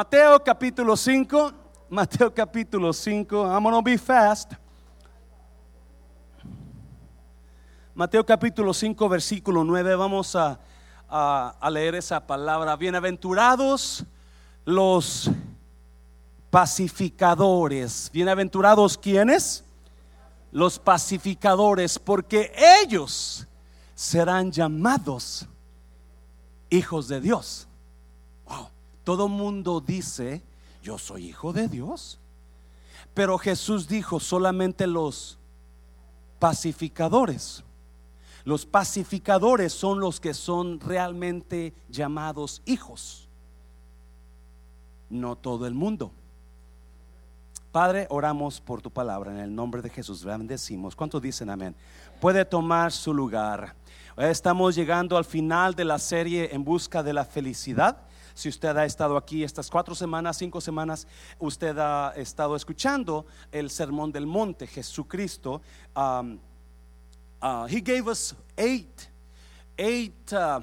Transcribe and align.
Mateo 0.00 0.44
capítulo 0.44 0.94
5. 0.94 1.52
Mateo 1.88 2.30
capítulo 2.34 2.92
5. 2.92 3.46
I'm 3.46 3.62
gonna 3.64 3.80
be 3.80 3.96
fast. 3.96 4.52
Mateo 7.94 8.22
capítulo 8.26 8.74
5, 8.74 9.08
versículo 9.08 9.64
9. 9.64 9.96
Vamos 9.96 10.36
a, 10.36 10.60
a- 11.08 11.56
a 11.58 11.70
leer 11.70 11.94
esa 11.94 12.20
palabra. 12.26 12.76
Bienaventurados 12.76 14.04
los 14.66 15.30
pacificadores. 16.50 18.10
Bienaventurados 18.12 18.98
quienes? 18.98 19.64
Los 20.52 20.78
pacificadores, 20.78 21.98
porque 21.98 22.52
ellos 22.82 23.46
serán 23.94 24.52
llamados 24.52 25.46
hijos 26.68 27.08
de 27.08 27.22
Dios. 27.22 27.65
Todo 29.06 29.28
mundo 29.28 29.80
dice, 29.80 30.42
yo 30.82 30.98
soy 30.98 31.26
hijo 31.26 31.52
de 31.52 31.68
Dios. 31.68 32.18
Pero 33.14 33.38
Jesús 33.38 33.86
dijo 33.86 34.18
solamente 34.18 34.84
los 34.88 35.38
pacificadores. 36.40 37.62
Los 38.42 38.66
pacificadores 38.66 39.72
son 39.72 40.00
los 40.00 40.18
que 40.18 40.34
son 40.34 40.80
realmente 40.80 41.72
llamados 41.88 42.62
hijos. 42.64 43.28
No 45.08 45.36
todo 45.36 45.68
el 45.68 45.74
mundo. 45.74 46.10
Padre, 47.70 48.08
oramos 48.10 48.60
por 48.60 48.82
tu 48.82 48.90
palabra 48.90 49.30
en 49.30 49.38
el 49.38 49.54
nombre 49.54 49.82
de 49.82 49.90
Jesús. 49.90 50.24
Bendecimos. 50.24 50.96
¿Cuántos 50.96 51.22
dicen 51.22 51.48
amén? 51.48 51.76
Puede 52.20 52.44
tomar 52.44 52.90
su 52.90 53.14
lugar. 53.14 53.76
Estamos 54.16 54.74
llegando 54.74 55.16
al 55.16 55.24
final 55.24 55.76
de 55.76 55.84
la 55.84 56.00
serie 56.00 56.52
En 56.52 56.64
Busca 56.64 57.04
de 57.04 57.12
la 57.12 57.24
Felicidad. 57.24 57.98
Si 58.36 58.50
usted 58.50 58.76
ha 58.76 58.84
estado 58.84 59.16
aquí 59.16 59.42
estas 59.42 59.70
cuatro 59.70 59.94
semanas, 59.94 60.36
cinco 60.36 60.60
semanas, 60.60 61.06
usted 61.38 61.74
ha 61.78 62.12
estado 62.16 62.54
escuchando 62.54 63.24
el 63.50 63.70
Sermón 63.70 64.12
del 64.12 64.26
Monte, 64.26 64.66
Jesucristo. 64.66 65.62
um, 65.96 66.38
uh, 67.40 67.66
he 67.66 67.80
gave 67.80 68.06
us 68.06 68.34
eight, 68.58 69.08
eight 69.78 70.30
uh, 70.34 70.60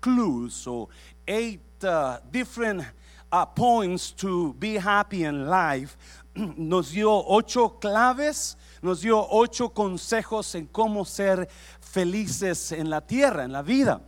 clues 0.00 0.68
or 0.68 0.86
eight 1.26 1.82
uh, 1.82 2.18
different 2.30 2.84
uh, 3.32 3.44
points 3.44 4.12
to 4.12 4.54
be 4.60 4.76
happy 4.76 5.24
in 5.24 5.48
life. 5.48 5.96
Nos 6.36 6.92
dio 6.92 7.24
ocho 7.26 7.70
claves, 7.80 8.56
nos 8.82 9.00
dio 9.00 9.26
ocho 9.32 9.70
consejos 9.70 10.54
en 10.54 10.68
cómo 10.68 11.04
ser 11.04 11.48
felices 11.80 12.70
en 12.70 12.88
la 12.88 13.00
tierra, 13.00 13.42
en 13.42 13.50
la 13.50 13.62
vida. 13.62 14.00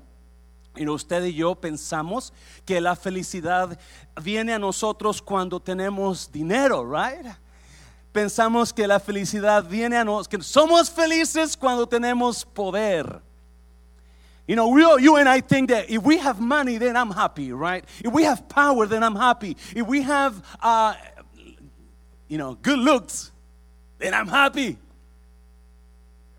Y 0.79 0.89
usted 0.89 1.25
y 1.25 1.35
yo 1.35 1.55
pensamos 1.55 2.33
que 2.65 2.81
la 2.81 2.95
felicidad 2.95 3.79
viene 4.23 4.55
a 4.55 4.59
nosotros 4.59 5.21
cuando 5.21 5.61
tenemos 5.61 6.31
dinero, 6.31 6.85
right? 6.85 7.27
Pensamos 8.13 8.73
que 8.73 8.87
la 8.87 9.01
felicidad 9.01 9.65
viene 9.65 9.97
a 9.97 10.05
nosotros, 10.05 10.29
que 10.29 10.43
somos 10.43 10.91
felices 10.91 11.57
cuando 11.57 11.87
tenemos 11.87 12.45
poder. 12.45 13.21
You 14.47 14.57
know, 14.57 14.69
we, 14.69 14.81
you 15.03 15.17
and 15.17 15.29
I 15.29 15.41
think 15.43 15.69
that 15.69 15.91
if 15.91 16.03
we 16.03 16.17
have 16.17 16.41
money, 16.41 16.79
then 16.79 16.97
I'm 16.97 17.11
happy, 17.11 17.53
right? 17.53 17.85
If 18.03 18.13
we 18.13 18.23
have 18.23 18.49
power, 18.49 18.87
then 18.87 19.03
I'm 19.03 19.15
happy. 19.15 19.57
If 19.77 19.87
we 19.87 20.01
have, 20.03 20.43
uh, 20.63 20.95
you 22.29 22.39
know, 22.39 22.55
good 22.55 22.79
looks, 22.79 23.31
then 23.99 24.15
I'm 24.15 24.27
happy. 24.27 24.79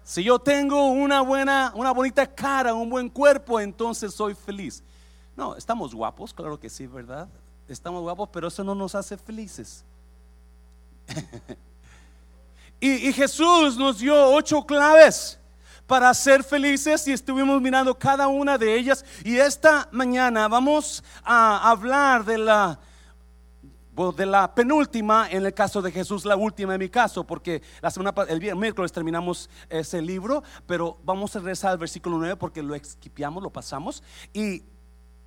Si 0.09 0.23
yo 0.23 0.39
tengo 0.39 0.87
una 0.87 1.21
buena, 1.21 1.71
una 1.75 1.91
bonita 1.91 2.25
cara, 2.25 2.73
un 2.73 2.89
buen 2.89 3.09
cuerpo, 3.09 3.59
entonces 3.59 4.11
soy 4.11 4.33
feliz. 4.33 4.81
No, 5.37 5.55
estamos 5.55 5.93
guapos, 5.93 6.33
claro 6.33 6.59
que 6.59 6.67
sí, 6.67 6.87
¿verdad? 6.87 7.29
Estamos 7.67 8.01
guapos, 8.01 8.27
pero 8.33 8.47
eso 8.47 8.63
no 8.63 8.73
nos 8.73 8.95
hace 8.95 9.15
felices. 9.17 9.85
y, 12.79 13.13
Jesús 13.13 13.77
nos 13.77 13.99
dio 13.99 14.15
ocho 14.33 14.65
claves 14.65 15.37
para 15.85 16.11
ser 16.15 16.43
felices 16.43 17.07
y 17.07 17.11
estuvimos 17.11 17.61
mirando 17.61 17.93
cada 17.93 18.27
una 18.27 18.57
de 18.57 18.79
ellas. 18.79 19.05
Y 19.23 19.37
esta 19.37 19.89
mañana 19.91 20.47
vamos 20.47 21.03
a 21.23 21.69
hablar 21.69 22.25
de 22.25 22.39
la 22.39 22.79
de 23.99 24.25
la 24.25 24.55
penúltima, 24.55 25.29
en 25.29 25.45
el 25.45 25.53
caso 25.53 25.81
de 25.81 25.91
Jesús, 25.91 26.23
la 26.23 26.37
última 26.37 26.73
en 26.73 26.79
mi 26.79 26.87
caso, 26.87 27.25
porque 27.25 27.61
la 27.81 27.91
semana 27.91 28.13
el 28.29 28.55
miércoles 28.55 28.93
terminamos 28.93 29.49
ese 29.69 30.01
libro, 30.01 30.41
pero 30.65 30.97
vamos 31.03 31.35
a 31.35 31.39
regresar 31.39 31.71
al 31.71 31.77
versículo 31.77 32.17
9 32.17 32.37
porque 32.37 32.63
lo 32.63 32.75
esquipiamos, 32.75 33.43
lo 33.43 33.49
pasamos. 33.49 34.01
Y 34.33 34.63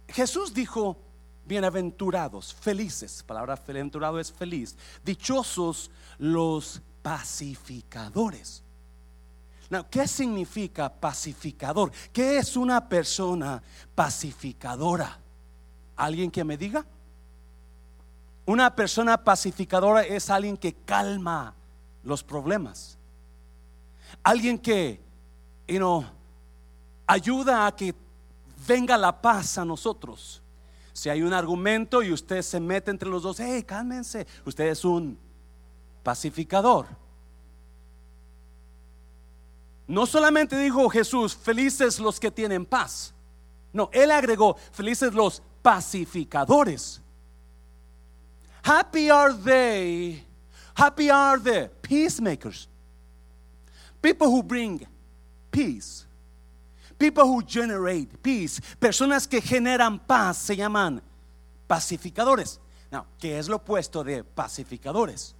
Jesús 0.08 0.54
dijo, 0.54 0.96
bienaventurados, 1.44 2.54
felices, 2.54 3.22
palabra 3.22 3.56
bienaventurado 3.56 4.18
es 4.18 4.32
feliz, 4.32 4.74
dichosos 5.04 5.90
los 6.18 6.80
pacificadores. 7.02 8.62
Now, 9.68 9.86
¿qué 9.90 10.08
significa 10.08 10.88
pacificador? 10.88 11.92
¿Qué 12.10 12.38
es 12.38 12.56
una 12.56 12.88
persona 12.88 13.62
pacificadora? 13.94 15.18
¿Alguien 15.96 16.30
que 16.30 16.42
me 16.42 16.56
diga? 16.56 16.86
Una 18.44 18.74
persona 18.74 19.22
pacificadora 19.22 20.02
es 20.02 20.28
alguien 20.28 20.56
que 20.56 20.72
calma 20.72 21.54
los 22.02 22.24
problemas. 22.24 22.98
Alguien 24.22 24.58
que, 24.58 25.00
ayuda 27.06 27.66
a 27.66 27.76
que 27.76 27.94
venga 28.66 28.96
la 28.96 29.20
paz 29.20 29.58
a 29.58 29.64
nosotros. 29.64 30.42
Si 30.92 31.08
hay 31.08 31.22
un 31.22 31.32
argumento 31.32 32.02
y 32.02 32.12
usted 32.12 32.42
se 32.42 32.60
mete 32.60 32.90
entre 32.90 33.08
los 33.08 33.22
dos, 33.22 33.40
hey, 33.40 33.62
cálmense. 33.62 34.26
Usted 34.44 34.66
es 34.66 34.84
un 34.84 35.18
pacificador. 36.02 36.86
No 39.86 40.06
solamente 40.06 40.58
dijo 40.58 40.88
Jesús, 40.88 41.36
felices 41.36 41.98
los 41.98 42.18
que 42.18 42.30
tienen 42.30 42.64
paz. 42.64 43.14
No, 43.72 43.90
él 43.92 44.10
agregó, 44.10 44.56
felices 44.72 45.12
los 45.12 45.42
pacificadores. 45.62 47.01
Happy 48.62 49.10
are 49.10 49.32
they, 49.32 50.22
happy 50.74 51.10
are 51.10 51.38
the 51.38 51.70
peacemakers. 51.82 52.68
People 54.00 54.30
who 54.30 54.42
bring 54.42 54.86
peace. 55.50 56.06
People 56.98 57.24
who 57.24 57.42
generate 57.42 58.22
peace. 58.22 58.60
Personas 58.78 59.26
que 59.28 59.40
generan 59.40 59.98
paz 59.98 60.38
se 60.38 60.56
llaman 60.56 61.02
pacificadores. 61.68 62.60
Now, 62.90 63.06
¿qué 63.18 63.38
es 63.38 63.48
lo 63.48 63.56
opuesto 63.56 64.04
de 64.04 64.22
pacificadores? 64.22 65.34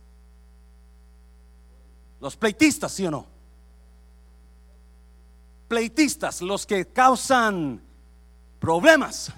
Los 2.21 2.37
pleitistas, 2.37 2.93
¿sí 2.93 3.06
o 3.06 3.11
no? 3.11 3.27
Pleitistas, 5.69 6.43
los 6.43 6.66
que 6.66 6.87
causan 6.87 7.81
problemas. 8.59 9.32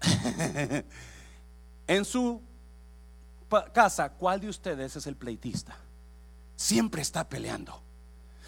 En 1.86 2.04
su 2.04 2.42
casa, 3.72 4.10
¿cuál 4.10 4.40
de 4.40 4.48
ustedes 4.48 4.96
es 4.96 5.06
el 5.06 5.16
pleitista? 5.16 5.76
Siempre 6.56 7.02
está 7.02 7.28
peleando, 7.28 7.80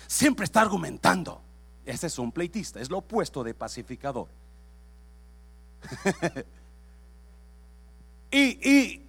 siempre 0.07 0.45
está 0.45 0.61
argumentando. 0.61 1.41
Ese 1.85 2.09
es 2.09 2.19
un 2.19 2.33
pleitista, 2.33 2.81
es 2.81 2.91
lo 2.91 2.99
opuesto 2.99 3.45
de 3.45 3.55
pacificador. 3.55 4.29
y, 8.31 8.69
y 8.69 9.07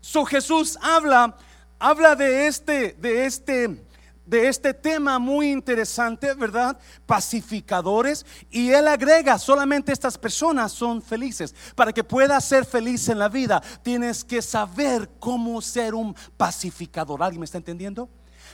so 0.00 0.24
Jesús 0.24 0.78
habla, 0.80 1.36
habla 1.78 2.16
de 2.16 2.46
este, 2.46 2.92
de 2.94 3.26
este, 3.26 3.84
de 4.28 4.46
este 4.46 4.74
tema 4.74 5.18
muy 5.18 5.50
interesante, 5.50 6.34
¿verdad? 6.34 6.78
Pacificadores. 7.06 8.26
Y 8.50 8.70
él 8.70 8.86
agrega, 8.86 9.38
solamente 9.38 9.90
estas 9.90 10.18
personas 10.18 10.70
son 10.70 11.00
felices. 11.00 11.54
Para 11.74 11.94
que 11.94 12.04
puedas 12.04 12.44
ser 12.44 12.66
feliz 12.66 13.08
en 13.08 13.18
la 13.18 13.30
vida, 13.30 13.62
tienes 13.82 14.22
que 14.22 14.42
saber 14.42 15.08
cómo 15.18 15.62
ser 15.62 15.94
un 15.94 16.14
pacificador. 16.36 17.22
¿Alguien 17.22 17.40
me 17.40 17.46
está 17.46 17.56
entendiendo? 17.56 18.10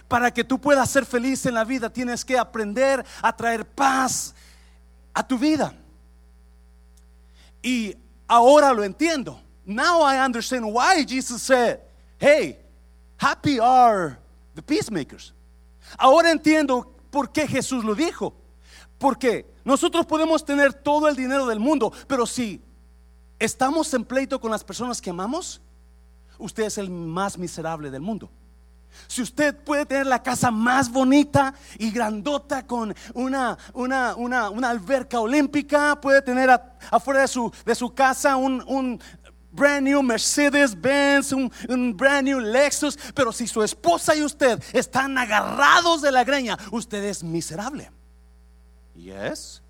Para 0.06 0.32
que 0.32 0.44
tú 0.44 0.60
puedas 0.60 0.88
ser 0.88 1.04
feliz 1.04 1.44
en 1.46 1.54
la 1.54 1.64
vida, 1.64 1.90
tienes 1.90 2.24
que 2.24 2.38
aprender 2.38 3.04
a 3.20 3.36
traer 3.36 3.66
paz 3.66 4.32
a 5.12 5.26
tu 5.26 5.36
vida. 5.36 5.74
Y 7.62 7.96
ahora 8.28 8.72
lo 8.72 8.84
entiendo. 8.84 9.40
Now 9.66 10.02
I 10.02 10.24
understand 10.24 10.66
why 10.66 11.04
Jesus 11.04 11.42
said, 11.42 11.80
hey, 12.20 12.60
happy 13.16 13.58
are 13.58 14.18
the 14.54 14.62
peacemakers. 14.62 15.33
Ahora 15.98 16.30
entiendo 16.30 16.94
por 17.10 17.32
qué 17.32 17.46
Jesús 17.46 17.84
lo 17.84 17.94
dijo. 17.94 18.34
Porque 18.98 19.52
nosotros 19.64 20.06
podemos 20.06 20.44
tener 20.44 20.72
todo 20.72 21.08
el 21.08 21.16
dinero 21.16 21.46
del 21.46 21.60
mundo, 21.60 21.92
pero 22.06 22.26
si 22.26 22.62
estamos 23.38 23.92
en 23.94 24.04
pleito 24.04 24.40
con 24.40 24.50
las 24.50 24.64
personas 24.64 25.00
que 25.00 25.10
amamos, 25.10 25.60
usted 26.38 26.64
es 26.64 26.78
el 26.78 26.90
más 26.90 27.36
miserable 27.36 27.90
del 27.90 28.00
mundo. 28.02 28.30
Si 29.08 29.20
usted 29.22 29.56
puede 29.64 29.84
tener 29.86 30.06
la 30.06 30.22
casa 30.22 30.52
más 30.52 30.90
bonita 30.90 31.52
y 31.78 31.90
grandota 31.90 32.64
con 32.64 32.94
una, 33.12 33.58
una, 33.72 34.14
una, 34.14 34.50
una 34.50 34.70
alberca 34.70 35.18
olímpica, 35.20 36.00
puede 36.00 36.22
tener 36.22 36.48
a- 36.48 36.78
afuera 36.92 37.22
de 37.22 37.28
su, 37.28 37.52
de 37.66 37.74
su 37.74 37.92
casa 37.92 38.36
un, 38.36 38.62
un 38.68 39.00
brand 39.54 39.86
new 39.86 40.02
Mercedes 40.02 40.78
Benz, 40.78 41.32
un, 41.32 41.50
brand 41.96 42.26
new 42.26 42.40
Lexus, 42.40 42.98
pero 43.14 43.32
si 43.32 43.46
su 43.46 43.62
esposa 43.62 44.14
y 44.14 44.22
usted 44.22 44.62
están 44.72 45.16
agarrados 45.16 46.02
de 46.02 46.12
la 46.12 46.24
greña, 46.24 46.58
usted 46.70 47.04
es 47.04 47.22
miserable. 47.22 47.90
Yes. 48.94 49.62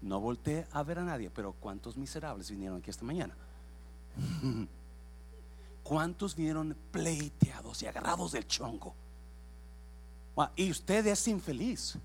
No 0.00 0.20
volteé 0.20 0.66
a 0.72 0.82
ver 0.82 0.98
a 0.98 1.04
nadie, 1.04 1.30
pero 1.30 1.52
¿cuántos 1.52 1.96
miserables 1.96 2.50
vinieron 2.50 2.78
aquí 2.78 2.90
esta 2.90 3.04
mañana? 3.04 3.34
¿Cuántos 5.82 6.34
vinieron 6.34 6.76
pleiteados 6.90 7.82
y 7.82 7.86
agarrados 7.86 8.32
del 8.32 8.46
chongo? 8.46 8.94
Y 10.54 10.70
usted 10.70 11.06
es 11.06 11.28
infeliz. 11.28 11.98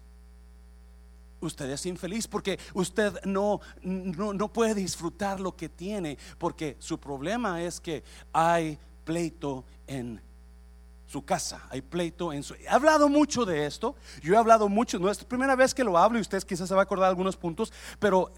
Usted 1.42 1.70
es 1.72 1.86
infeliz 1.86 2.28
porque 2.28 2.60
usted 2.74 3.14
no, 3.26 3.60
no, 3.84 4.54
puede 4.54 4.76
disfrutar 4.76 5.40
lo 5.40 5.56
que 5.56 5.70
tiene 5.70 6.18
porque 6.38 6.78
su 6.80 7.00
problema 7.00 7.62
es 7.62 7.82
que 7.82 8.04
hay 8.32 8.78
pleito 9.04 9.66
en 9.88 10.22
su 11.08 11.26
casa, 11.26 11.64
hay 11.70 11.82
pleito 11.82 12.32
en 12.32 12.44
su... 12.44 12.54
He 12.54 12.70
hablado 12.70 13.10
mucho 13.10 13.44
de 13.44 13.66
esto, 13.66 13.96
yo 14.22 14.34
he 14.34 14.38
hablado 14.38 14.70
mucho, 14.70 14.98
no 15.00 15.10
es 15.10 15.22
la 15.22 15.28
primera 15.28 15.56
vez 15.56 15.74
que 15.74 15.84
lo 15.84 15.98
hablo 15.98 16.20
y 16.20 16.22
usted 16.22 16.42
quizás 16.44 16.70
se 16.70 16.76
va 16.76 16.82
a 16.82 16.84
acordar 16.84 17.10
algunos 17.10 17.36
puntos, 17.36 17.74
pero 18.00 18.32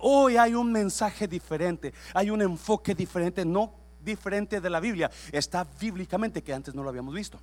hoy 0.00 0.36
hay 0.36 0.54
un 0.54 0.70
mensaje 0.70 1.26
diferente, 1.26 1.94
hay 2.12 2.30
un 2.30 2.42
enfoque 2.42 2.94
diferente, 2.94 3.44
no 3.44 3.72
diferente 4.02 4.60
de 4.60 4.70
la 4.70 4.80
Biblia, 4.80 5.10
está 5.32 5.64
bíblicamente 5.80 6.42
que 6.42 6.52
antes 6.52 6.74
no 6.74 6.82
lo 6.82 6.88
habíamos 6.88 7.14
visto. 7.14 7.40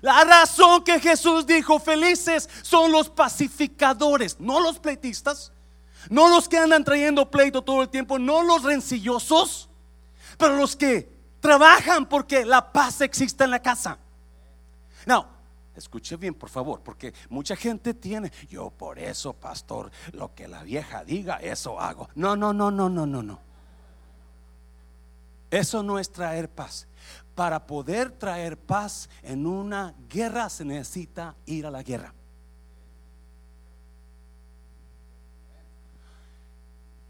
La 0.00 0.24
razón 0.24 0.84
que 0.84 1.00
Jesús 1.00 1.46
dijo 1.46 1.78
felices 1.78 2.48
son 2.62 2.92
los 2.92 3.08
pacificadores, 3.08 4.38
no 4.40 4.60
los 4.60 4.78
pleitistas, 4.78 5.52
no 6.10 6.28
los 6.28 6.48
que 6.48 6.58
andan 6.58 6.84
trayendo 6.84 7.30
pleito 7.30 7.62
todo 7.62 7.82
el 7.82 7.88
tiempo, 7.88 8.18
no 8.18 8.42
los 8.42 8.62
rencillosos, 8.62 9.68
pero 10.38 10.56
los 10.56 10.76
que 10.76 11.10
trabajan 11.40 12.06
porque 12.06 12.44
la 12.44 12.72
paz 12.72 13.00
existe 13.00 13.44
en 13.44 13.50
la 13.50 13.60
casa. 13.60 13.98
No, 15.06 15.26
escuche 15.74 16.16
bien, 16.16 16.34
por 16.34 16.48
favor, 16.48 16.80
porque 16.82 17.14
mucha 17.28 17.56
gente 17.56 17.94
tiene, 17.94 18.32
yo 18.48 18.70
por 18.70 18.98
eso, 18.98 19.32
pastor, 19.32 19.90
lo 20.12 20.34
que 20.34 20.48
la 20.48 20.62
vieja 20.62 21.04
diga, 21.04 21.36
eso 21.36 21.80
hago. 21.80 22.08
No, 22.14 22.36
no, 22.36 22.52
no, 22.52 22.70
no, 22.70 22.88
no, 22.88 23.06
no, 23.06 23.22
no. 23.22 23.40
Eso 25.50 25.82
no 25.82 25.98
es 25.98 26.10
traer 26.10 26.48
paz 26.48 26.86
para 27.36 27.66
poder 27.66 28.10
traer 28.10 28.56
paz 28.56 29.10
en 29.22 29.46
una 29.46 29.94
guerra 30.08 30.48
se 30.48 30.64
necesita 30.64 31.36
ir 31.44 31.66
a 31.66 31.70
la 31.70 31.82
guerra. 31.82 32.12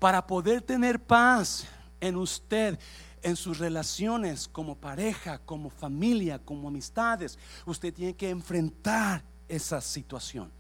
Para 0.00 0.26
poder 0.26 0.60
tener 0.62 1.00
paz 1.00 1.64
en 2.00 2.16
usted, 2.16 2.76
en 3.22 3.36
sus 3.36 3.58
relaciones 3.58 4.48
como 4.48 4.74
pareja, 4.76 5.38
como 5.38 5.70
familia, 5.70 6.40
como 6.40 6.68
amistades, 6.68 7.38
usted 7.64 7.94
tiene 7.94 8.14
que 8.14 8.28
enfrentar 8.28 9.22
esa 9.48 9.80
situación. 9.80 10.50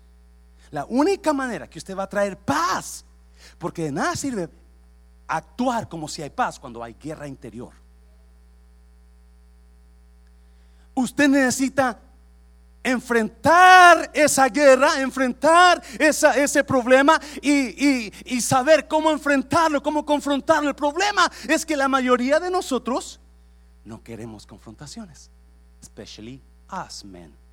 La 0.70 0.84
única 0.84 1.32
manera 1.32 1.68
que 1.68 1.80
usted 1.80 1.96
va 1.96 2.04
a 2.04 2.08
traer 2.08 2.38
paz, 2.38 3.04
porque 3.58 3.82
de 3.82 3.92
nada 3.92 4.14
sirve 4.14 4.48
actuar 5.28 5.88
como 5.88 6.08
si 6.08 6.22
hay 6.22 6.30
paz 6.30 6.58
cuando 6.58 6.82
hay 6.82 6.94
guerra 6.94 7.26
interior. 7.26 7.72
usted 10.96 11.28
necesita 11.28 12.00
enfrentar 12.82 14.10
esa 14.14 14.48
guerra, 14.48 15.00
enfrentar 15.00 15.82
ese 15.98 16.64
problema 16.64 17.20
y, 17.42 18.12
y, 18.24 18.40
saber 18.40 18.86
cómo 18.86 19.10
enfrentarlo, 19.10 19.82
cómo 19.82 20.04
confrontarlo. 20.04 20.68
El 20.68 20.74
problema 20.76 21.30
es 21.48 21.66
que 21.66 21.76
la 21.76 21.88
mayoría 21.88 22.40
de 22.40 22.50
nosotros 22.50 23.20
no 23.84 24.02
queremos 24.02 24.46
confrontaciones, 24.46 25.30
especially 25.82 26.40
us 26.70 27.04
men. 27.04 27.45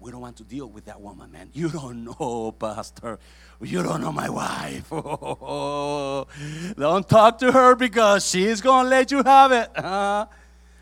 We 0.00 0.10
don't 0.10 0.22
want 0.22 0.38
to 0.38 0.44
deal 0.44 0.66
with 0.66 0.86
that 0.86 0.98
woman, 0.98 1.30
man. 1.30 1.50
You 1.52 1.68
don't 1.68 2.04
know, 2.04 2.52
Pastor. 2.58 3.18
You 3.60 3.82
don't 3.82 4.00
know 4.00 4.12
my 4.12 4.30
wife. 4.30 4.88
don't 6.78 7.06
talk 7.06 7.36
to 7.38 7.52
her 7.52 7.74
because 7.76 8.26
she's 8.26 8.62
going 8.62 8.84
to 8.86 8.90
let 8.90 9.10
you 9.10 9.22
have 9.22 9.52
it. 9.52 9.70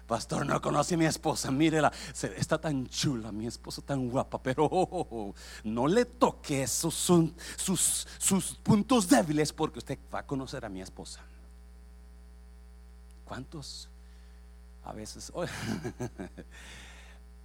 Pastor, 0.06 0.44
no 0.44 0.60
conoce 0.60 0.94
a 0.94 0.96
mi 0.96 1.04
esposa, 1.04 1.50
mírela, 1.50 1.92
está 2.38 2.58
tan 2.58 2.86
chula, 2.86 3.30
mi 3.30 3.46
esposa 3.46 3.82
tan 3.82 4.08
guapa, 4.08 4.42
pero 4.42 5.34
no 5.64 5.86
le 5.86 6.06
toque 6.06 6.66
sus, 6.66 6.94
sus, 6.94 8.06
sus 8.18 8.54
puntos 8.62 9.06
débiles 9.06 9.52
porque 9.52 9.80
usted 9.80 9.98
va 10.14 10.20
a 10.20 10.26
conocer 10.26 10.64
a 10.64 10.70
mi 10.70 10.80
esposa. 10.80 11.20
¿Cuántos? 13.26 13.90
A 14.84 14.92
veces. 14.92 15.30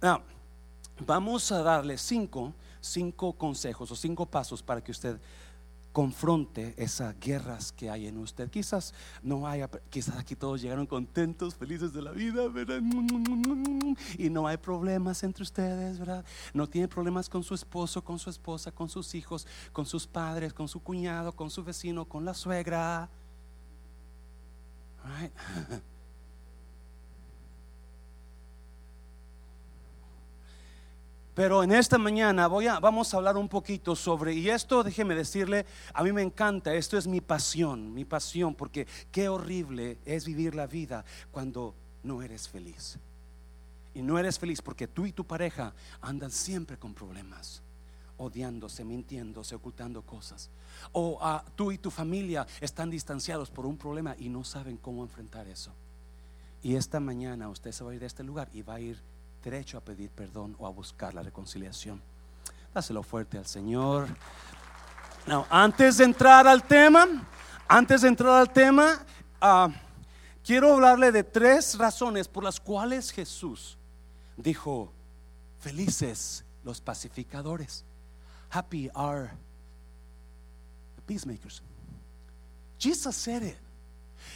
vamos 1.06 1.50
a 1.52 1.62
darle 1.62 1.98
cinco, 1.98 2.52
cinco 2.80 3.32
consejos 3.32 3.90
o 3.90 3.96
cinco 3.96 4.26
pasos 4.26 4.62
para 4.62 4.82
que 4.82 4.92
usted 4.92 5.18
confronte 5.94 6.74
esas 6.76 7.18
guerras 7.20 7.70
que 7.70 7.88
hay 7.88 8.08
en 8.08 8.18
usted. 8.18 8.50
Quizás 8.50 8.92
no 9.22 9.46
haya, 9.46 9.70
quizás 9.90 10.16
aquí 10.16 10.34
todos 10.34 10.60
llegaron 10.60 10.86
contentos, 10.86 11.54
felices 11.54 11.92
de 11.92 12.02
la 12.02 12.10
vida, 12.10 12.48
¿verdad? 12.48 12.80
Y 14.18 14.28
no 14.28 14.48
hay 14.48 14.56
problemas 14.56 15.22
entre 15.22 15.44
ustedes, 15.44 16.00
¿verdad? 16.00 16.24
No 16.52 16.68
tiene 16.68 16.88
problemas 16.88 17.28
con 17.28 17.44
su 17.44 17.54
esposo, 17.54 18.02
con 18.02 18.18
su 18.18 18.28
esposa, 18.28 18.72
con 18.72 18.88
sus 18.88 19.14
hijos, 19.14 19.46
con 19.72 19.86
sus 19.86 20.04
padres, 20.04 20.52
con 20.52 20.66
su 20.66 20.82
cuñado, 20.82 21.30
con 21.30 21.48
su 21.48 21.62
vecino, 21.62 22.04
con 22.06 22.24
la 22.24 22.34
suegra. 22.34 23.08
Pero 31.34 31.64
en 31.64 31.72
esta 31.72 31.98
mañana 31.98 32.46
voy 32.46 32.68
a, 32.68 32.78
vamos 32.78 33.12
a 33.12 33.16
hablar 33.16 33.36
un 33.36 33.48
poquito 33.48 33.96
sobre, 33.96 34.34
y 34.34 34.48
esto 34.50 34.84
déjeme 34.84 35.16
decirle, 35.16 35.66
a 35.92 36.04
mí 36.04 36.12
me 36.12 36.22
encanta, 36.22 36.72
esto 36.74 36.96
es 36.96 37.08
mi 37.08 37.20
pasión, 37.20 37.92
mi 37.92 38.04
pasión, 38.04 38.54
porque 38.54 38.86
qué 39.10 39.28
horrible 39.28 39.98
es 40.04 40.24
vivir 40.24 40.54
la 40.54 40.68
vida 40.68 41.04
cuando 41.32 41.74
no 42.04 42.22
eres 42.22 42.48
feliz. 42.48 42.98
Y 43.94 44.02
no 44.02 44.18
eres 44.18 44.38
feliz 44.38 44.62
porque 44.62 44.86
tú 44.86 45.06
y 45.06 45.12
tu 45.12 45.24
pareja 45.24 45.74
andan 46.00 46.30
siempre 46.30 46.76
con 46.76 46.94
problemas, 46.94 47.62
odiándose, 48.16 48.84
mintiéndose, 48.84 49.56
ocultando 49.56 50.02
cosas. 50.02 50.50
O 50.92 51.18
ah, 51.20 51.44
tú 51.56 51.72
y 51.72 51.78
tu 51.78 51.90
familia 51.90 52.46
están 52.60 52.90
distanciados 52.90 53.50
por 53.50 53.66
un 53.66 53.76
problema 53.76 54.14
y 54.18 54.28
no 54.28 54.44
saben 54.44 54.76
cómo 54.76 55.02
enfrentar 55.02 55.48
eso. 55.48 55.72
Y 56.62 56.76
esta 56.76 57.00
mañana 57.00 57.48
usted 57.48 57.72
se 57.72 57.82
va 57.82 57.90
a 57.90 57.94
ir 57.94 58.00
de 58.00 58.06
este 58.06 58.22
lugar 58.22 58.48
y 58.52 58.62
va 58.62 58.74
a 58.74 58.80
ir 58.80 59.00
derecho 59.44 59.76
a 59.76 59.80
pedir 59.82 60.10
perdón 60.10 60.56
o 60.58 60.66
a 60.66 60.70
buscar 60.70 61.12
la 61.12 61.22
reconciliación. 61.22 62.00
Dáselo 62.72 63.02
fuerte 63.02 63.36
al 63.36 63.46
Señor. 63.46 64.08
antes 65.50 65.98
de 65.98 66.04
entrar 66.04 66.46
al 66.46 66.64
tema, 66.64 67.06
antes 67.68 68.02
de 68.02 68.08
entrar 68.08 68.40
al 68.40 68.52
tema, 68.52 69.04
ah, 69.40 69.68
quiero 70.42 70.72
hablarle 70.72 71.12
de 71.12 71.22
tres 71.22 71.76
razones 71.76 72.26
por 72.26 72.42
las 72.42 72.58
cuales 72.58 73.10
Jesús 73.10 73.76
dijo, 74.36 74.90
felices 75.60 76.42
los 76.64 76.80
pacificadores. 76.80 77.84
Happy 78.50 78.90
are 78.94 79.30
the 80.96 81.02
peacemakers. 81.02 81.62
Jesus 82.78 83.14
said 83.14 83.42
it. 83.42 83.56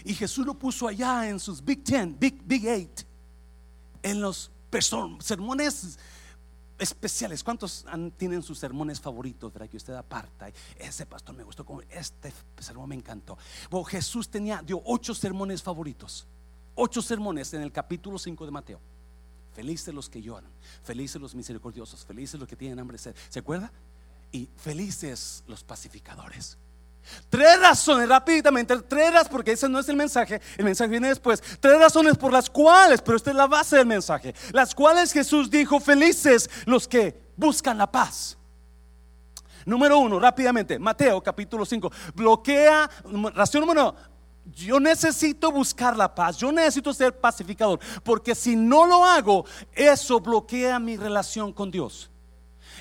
Y 0.05 0.15
Jesús 0.15 0.47
lo 0.47 0.55
puso 0.55 0.87
allá 0.87 1.29
en 1.29 1.41
sus 1.41 1.65
Big 1.65 1.83
Ten, 1.83 2.17
Big, 2.19 2.43
Big 2.45 2.67
Eight, 2.67 3.05
en 4.03 4.21
los 4.21 4.51
sermones 5.21 5.99
especiales. 6.79 7.43
¿Cuántos 7.43 7.85
tienen 8.17 8.43
sus 8.43 8.59
sermones 8.59 9.01
favoritos? 9.01 9.53
¿verdad? 9.53 9.69
Que 9.69 9.77
usted 9.77 9.95
aparta. 9.95 10.51
Ese 10.77 11.07
pastor 11.07 11.37
me 11.37 11.43
gustó, 11.43 11.65
como 11.65 11.83
este 11.83 12.33
sermón 12.59 12.89
me 12.91 12.95
encantó. 12.95 13.37
Jesús 13.89 14.29
tenía, 14.29 14.63
dio 14.63 14.81
ocho 14.85 15.15
sermones 15.15 15.63
favoritos. 15.63 16.27
Ocho 16.75 17.03
sermones 17.03 17.53
en 17.55 17.63
el 17.63 17.73
capítulo 17.73 18.19
5 18.19 18.45
de 18.45 18.51
Mateo. 18.53 18.81
Felices 19.53 19.93
los 19.93 20.09
que 20.09 20.23
lloran, 20.23 20.53
felices 20.85 21.21
los 21.21 21.35
misericordiosos, 21.35 22.05
felices 22.05 22.39
los 22.39 22.49
que 22.49 22.55
tienen 22.55 22.79
hambre. 22.79 22.97
¿Se 22.99 23.15
acuerda? 23.37 23.73
Y 24.31 24.49
felices 24.57 25.43
los 25.49 25.65
pacificadores. 25.65 26.57
Tres 27.29 27.61
razones, 27.61 28.09
rápidamente, 28.09 28.77
tres 28.83 29.13
razones, 29.13 29.29
porque 29.31 29.53
ese 29.53 29.69
no 29.69 29.79
es 29.79 29.89
el 29.89 29.97
mensaje, 29.97 30.41
el 30.57 30.65
mensaje 30.65 30.91
viene 30.91 31.09
después. 31.09 31.43
Tres 31.61 31.79
razones 31.79 32.17
por 32.17 32.33
las 32.33 32.49
cuales, 32.49 33.03
pero 33.03 33.17
esta 33.17 33.31
es 33.31 33.37
la 33.37 33.47
base 33.47 33.77
del 33.77 33.87
mensaje, 33.87 34.35
las 34.53 34.75
cuales 34.75 35.13
Jesús 35.13 35.51
dijo, 35.51 35.81
felices 35.81 36.49
los 36.67 36.89
que 36.89 37.21
buscan 37.37 37.79
la 37.79 37.91
paz. 37.91 38.37
Número 39.65 39.99
uno, 39.99 40.19
rápidamente, 40.19 40.79
Mateo 40.79 41.23
capítulo 41.23 41.67
5, 41.67 41.93
bloquea, 42.15 42.89
razón 43.35 43.61
número 43.61 43.83
uno, 43.83 43.95
yo 44.47 44.81
necesito 44.81 45.53
buscar 45.53 45.97
la 45.97 46.15
paz, 46.15 46.39
yo 46.39 46.51
necesito 46.51 46.95
ser 46.95 47.19
pacificador, 47.21 47.79
porque 48.03 48.35
si 48.35 48.57
no 48.57 48.87
lo 48.87 49.05
hago, 49.05 49.45
eso 49.75 50.21
bloquea 50.21 50.79
mi 50.79 50.97
relación 50.97 51.53
con 51.53 51.71
Dios. 51.71 52.11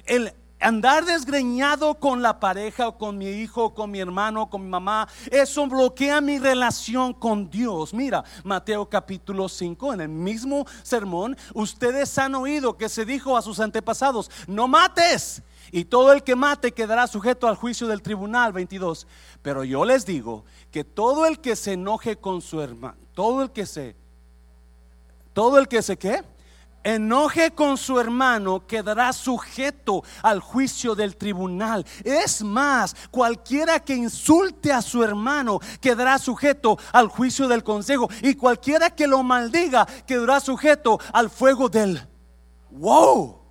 El 0.05 0.34
andar 0.60 1.06
desgreñado 1.06 1.96
con 1.96 2.22
la 2.22 2.40
pareja 2.40 2.88
o 2.88 2.98
con 2.98 3.18
mi 3.18 3.28
hijo, 3.28 3.74
con 3.74 3.92
mi 3.92 4.00
hermano, 4.00 4.50
con 4.50 4.64
mi 4.64 4.70
mamá, 4.70 5.08
eso 5.32 5.68
bloquea 5.68 6.22
mi 6.22 6.40
relación 6.40 7.14
con 7.14 7.50
Dios. 7.50 7.94
Mira, 7.94 8.24
Mateo 8.44 8.88
capítulo 8.88 9.50
5, 9.50 9.94
en 9.94 10.02
el 10.02 10.10
mismo 10.10 10.66
sermón, 10.84 11.38
ustedes 11.54 12.18
han 12.18 12.36
oído 12.36 12.78
que 12.78 12.90
se 12.90 13.06
dijo 13.06 13.38
a 13.38 13.42
sus 13.42 13.60
antepasados, 13.60 14.32
no 14.48 14.68
mates. 14.68 15.42
Y 15.70 15.84
todo 15.84 16.14
el 16.14 16.24
que 16.24 16.36
mate 16.36 16.72
quedará 16.72 17.08
sujeto 17.08 17.46
al 17.48 17.56
juicio 17.56 17.88
del 17.88 18.02
tribunal 18.02 18.54
22. 18.54 19.06
Pero 19.42 19.66
yo 19.66 19.84
les 19.84 20.06
digo 20.06 20.46
que 20.72 20.86
todo 20.86 21.26
el 21.26 21.40
que 21.40 21.58
se 21.58 21.74
enoje 21.74 22.16
con 22.16 22.42
su 22.42 22.62
hermano, 22.62 22.98
todo 23.14 23.42
el 23.42 23.52
que 23.52 23.66
se, 23.66 23.96
todo 25.34 25.60
el 25.60 25.68
que 25.68 25.82
se 25.82 25.98
qué? 25.98 26.24
Enoje 26.88 27.51
con 27.51 27.77
su 27.77 28.00
hermano 28.00 28.65
quedará 28.65 29.12
sujeto 29.12 30.03
al 30.22 30.39
juicio 30.39 30.96
del 30.96 31.17
tribunal. 31.17 31.86
Es 32.03 32.41
más, 32.41 32.96
cualquiera 33.12 33.82
que 33.82 33.94
insulte 33.94 34.72
a 34.72 34.82
su 34.82 35.03
hermano 35.03 35.60
quedará 35.82 36.17
sujeto 36.17 36.77
al 36.94 37.10
juicio 37.10 37.50
del 37.50 37.63
consejo. 37.63 38.10
Y 38.22 38.36
cualquiera 38.36 38.89
que 38.89 39.06
lo 39.06 39.22
maldiga 39.22 39.86
quedará 40.06 40.39
sujeto 40.39 40.98
al 41.12 41.29
fuego 41.29 41.67
del... 41.67 42.08
¡Wow! 42.72 43.41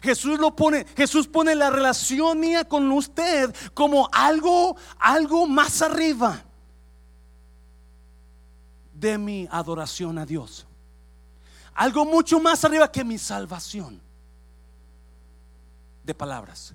Jesús 0.00 0.38
lo 0.38 0.54
pone, 0.54 0.86
Jesús 0.96 1.26
pone 1.26 1.56
la 1.56 1.70
relación 1.70 2.38
mía 2.38 2.64
con 2.64 2.92
usted 2.92 3.52
como 3.74 4.08
algo, 4.12 4.76
algo 5.00 5.46
más 5.46 5.82
arriba 5.82 6.44
de 8.94 9.18
mi 9.18 9.48
adoración 9.50 10.18
a 10.18 10.26
Dios. 10.26 10.67
Algo 11.78 12.04
mucho 12.04 12.40
más 12.40 12.64
arriba 12.64 12.90
que 12.90 13.04
mi 13.04 13.18
salvación. 13.18 14.00
De 16.02 16.12
palabras. 16.12 16.74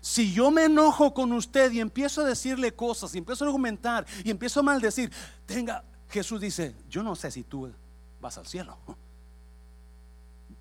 Si 0.00 0.32
yo 0.32 0.50
me 0.50 0.64
enojo 0.64 1.14
con 1.14 1.32
usted 1.32 1.70
y 1.70 1.78
empiezo 1.78 2.22
a 2.22 2.24
decirle 2.24 2.74
cosas, 2.74 3.14
y 3.14 3.18
empiezo 3.18 3.44
a 3.44 3.46
argumentar 3.46 4.04
y 4.24 4.30
empiezo 4.30 4.58
a 4.58 4.64
maldecir, 4.64 5.12
tenga, 5.46 5.84
Jesús 6.08 6.40
dice, 6.40 6.74
yo 6.90 7.04
no 7.04 7.14
sé 7.14 7.30
si 7.30 7.44
tú 7.44 7.72
vas 8.20 8.36
al 8.36 8.46
cielo. 8.46 8.76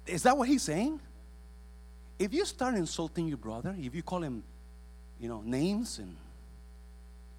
Is 0.06 0.22
that 0.22 0.38
what 0.38 0.48
he's 0.48 0.62
saying? 0.62 1.00
If 2.20 2.32
you 2.32 2.46
start 2.46 2.76
insulting 2.76 3.28
your 3.28 3.40
brother, 3.40 3.74
if 3.76 3.96
you 3.96 4.04
call 4.04 4.24
him, 4.24 4.44
you 5.20 5.28
know, 5.28 5.42
names 5.42 5.98
and 5.98 6.16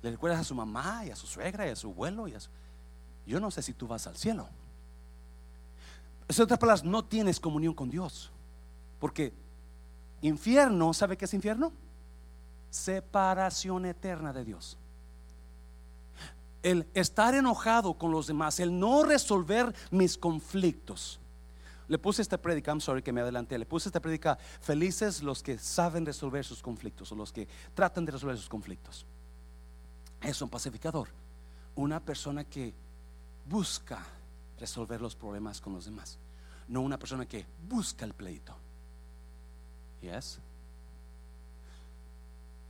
le 0.03 0.11
recuerdas 0.11 0.41
a 0.41 0.45
su 0.45 0.55
mamá 0.57 1.05
y 1.07 1.11
a 1.11 1.17
su 1.17 1.29
suegra 1.29 1.65
y 1.65 1.71
a 1.71 1.77
su 1.77 1.89
abuelo 1.91 2.27
y 2.27 2.35
a 2.35 2.41
su, 2.41 2.51
yo 3.25 3.39
no 3.39 3.53
sé 3.53 3.63
si 3.63 3.73
tú 3.73 3.87
vas 3.87 4.09
al 4.09 4.17
cielo. 4.17 4.49
En 6.29 6.43
otras 6.43 6.59
palabras, 6.59 6.85
no 6.85 7.05
tienes 7.05 7.39
comunión 7.39 7.75
con 7.75 7.89
Dios. 7.89 8.31
Porque 8.99 9.33
infierno, 10.23 10.93
¿sabe 10.93 11.17
qué 11.17 11.27
es 11.27 11.35
infierno? 11.35 11.73
Separación 12.71 13.87
eterna 13.87 14.33
de 14.33 14.45
Dios. 14.45 14.77
El 16.63 16.87
estar 16.95 17.35
enojado 17.35 17.95
con 17.95 18.11
los 18.11 18.27
demás, 18.27 18.59
el 18.59 18.79
no 18.79 19.05
resolver 19.05 19.75
mis 19.91 20.19
conflictos. 20.19 21.21
Le 21.89 21.99
puse 21.99 22.23
esta 22.23 22.39
predica, 22.39 22.73
I'm 22.73 22.81
sorry 22.81 23.03
que 23.03 23.13
me 23.13 23.21
adelanté, 23.21 23.57
le 23.57 23.67
puse 23.67 23.89
esta 23.89 24.01
predica, 24.01 24.37
felices 24.61 25.23
los 25.23 25.41
que 25.43 25.57
saben 25.59 26.05
resolver 26.05 26.45
sus 26.45 26.61
conflictos 26.61 27.13
o 27.13 27.15
los 27.15 27.33
que 27.33 27.47
tratan 27.75 28.05
de 28.05 28.11
resolver 28.11 28.37
sus 28.37 28.49
conflictos. 28.49 29.07
Es 30.21 30.43
un 30.43 30.49
pacificador, 30.49 31.09
una 31.77 32.01
persona 32.01 32.43
que 32.43 32.75
busca 33.49 34.05
resolver 34.59 35.01
los 35.01 35.15
problemas 35.15 35.61
con 35.61 35.73
los 35.73 35.85
demás, 35.85 36.19
no 36.69 36.81
una 36.81 36.99
persona 36.99 37.27
que 37.27 37.47
busca 37.69 38.05
el 38.05 38.15
pleito. 38.15 38.57
Yes. 40.01 40.41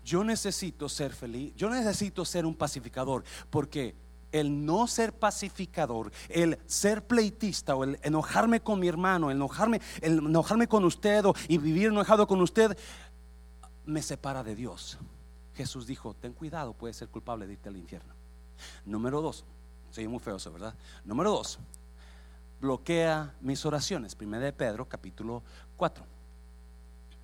Yo 0.04 0.22
necesito 0.22 0.88
ser 0.88 1.12
feliz, 1.12 1.52
yo 1.56 1.68
necesito 1.68 2.24
ser 2.24 2.46
un 2.46 2.54
pacificador, 2.54 3.24
porque 3.50 3.96
el 4.32 4.64
no 4.64 4.86
ser 4.86 5.12
pacificador, 5.12 6.12
el 6.28 6.58
ser 6.66 7.06
pleitista 7.06 7.74
o 7.74 7.84
el 7.84 7.98
enojarme 8.02 8.60
con 8.60 8.78
mi 8.78 8.88
hermano, 8.88 9.30
el 9.30 9.36
enojarme, 9.36 9.80
enojarme 10.00 10.68
con 10.68 10.84
usted 10.84 11.24
y 11.48 11.58
vivir 11.58 11.88
enojado 11.88 12.26
con 12.26 12.40
usted, 12.40 12.76
me 13.84 14.02
separa 14.02 14.42
de 14.42 14.54
Dios. 14.54 14.98
Jesús 15.54 15.86
dijo, 15.86 16.14
ten 16.14 16.34
cuidado, 16.34 16.74
puedes 16.74 16.96
ser 16.96 17.08
culpable 17.08 17.46
de 17.46 17.54
irte 17.54 17.68
al 17.68 17.76
infierno. 17.76 18.14
Número 18.84 19.22
dos, 19.22 19.44
soy 19.90 20.06
muy 20.06 20.18
feo 20.18 20.36
eso, 20.36 20.52
¿verdad? 20.52 20.74
Número 21.04 21.30
dos, 21.30 21.58
bloquea 22.60 23.34
mis 23.40 23.64
oraciones. 23.66 24.14
Primera 24.14 24.44
de 24.44 24.52
Pedro, 24.52 24.88
capítulo 24.88 25.42
4. 25.76 26.04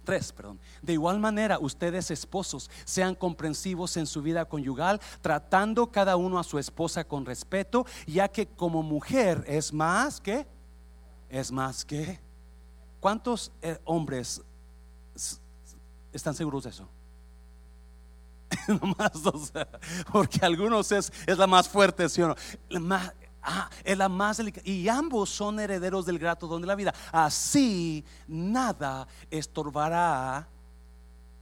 3, 0.05 0.33
perdón. 0.33 0.61
De 0.83 0.93
igual 0.93 1.19
manera, 1.19 1.59
ustedes 1.59 2.11
esposos 2.11 2.71
sean 2.85 3.15
comprensivos 3.15 3.97
en 3.97 4.07
su 4.07 4.23
vida 4.23 4.45
conyugal, 4.45 5.01
tratando 5.21 5.91
cada 5.91 6.17
uno 6.17 6.39
a 6.39 6.45
su 6.45 6.59
esposa 6.59 7.05
con 7.05 7.25
respeto, 7.25 7.87
ya 8.07 8.29
que 8.29 8.47
como 8.47 8.83
mujer 8.83 9.45
es 9.47 9.73
más 9.73 10.21
que, 10.21 10.47
es 11.29 11.53
más 11.53 11.85
que. 11.85 12.21
¿Cuántos 13.01 13.53
eh, 13.63 13.79
hombres 13.85 14.43
están 16.13 16.35
seguros 16.35 16.65
de 16.65 16.71
eso? 16.71 16.89
Nomás 18.69 19.23
dos, 19.23 19.53
porque 20.13 20.41
algunos 20.45 20.93
es, 20.93 21.13
es 21.27 21.39
la 21.39 21.47
más 21.47 21.69
fuerte, 21.69 22.09
¿sí 22.09 22.23
o 22.23 22.29
no? 22.29 22.81
Más, 22.81 23.13
Ah, 23.43 23.69
es 23.83 23.99
la 23.99 24.09
más 24.09 24.37
delicada. 24.37 24.69
Y 24.69 24.89
ambos 24.89 25.31
son 25.31 25.59
herederos 25.59 26.07
del 26.07 26.19
grato 26.19 26.47
don 26.47 26.61
de 26.61 26.69
la 26.69 26.77
vida. 26.77 26.95
Así 27.11 28.05
nada 28.29 29.09
estorbará 29.31 30.47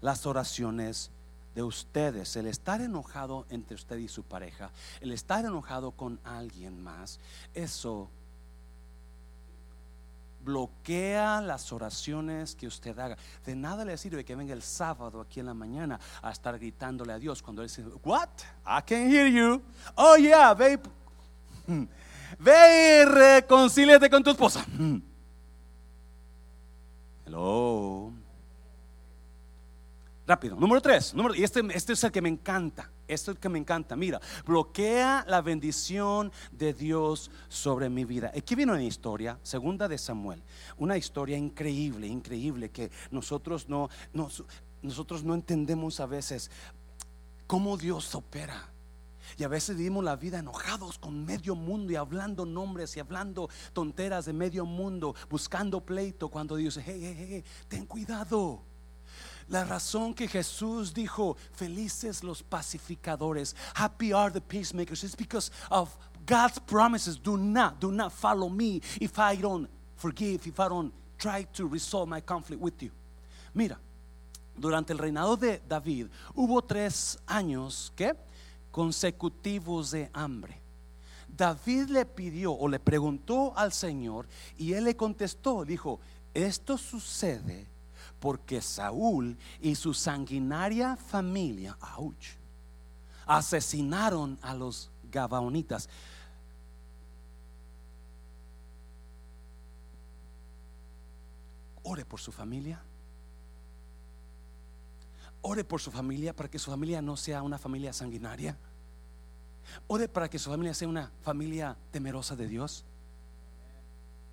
las 0.00 0.24
oraciones 0.24 1.10
de 1.54 1.62
ustedes. 1.62 2.36
El 2.36 2.46
estar 2.46 2.80
enojado 2.80 3.46
entre 3.50 3.74
usted 3.74 3.98
y 3.98 4.08
su 4.08 4.22
pareja, 4.22 4.70
el 5.00 5.12
estar 5.12 5.44
enojado 5.44 5.90
con 5.90 6.18
alguien 6.24 6.82
más, 6.82 7.20
eso 7.52 8.08
bloquea 10.42 11.42
las 11.42 11.70
oraciones 11.70 12.54
que 12.54 12.66
usted 12.66 12.98
haga. 12.98 13.18
De 13.44 13.54
nada 13.54 13.84
le 13.84 13.98
sirve 13.98 14.24
que 14.24 14.34
venga 14.34 14.54
el 14.54 14.62
sábado 14.62 15.20
aquí 15.20 15.40
en 15.40 15.46
la 15.46 15.54
mañana 15.54 16.00
a 16.22 16.30
estar 16.30 16.58
gritándole 16.58 17.12
a 17.12 17.18
Dios 17.18 17.42
cuando 17.42 17.60
él 17.60 17.68
dice, 17.68 17.84
What? 18.02 18.30
I 18.64 18.80
can 18.86 19.10
hear 19.10 19.28
you. 19.28 19.60
Oh 19.96 20.16
yeah, 20.16 20.54
babe 20.54 20.80
Ve 22.38 23.02
y 23.02 23.04
reconcíliate 23.04 24.08
con 24.08 24.22
tu 24.22 24.30
esposa. 24.30 24.64
Hello. 27.26 28.12
Rápido. 30.26 30.56
Número 30.56 30.80
tres. 30.80 31.12
Número, 31.12 31.34
y 31.34 31.42
este, 31.42 31.60
este 31.74 31.92
es 31.94 32.04
el 32.04 32.12
que 32.12 32.22
me 32.22 32.28
encanta. 32.28 32.90
Este 33.08 33.32
es 33.32 33.36
el 33.36 33.40
que 33.40 33.48
me 33.48 33.58
encanta. 33.58 33.96
Mira, 33.96 34.20
bloquea 34.46 35.24
la 35.26 35.40
bendición 35.40 36.30
de 36.52 36.72
Dios 36.72 37.32
sobre 37.48 37.90
mi 37.90 38.04
vida. 38.04 38.30
Aquí 38.36 38.54
viene 38.54 38.72
una 38.72 38.84
historia, 38.84 39.40
segunda 39.42 39.88
de 39.88 39.98
Samuel. 39.98 40.40
Una 40.78 40.96
historia 40.96 41.36
increíble, 41.36 42.06
increíble 42.06 42.70
que 42.70 42.92
nosotros 43.10 43.68
no, 43.68 43.88
nosotros 44.82 45.24
no 45.24 45.34
entendemos 45.34 45.98
a 45.98 46.06
veces 46.06 46.50
cómo 47.48 47.76
Dios 47.76 48.14
opera. 48.14 48.70
Y 49.36 49.44
a 49.44 49.48
veces 49.48 49.76
vivimos 49.76 50.04
la 50.04 50.16
vida 50.16 50.38
enojados 50.38 50.98
con 50.98 51.24
medio 51.24 51.54
mundo 51.54 51.92
y 51.92 51.96
hablando 51.96 52.44
nombres 52.44 52.96
y 52.96 53.00
hablando 53.00 53.48
tonteras 53.72 54.24
de 54.26 54.32
medio 54.32 54.64
mundo, 54.64 55.14
buscando 55.28 55.80
pleito 55.80 56.28
cuando 56.28 56.56
Dios 56.56 56.76
dice, 56.76 56.90
hey, 56.90 57.00
hey, 57.02 57.26
hey, 57.30 57.44
ten 57.68 57.86
cuidado. 57.86 58.62
La 59.48 59.64
razón 59.64 60.14
que 60.14 60.28
Jesús 60.28 60.94
dijo, 60.94 61.36
felices 61.52 62.22
los 62.22 62.42
pacificadores, 62.42 63.56
happy 63.74 64.12
are 64.12 64.32
the 64.32 64.40
peacemakers, 64.40 65.02
is 65.02 65.16
because 65.16 65.50
of 65.70 65.96
God's 66.24 66.60
promises. 66.60 67.20
Do 67.20 67.36
not, 67.36 67.80
do 67.80 67.90
not 67.90 68.12
follow 68.12 68.48
me 68.48 68.80
if 69.00 69.18
I 69.18 69.36
don't 69.36 69.68
forgive, 69.96 70.46
if 70.46 70.60
I 70.60 70.68
don't 70.68 70.92
try 71.18 71.42
to 71.54 71.66
resolve 71.66 72.08
my 72.08 72.20
conflict 72.20 72.62
with 72.62 72.80
you. 72.80 72.92
Mira, 73.52 73.76
durante 74.56 74.92
el 74.92 74.98
reinado 74.98 75.36
de 75.36 75.60
David 75.68 76.06
hubo 76.34 76.62
tres 76.62 77.18
años 77.26 77.92
que 77.96 78.14
consecutivos 78.70 79.90
de 79.90 80.10
hambre. 80.12 80.60
David 81.28 81.88
le 81.88 82.04
pidió 82.04 82.52
o 82.52 82.68
le 82.68 82.78
preguntó 82.78 83.56
al 83.56 83.72
Señor 83.72 84.26
y 84.58 84.72
él 84.72 84.84
le 84.84 84.96
contestó, 84.96 85.64
dijo, 85.64 86.00
esto 86.34 86.76
sucede 86.76 87.66
porque 88.18 88.60
Saúl 88.60 89.36
y 89.60 89.74
su 89.74 89.94
sanguinaria 89.94 90.96
familia, 90.96 91.76
asesinaron 93.26 94.38
a 94.42 94.54
los 94.54 94.90
Gabaonitas. 95.10 95.88
Ore 101.82 102.04
por 102.04 102.20
su 102.20 102.30
familia. 102.30 102.82
Ore 105.42 105.64
por 105.64 105.80
su 105.80 105.90
familia 105.90 106.34
para 106.34 106.50
que 106.50 106.58
su 106.58 106.70
familia 106.70 107.00
no 107.00 107.16
sea 107.16 107.42
una 107.42 107.58
familia 107.58 107.92
sanguinaria. 107.92 108.58
Ore 109.86 110.08
para 110.08 110.28
que 110.28 110.38
su 110.38 110.50
familia 110.50 110.74
sea 110.74 110.88
una 110.88 111.10
familia 111.22 111.76
temerosa 111.90 112.36
de 112.36 112.46
Dios. 112.46 112.84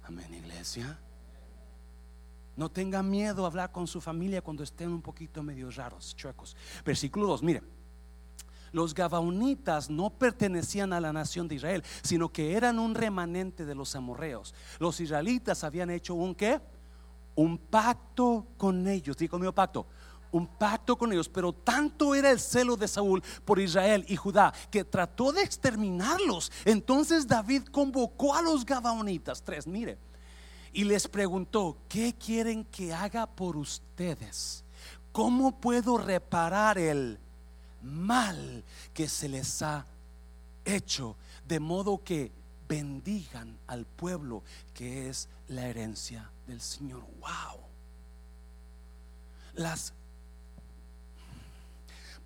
Amén, 0.03 0.33
iglesia. 0.33 0.99
No 2.55 2.69
tenga 2.69 3.03
miedo 3.03 3.43
a 3.43 3.47
hablar 3.47 3.71
con 3.71 3.87
su 3.87 4.01
familia 4.01 4.41
cuando 4.41 4.63
estén 4.63 4.89
un 4.89 5.01
poquito 5.01 5.43
medio 5.43 5.69
raros, 5.69 6.15
chuecos. 6.15 6.57
Versículo 6.83 7.27
2, 7.27 7.43
mire. 7.43 7.61
Los 8.73 8.93
Gabaonitas 8.93 9.89
no 9.89 10.09
pertenecían 10.09 10.91
a 10.91 10.99
la 10.99 11.13
nación 11.13 11.47
de 11.47 11.55
Israel, 11.55 11.83
sino 12.03 12.29
que 12.29 12.53
eran 12.53 12.79
un 12.79 12.95
remanente 12.95 13.65
de 13.65 13.73
los 13.73 13.95
amorreos. 13.95 14.53
Los 14.79 14.99
israelitas 14.99 15.63
habían 15.63 15.89
hecho 15.89 16.15
un 16.15 16.35
qué? 16.35 16.59
Un 17.35 17.57
pacto 17.57 18.45
con 18.57 18.87
ellos. 18.87 19.15
Digo 19.15 19.31
conmigo 19.31 19.53
pacto 19.53 19.87
un 20.31 20.47
pacto 20.47 20.97
con 20.97 21.11
ellos, 21.11 21.29
pero 21.29 21.53
tanto 21.53 22.15
era 22.15 22.31
el 22.31 22.39
celo 22.39 22.75
de 22.75 22.87
Saúl 22.87 23.23
por 23.45 23.59
Israel 23.59 24.05
y 24.07 24.15
Judá 24.15 24.53
que 24.69 24.83
trató 24.83 25.31
de 25.31 25.41
exterminarlos. 25.41 26.51
Entonces 26.65 27.27
David 27.27 27.63
convocó 27.71 28.35
a 28.35 28.41
los 28.41 28.65
Gabaonitas, 28.65 29.41
tres, 29.41 29.67
mire, 29.67 29.97
y 30.73 30.83
les 30.83 31.07
preguntó, 31.07 31.77
¿qué 31.89 32.13
quieren 32.13 32.63
que 32.65 32.93
haga 32.93 33.25
por 33.25 33.57
ustedes? 33.57 34.63
¿Cómo 35.11 35.59
puedo 35.59 35.97
reparar 35.97 36.77
el 36.77 37.17
mal 37.81 38.63
que 38.93 39.07
se 39.07 39.27
les 39.27 39.61
ha 39.61 39.85
hecho? 40.65 41.15
De 41.47 41.59
modo 41.59 42.03
que 42.03 42.31
bendigan 42.67 43.57
al 43.67 43.85
pueblo 43.85 44.43
que 44.73 45.09
es 45.09 45.29
la 45.47 45.67
herencia 45.67 46.29
del 46.45 46.61
Señor. 46.61 47.01
Wow. 47.19 47.61
Las 49.55 49.93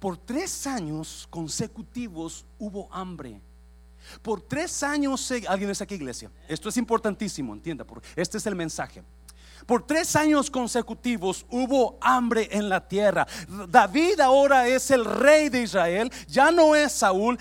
por 0.02 0.18
tres 0.18 0.68
años 0.68 1.26
consecutivos 1.30 2.46
hubo 2.60 2.90
hambre 2.92 3.40
por 4.22 4.42
tres 4.42 4.84
años, 4.84 5.32
alguien 5.48 5.70
está 5.70 5.84
aquí, 5.84 5.96
iglesia. 5.96 6.32
Esto 6.48 6.70
es 6.70 6.78
importantísimo, 6.78 7.54
entienda, 7.54 7.86
este 8.16 8.38
es 8.38 8.46
el 8.46 8.56
mensaje. 8.56 9.04
Por 9.66 9.86
tres 9.86 10.16
años 10.16 10.50
consecutivos 10.50 11.46
hubo 11.50 11.98
hambre 12.02 12.50
en 12.52 12.70
la 12.70 12.88
tierra. 12.88 13.28
David 13.68 14.20
ahora 14.20 14.68
es 14.68 14.92
el 14.92 15.06
rey 15.06 15.50
de 15.50 15.62
Israel, 15.62 16.12
ya 16.28 16.52
no 16.52 16.76
es 16.76 16.92
Saúl. 16.92 17.38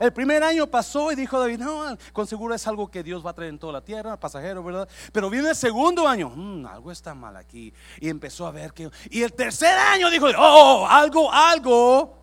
el 0.00 0.12
primer 0.12 0.42
año 0.42 0.66
pasó 0.66 1.12
y 1.12 1.14
dijo 1.14 1.38
David, 1.38 1.58
no, 1.58 1.96
con 2.12 2.26
seguro 2.26 2.54
es 2.54 2.66
algo 2.66 2.90
que 2.90 3.02
Dios 3.02 3.24
va 3.24 3.30
a 3.30 3.34
traer 3.34 3.50
en 3.50 3.58
toda 3.58 3.72
la 3.74 3.80
tierra, 3.80 4.18
pasajero, 4.18 4.62
¿verdad? 4.62 4.88
Pero 5.12 5.30
viene 5.30 5.50
el 5.50 5.56
segundo 5.56 6.06
año, 6.08 6.30
mm, 6.34 6.66
algo 6.66 6.90
está 6.90 7.14
mal 7.14 7.36
aquí. 7.36 7.72
Y 8.00 8.08
empezó 8.08 8.46
a 8.46 8.50
ver 8.50 8.72
que... 8.72 8.90
Y 9.10 9.22
el 9.22 9.32
tercer 9.32 9.76
año 9.78 10.10
dijo, 10.10 10.26
oh, 10.36 10.86
algo, 10.88 11.32
algo, 11.32 12.16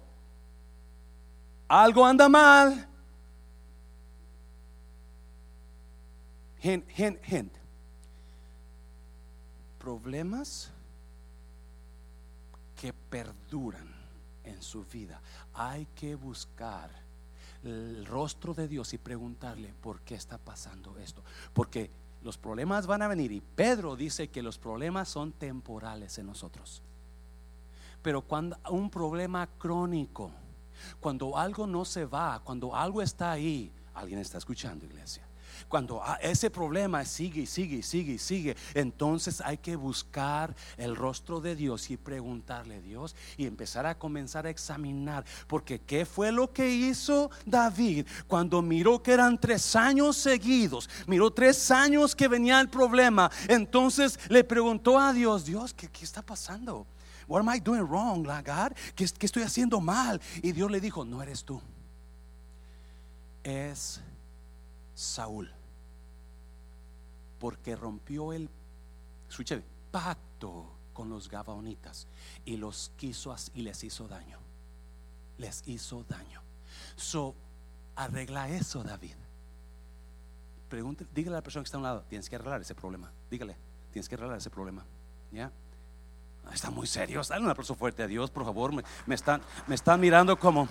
algo 1.67 2.05
anda 2.05 2.29
mal. 2.29 2.89
Gente, 6.59 7.64
problemas 9.85 10.71
que 12.75 12.91
perduran 12.91 13.87
en 14.43 14.59
su 14.63 14.83
vida. 14.83 15.21
Hay 15.53 15.85
que 15.93 16.15
buscar 16.15 16.89
el 17.63 18.03
rostro 18.07 18.55
de 18.55 18.67
Dios 18.67 18.95
y 18.95 18.97
preguntarle 18.97 19.75
por 19.79 20.01
qué 20.01 20.15
está 20.15 20.39
pasando 20.39 20.97
esto. 20.97 21.23
Porque 21.53 21.91
los 22.23 22.35
problemas 22.35 22.87
van 22.87 23.03
a 23.03 23.07
venir 23.07 23.31
y 23.31 23.41
Pedro 23.41 23.95
dice 23.95 24.29
que 24.29 24.41
los 24.41 24.57
problemas 24.57 25.07
son 25.07 25.33
temporales 25.33 26.17
en 26.17 26.25
nosotros. 26.25 26.81
Pero 28.01 28.23
cuando 28.23 28.57
un 28.71 28.89
problema 28.89 29.45
crónico, 29.45 30.31
cuando 30.99 31.37
algo 31.37 31.67
no 31.67 31.85
se 31.85 32.05
va, 32.05 32.41
cuando 32.43 32.75
algo 32.75 33.03
está 33.03 33.31
ahí, 33.31 33.71
alguien 33.93 34.17
está 34.17 34.39
escuchando, 34.39 34.83
iglesia 34.83 35.25
cuando 35.67 36.01
ah, 36.03 36.17
ese 36.21 36.49
problema 36.49 37.03
sigue 37.05 37.41
y 37.41 37.45
sigue 37.45 37.77
y 37.77 37.83
sigue 37.83 38.13
y 38.13 38.17
sigue, 38.17 38.55
entonces 38.73 39.41
hay 39.41 39.57
que 39.57 39.75
buscar 39.75 40.55
el 40.77 40.95
rostro 40.95 41.41
de 41.41 41.55
Dios 41.55 41.89
y 41.89 41.97
preguntarle 41.97 42.75
a 42.75 42.81
Dios 42.81 43.15
y 43.37 43.45
empezar 43.45 43.85
a 43.85 43.97
comenzar 43.97 44.45
a 44.45 44.49
examinar. 44.49 45.25
Porque 45.47 45.79
¿qué 45.79 46.05
fue 46.05 46.31
lo 46.31 46.51
que 46.51 46.69
hizo 46.69 47.29
David 47.45 48.07
cuando 48.27 48.61
miró 48.61 49.01
que 49.01 49.13
eran 49.13 49.39
tres 49.39 49.75
años 49.75 50.17
seguidos? 50.17 50.89
Miró 51.07 51.31
tres 51.31 51.71
años 51.71 52.15
que 52.15 52.27
venía 52.27 52.61
el 52.61 52.69
problema. 52.69 53.31
Entonces 53.47 54.19
le 54.29 54.43
preguntó 54.43 54.99
a 54.99 55.13
Dios, 55.13 55.45
Dios, 55.45 55.73
¿qué, 55.73 55.87
qué 55.87 56.05
está 56.05 56.21
pasando? 56.21 56.85
What 57.27 57.39
am 57.39 57.49
I 57.53 57.59
doing 57.59 57.81
wrong, 57.81 58.23
God? 58.23 58.73
¿Qué, 58.95 59.05
¿Qué 59.17 59.25
estoy 59.25 59.43
haciendo 59.43 59.81
mal? 59.81 60.21
Y 60.41 60.51
Dios 60.51 60.69
le 60.69 60.79
dijo, 60.79 61.03
no 61.03 61.21
eres 61.21 61.43
tú. 61.43 61.61
Es 63.43 64.01
Saúl. 64.95 65.51
Porque 67.39 67.75
rompió 67.75 68.33
el 68.33 68.49
pacto 69.91 70.71
con 70.93 71.09
los 71.09 71.29
Gabaonitas 71.29 72.07
y 72.45 72.57
los 72.57 72.91
quiso 72.97 73.35
y 73.53 73.61
les 73.61 73.83
hizo 73.83 74.07
daño. 74.07 74.39
Les 75.37 75.61
hizo 75.67 76.03
daño. 76.07 76.41
So, 76.95 77.35
arregla 77.95 78.49
eso, 78.49 78.83
David. 78.83 79.15
Pregúntale, 80.69 81.09
dígale 81.13 81.35
a 81.35 81.39
la 81.39 81.43
persona 81.43 81.63
que 81.63 81.67
está 81.67 81.77
a 81.77 81.79
un 81.79 81.83
lado, 81.83 82.03
tienes 82.09 82.29
que 82.29 82.35
arreglar 82.35 82.61
ese 82.61 82.73
problema. 82.73 83.11
Dígale, 83.29 83.55
tienes 83.91 84.09
que 84.09 84.15
arreglar 84.15 84.37
ese 84.37 84.49
problema. 84.49 84.85
¿Ya? 85.31 85.51
Está 86.53 86.69
muy 86.69 86.87
serio. 86.87 87.21
Dale 87.27 87.43
un 87.43 87.49
aplauso 87.49 87.75
fuerte 87.75 88.03
a 88.03 88.07
Dios, 88.07 88.29
por 88.31 88.45
favor. 88.45 88.71
Me, 89.05 89.15
están, 89.15 89.41
me 89.67 89.75
están 89.75 89.99
mirando 89.99 90.37
como. 90.37 90.67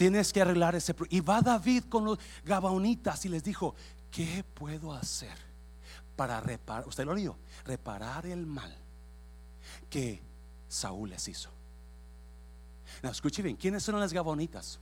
Tienes 0.00 0.32
que 0.32 0.40
arreglar 0.40 0.74
ese 0.74 0.94
problema. 0.94 1.14
Y 1.14 1.20
va 1.20 1.42
David 1.42 1.84
con 1.90 2.06
los 2.06 2.18
gabaonitas 2.42 3.22
y 3.26 3.28
les 3.28 3.44
dijo, 3.44 3.74
¿qué 4.10 4.42
puedo 4.54 4.94
hacer 4.94 5.36
para 6.16 6.40
reparar? 6.40 6.88
Usted 6.88 7.04
lo 7.04 7.14
dijo, 7.14 7.36
reparar 7.66 8.24
el 8.24 8.46
mal 8.46 8.74
que 9.90 10.22
Saúl 10.68 11.10
les 11.10 11.28
hizo. 11.28 11.50
No, 13.02 13.10
escuche 13.10 13.42
bien, 13.42 13.56
¿quiénes 13.56 13.82
son 13.82 14.00
las 14.00 14.14
gabaonitas? 14.14 14.80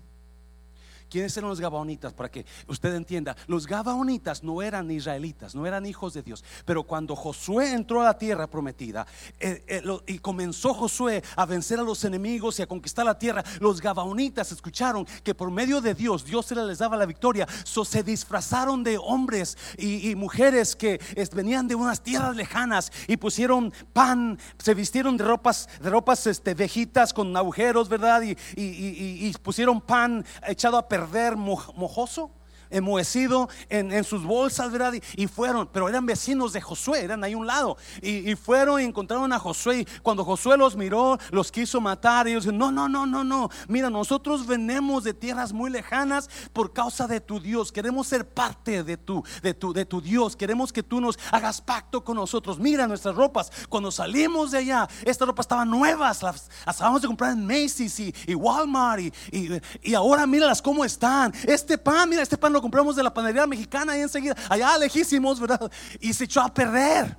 ¿Quiénes 1.09 1.35
eran 1.37 1.49
los 1.49 1.61
Gabaonitas? 1.61 2.13
Para 2.13 2.31
que 2.31 2.45
usted 2.67 2.95
entienda, 2.95 3.35
los 3.47 3.67
Gabaonitas 3.67 4.43
no 4.43 4.61
eran 4.61 4.91
israelitas, 4.91 5.55
no 5.55 5.67
eran 5.67 5.87
hijos 5.87 6.13
de 6.13 6.23
Dios. 6.23 6.45
Pero 6.65 6.83
cuando 6.83 7.17
Josué 7.17 7.73
entró 7.73 8.03
a 8.03 8.05
la 8.05 8.19
tierra 8.19 8.47
prometida 8.47 9.07
eh, 9.41 9.65
eh, 9.67 9.83
y 10.07 10.19
comenzó 10.19 10.75
Josué 10.75 11.23
a 11.37 11.47
vencer 11.47 11.79
a 11.79 11.83
los 11.83 12.05
enemigos 12.05 12.59
y 12.59 12.63
a 12.63 12.67
conquistar 12.67 13.07
la 13.07 13.19
tierra, 13.19 13.43
los 13.61 13.81
Gabaonitas 13.81 14.53
escucharon 14.53 15.07
que 15.25 15.35
por 15.35 15.51
medio 15.51 15.81
de 15.81 15.95
Dios, 15.95 16.25
Dios 16.25 16.51
les 16.51 16.79
daba 16.79 16.97
la 16.97 17.07
victoria. 17.07 17.47
So, 17.65 17.85
se 17.85 18.03
disfrazaron 18.03 18.85
de 18.85 18.99
hombres 18.99 19.57
y, 19.79 20.15
mujeres 20.15 20.75
que 20.75 21.01
venían 21.35 21.69
de 21.69 21.75
unas 21.75 22.03
tierras 22.03 22.35
lejanas 22.35 22.91
y 23.07 23.17
pusieron 23.17 23.73
pan, 23.93 24.39
se 24.59 24.75
vistieron 24.75 25.17
de 25.17 25.25
ropas, 25.25 25.69
de 25.81 25.91
ropas 25.91 26.27
este, 26.27 26.55
vejitas 26.55 27.15
con 27.15 27.37
agujeros, 27.37 27.89
¿verdad? 27.89 28.23
Y, 28.23 28.37
y 28.57 29.33
pusieron 29.43 29.81
pan 29.81 30.25
echado 30.47 30.77
a 30.77 30.89
perder 30.89 30.98
perder 30.99 31.37
mojoso 31.77 32.31
enmohecido 32.71 33.49
en, 33.69 34.05
sus 34.05 34.25
bolsas, 34.25 34.71
¿verdad? 34.71 34.93
Y, 35.17 35.27
fueron, 35.27 35.69
pero 35.73 35.89
eran 35.89 36.07
vecinos 36.07 36.53
de 36.53 36.61
Josué, 36.61 37.03
eran 37.03 37.25
ahí 37.25 37.35
un 37.35 37.47
lado. 37.47 37.77
Y, 38.03 38.35
fueron 38.37 38.81
y 38.81 38.85
encontraron 38.85 39.33
a 39.33 39.39
Josué. 39.39 39.81
Y 39.81 39.85
cuando 40.03 40.25
Josué 40.25 40.57
los 40.57 40.77
miró, 40.77 41.19
los 41.31 41.51
quiso 41.51 41.81
matar. 41.81 42.27
Y 42.27 42.33
ellos 42.33 42.45
dijeron, 42.45 42.59
no, 42.59 42.73
no, 42.73 42.89
no, 42.89 43.07
no, 43.07 43.25
no. 43.25 43.51
Mira, 43.69 43.91
nosotros 43.91 44.47
venimos 44.47 45.05
de 45.05 45.15
tierras 45.15 45.53
muy 45.53 45.71
lejanas 45.71 46.29
por 46.53 46.73
causa 46.73 47.07
de 47.07 47.21
tu 47.21 47.41
Dios. 47.41 47.73
Queremos 47.73 48.07
ser 48.07 48.29
parte 48.29 48.83
de 48.85 48.97
tu, 48.97 49.23
de 49.43 49.55
tu, 49.55 49.73
de 49.73 49.85
tu 49.85 50.01
Dios. 50.01 50.37
Queremos 50.37 50.73
que 50.73 50.83
tú 50.83 51.01
nos 51.01 51.19
hagas 51.31 51.61
pacto 51.61 52.05
con 52.05 52.17
nosotros. 52.17 52.59
Mira 52.59 52.87
nuestras 52.87 53.15
ropas. 53.15 53.51
Cuando 53.69 53.91
salimos 53.91 54.51
de 54.51 54.59
allá, 54.59 54.89
estas 55.05 55.27
ropas 55.29 55.45
estaban 55.45 55.71
nuevas. 55.71 56.23
Las, 56.23 56.51
acabamos 56.65 57.03
de 57.03 57.09
comprar 57.09 57.33
en 57.33 57.47
Macy's 57.47 57.99
y, 58.01 58.15
y 58.27 58.35
Walmart. 58.35 59.01
Y, 59.33 59.61
y, 59.83 59.95
ahora 59.95 60.27
míralas 60.27 60.63
cómo 60.63 60.85
están. 60.85 61.33
Este 61.45 61.79
pan, 61.79 62.09
mira, 62.09 62.23
este 62.23 62.37
pan 62.37 62.53
compramos 62.61 62.97
de 62.97 63.03
la 63.03 63.13
panadería 63.13 63.47
mexicana 63.47 63.97
y 63.97 64.01
enseguida, 64.01 64.35
allá 64.49 64.77
lejísimos, 64.79 65.41
¿verdad? 65.41 65.71
Y 66.01 66.13
se 66.13 66.25
echó 66.25 66.41
a 66.41 66.53
perder. 66.53 67.17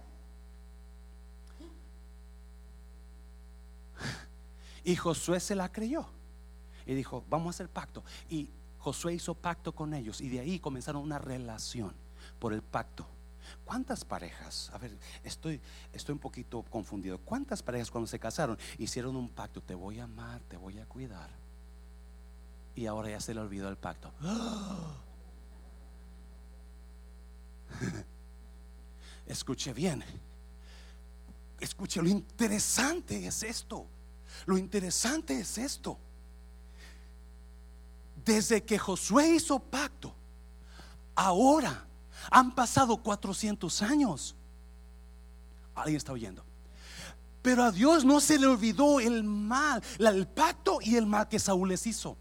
Y 4.84 4.96
Josué 4.96 5.40
se 5.40 5.56
la 5.56 5.72
creyó. 5.72 6.08
Y 6.86 6.96
dijo, 6.96 7.24
vamos 7.30 7.48
a 7.48 7.50
hacer 7.52 7.70
pacto. 7.70 8.04
Y 8.30 8.50
Josué 8.80 9.14
hizo 9.14 9.36
pacto 9.36 9.74
con 9.74 9.94
ellos. 9.94 10.22
Y 10.22 10.30
de 10.30 10.40
ahí 10.40 10.60
comenzaron 10.60 11.04
una 11.04 11.20
relación 11.20 11.94
por 12.40 12.54
el 12.54 12.64
pacto. 12.64 13.08
¿Cuántas 13.66 14.04
parejas? 14.06 14.72
A 14.74 14.78
ver, 14.78 14.98
estoy, 15.24 15.62
estoy 15.94 16.14
un 16.14 16.20
poquito 16.20 16.64
confundido. 16.64 17.20
¿Cuántas 17.20 17.62
parejas 17.62 17.92
cuando 17.92 18.08
se 18.08 18.20
casaron 18.20 18.58
hicieron 18.78 19.16
un 19.16 19.30
pacto? 19.30 19.62
Te 19.62 19.76
voy 19.76 20.00
a 20.00 20.06
amar, 20.06 20.42
te 20.48 20.58
voy 20.58 20.80
a 20.80 20.86
cuidar. 20.86 21.30
Y 22.76 22.86
ahora 22.86 23.10
ya 23.10 23.20
se 23.20 23.34
le 23.34 23.42
olvidó 23.42 23.70
el 23.70 23.78
pacto. 23.78 24.12
¡Ah! 24.22 25.09
Escuche 29.26 29.74
bien. 29.74 30.04
Escuche, 31.60 32.02
lo 32.02 32.10
interesante 32.10 33.26
es 33.28 33.44
esto. 33.44 33.86
Lo 34.46 34.58
interesante 34.58 35.40
es 35.40 35.58
esto. 35.58 35.98
Desde 38.24 38.64
que 38.64 38.78
Josué 38.78 39.36
hizo 39.36 39.60
pacto, 39.60 40.14
ahora 41.16 41.86
Han 42.32 42.54
pasado 42.54 42.98
400 42.98 43.82
años. 43.82 44.36
Alguien 45.76 45.98
está 45.98 46.12
oyendo. 46.12 46.44
Pero 47.42 47.64
a 47.64 47.72
Dios 47.72 48.04
no 48.04 48.20
se 48.20 48.38
le 48.38 48.48
olvidó 48.48 49.00
el 49.00 49.24
mal, 49.24 49.82
el 49.98 50.28
pacto 50.28 50.80
y 50.82 50.96
el 50.96 51.06
mal 51.06 51.28
que 51.30 51.40
Saúl 51.40 51.70
les 51.70 51.88
hizo. 51.88 52.18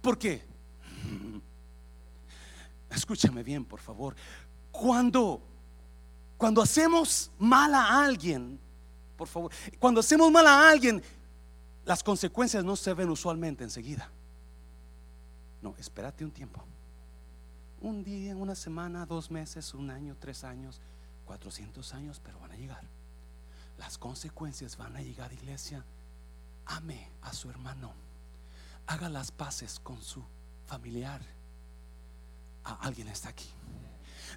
¿Por 0.00 0.18
qué? 0.18 0.44
Escúchame 2.90 3.42
bien, 3.42 3.64
por 3.64 3.80
favor. 3.80 4.14
Cuando 4.70 5.42
cuando 6.40 6.62
hacemos 6.62 7.30
mal 7.38 7.74
a 7.74 8.02
alguien, 8.02 8.58
por 9.18 9.28
favor, 9.28 9.52
cuando 9.78 10.00
hacemos 10.00 10.32
mal 10.32 10.46
a 10.46 10.70
alguien, 10.70 11.02
las 11.84 12.02
consecuencias 12.02 12.64
no 12.64 12.76
se 12.76 12.94
ven 12.94 13.10
usualmente 13.10 13.62
enseguida. 13.62 14.10
No, 15.60 15.74
espérate 15.76 16.24
un 16.24 16.30
tiempo. 16.30 16.64
Un 17.82 18.02
día, 18.02 18.34
una 18.34 18.54
semana, 18.54 19.04
dos 19.04 19.30
meses, 19.30 19.74
un 19.74 19.90
año, 19.90 20.16
tres 20.18 20.42
años, 20.42 20.80
cuatrocientos 21.26 21.92
años, 21.92 22.22
pero 22.24 22.40
van 22.40 22.52
a 22.52 22.56
llegar. 22.56 22.84
Las 23.76 23.98
consecuencias 23.98 24.78
van 24.78 24.96
a 24.96 25.02
llegar, 25.02 25.34
iglesia. 25.34 25.84
Ame 26.64 27.06
a 27.20 27.34
su 27.34 27.50
hermano. 27.50 27.92
Haga 28.86 29.10
las 29.10 29.30
paces 29.30 29.78
con 29.78 30.00
su 30.00 30.24
familiar. 30.64 31.20
Ah, 32.70 32.78
alguien 32.82 33.08
está 33.08 33.30
aquí. 33.30 33.48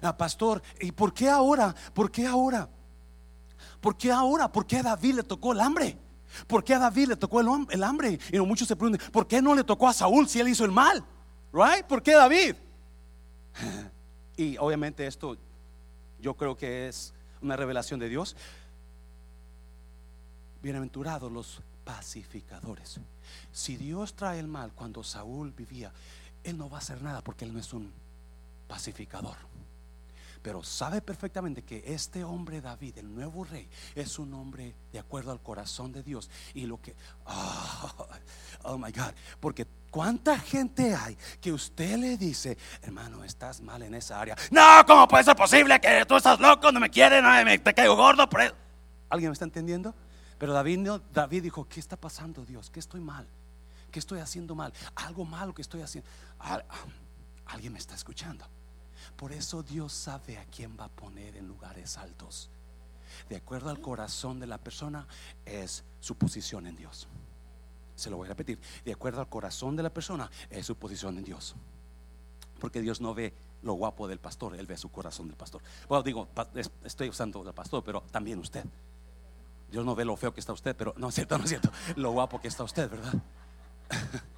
Ah, 0.02 0.16
pastor, 0.16 0.60
¿y 0.80 0.90
por 0.90 1.14
qué 1.14 1.28
ahora? 1.28 1.74
¿Por 1.92 2.10
qué 2.10 2.26
ahora? 2.26 2.68
¿Por 3.80 3.96
qué 3.96 4.10
ahora? 4.10 4.50
¿Por 4.50 4.66
qué 4.66 4.78
a 4.78 4.82
David 4.82 5.14
le 5.14 5.22
tocó 5.22 5.52
el 5.52 5.60
hambre? 5.60 5.96
¿Por 6.48 6.64
qué 6.64 6.74
a 6.74 6.80
David 6.80 7.08
le 7.08 7.16
tocó 7.16 7.40
el, 7.40 7.82
hambre? 7.84 8.18
Y 8.32 8.38
muchos 8.40 8.66
se 8.66 8.74
preguntan, 8.74 9.08
¿por 9.12 9.28
qué 9.28 9.40
no 9.40 9.54
le 9.54 9.62
tocó 9.62 9.86
a 9.88 9.92
Saúl 9.92 10.28
si 10.28 10.40
él 10.40 10.48
hizo 10.48 10.64
el 10.64 10.72
mal? 10.72 11.04
Right? 11.52 11.86
¿Por 11.86 12.02
qué 12.02 12.14
David? 12.14 12.56
Y 14.36 14.56
obviamente 14.56 15.06
esto 15.06 15.36
yo 16.18 16.34
creo 16.34 16.56
que 16.56 16.88
es 16.88 17.14
una 17.40 17.54
revelación 17.54 18.00
de 18.00 18.08
Dios. 18.08 18.34
Bienaventurados 20.60 21.30
los 21.30 21.62
pacificadores. 21.84 22.98
Si 23.52 23.76
Dios 23.76 24.14
trae 24.14 24.40
el 24.40 24.48
mal 24.48 24.72
cuando 24.72 25.04
Saúl 25.04 25.52
vivía, 25.52 25.92
Él 26.42 26.58
no 26.58 26.68
va 26.68 26.78
a 26.78 26.80
hacer 26.80 27.00
nada 27.00 27.22
porque 27.22 27.44
Él 27.44 27.52
no 27.52 27.60
es 27.60 27.72
un 27.72 27.92
pacificador. 28.74 29.36
Pero 30.42 30.64
sabe 30.64 31.00
perfectamente 31.00 31.62
que 31.62 31.84
este 31.86 32.24
hombre 32.24 32.60
David, 32.60 32.98
el 32.98 33.14
nuevo 33.14 33.44
rey, 33.44 33.68
es 33.94 34.18
un 34.18 34.34
hombre 34.34 34.74
de 34.92 34.98
acuerdo 34.98 35.30
al 35.30 35.40
corazón 35.40 35.92
de 35.92 36.02
Dios. 36.02 36.28
Y 36.54 36.66
lo 36.66 36.82
que, 36.82 36.96
oh, 38.64 38.76
my 38.76 38.90
God, 38.90 39.14
porque 39.38 39.64
cuánta 39.90 40.36
gente 40.38 40.92
hay 40.92 41.16
que 41.40 41.52
usted 41.52 41.96
le 41.96 42.16
dice, 42.16 42.58
hermano, 42.82 43.22
estás 43.22 43.60
mal 43.60 43.80
en 43.84 43.94
esa 43.94 44.20
área. 44.20 44.36
No, 44.50 44.84
¿cómo 44.86 45.06
puede 45.06 45.22
ser 45.22 45.36
posible 45.36 45.80
que 45.80 46.04
tú 46.04 46.16
estás 46.16 46.40
loco? 46.40 46.72
No 46.72 46.80
me 46.80 46.90
quieres, 46.90 47.22
no 47.22 47.30
me, 47.44 47.58
te 47.58 47.72
caigo 47.72 47.94
gordo. 47.94 48.28
¿Alguien 49.08 49.30
me 49.30 49.34
está 49.34 49.44
entendiendo? 49.44 49.94
Pero 50.36 50.52
David, 50.52 50.90
David 51.12 51.44
dijo, 51.44 51.66
¿qué 51.68 51.78
está 51.78 51.96
pasando 51.96 52.44
Dios? 52.44 52.70
¿Qué 52.70 52.80
estoy 52.80 53.00
mal? 53.00 53.26
¿Qué 53.92 54.00
estoy 54.00 54.18
haciendo 54.18 54.56
mal? 54.56 54.72
Algo 54.96 55.24
malo 55.24 55.54
que 55.54 55.62
estoy 55.62 55.80
haciendo. 55.80 56.10
Alguien 57.46 57.72
me 57.72 57.78
está 57.78 57.94
escuchando. 57.94 58.44
Por 59.16 59.32
eso 59.32 59.62
Dios 59.62 59.92
sabe 59.92 60.38
a 60.38 60.44
quién 60.44 60.76
va 60.78 60.84
a 60.84 60.88
poner 60.88 61.36
en 61.36 61.46
lugares 61.46 61.96
altos. 61.98 62.50
De 63.28 63.36
acuerdo 63.36 63.70
al 63.70 63.80
corazón 63.80 64.40
de 64.40 64.46
la 64.46 64.58
persona 64.58 65.06
es 65.44 65.84
su 66.00 66.16
posición 66.16 66.66
en 66.66 66.76
Dios. 66.76 67.06
Se 67.94 68.10
lo 68.10 68.16
voy 68.16 68.26
a 68.26 68.30
repetir. 68.30 68.58
De 68.84 68.92
acuerdo 68.92 69.20
al 69.20 69.28
corazón 69.28 69.76
de 69.76 69.82
la 69.82 69.90
persona 69.90 70.30
es 70.50 70.66
su 70.66 70.76
posición 70.76 71.16
en 71.18 71.24
Dios. 71.24 71.54
Porque 72.58 72.80
Dios 72.80 73.00
no 73.00 73.14
ve 73.14 73.34
lo 73.62 73.74
guapo 73.74 74.08
del 74.08 74.18
pastor, 74.18 74.56
Él 74.56 74.66
ve 74.66 74.76
su 74.76 74.90
corazón 74.90 75.28
del 75.28 75.36
pastor. 75.36 75.62
Bueno, 75.88 76.02
digo, 76.02 76.28
estoy 76.84 77.08
usando 77.08 77.46
al 77.46 77.54
pastor, 77.54 77.82
pero 77.84 78.02
también 78.10 78.38
usted. 78.38 78.64
Dios 79.70 79.84
no 79.84 79.94
ve 79.94 80.04
lo 80.04 80.16
feo 80.16 80.32
que 80.32 80.40
está 80.40 80.52
usted, 80.52 80.76
pero 80.76 80.94
no 80.96 81.08
es 81.08 81.14
cierto, 81.14 81.38
no 81.38 81.44
es 81.44 81.50
cierto. 81.50 81.70
Lo 81.96 82.12
guapo 82.12 82.40
que 82.40 82.48
está 82.48 82.64
usted, 82.64 82.90
¿verdad? 82.90 83.14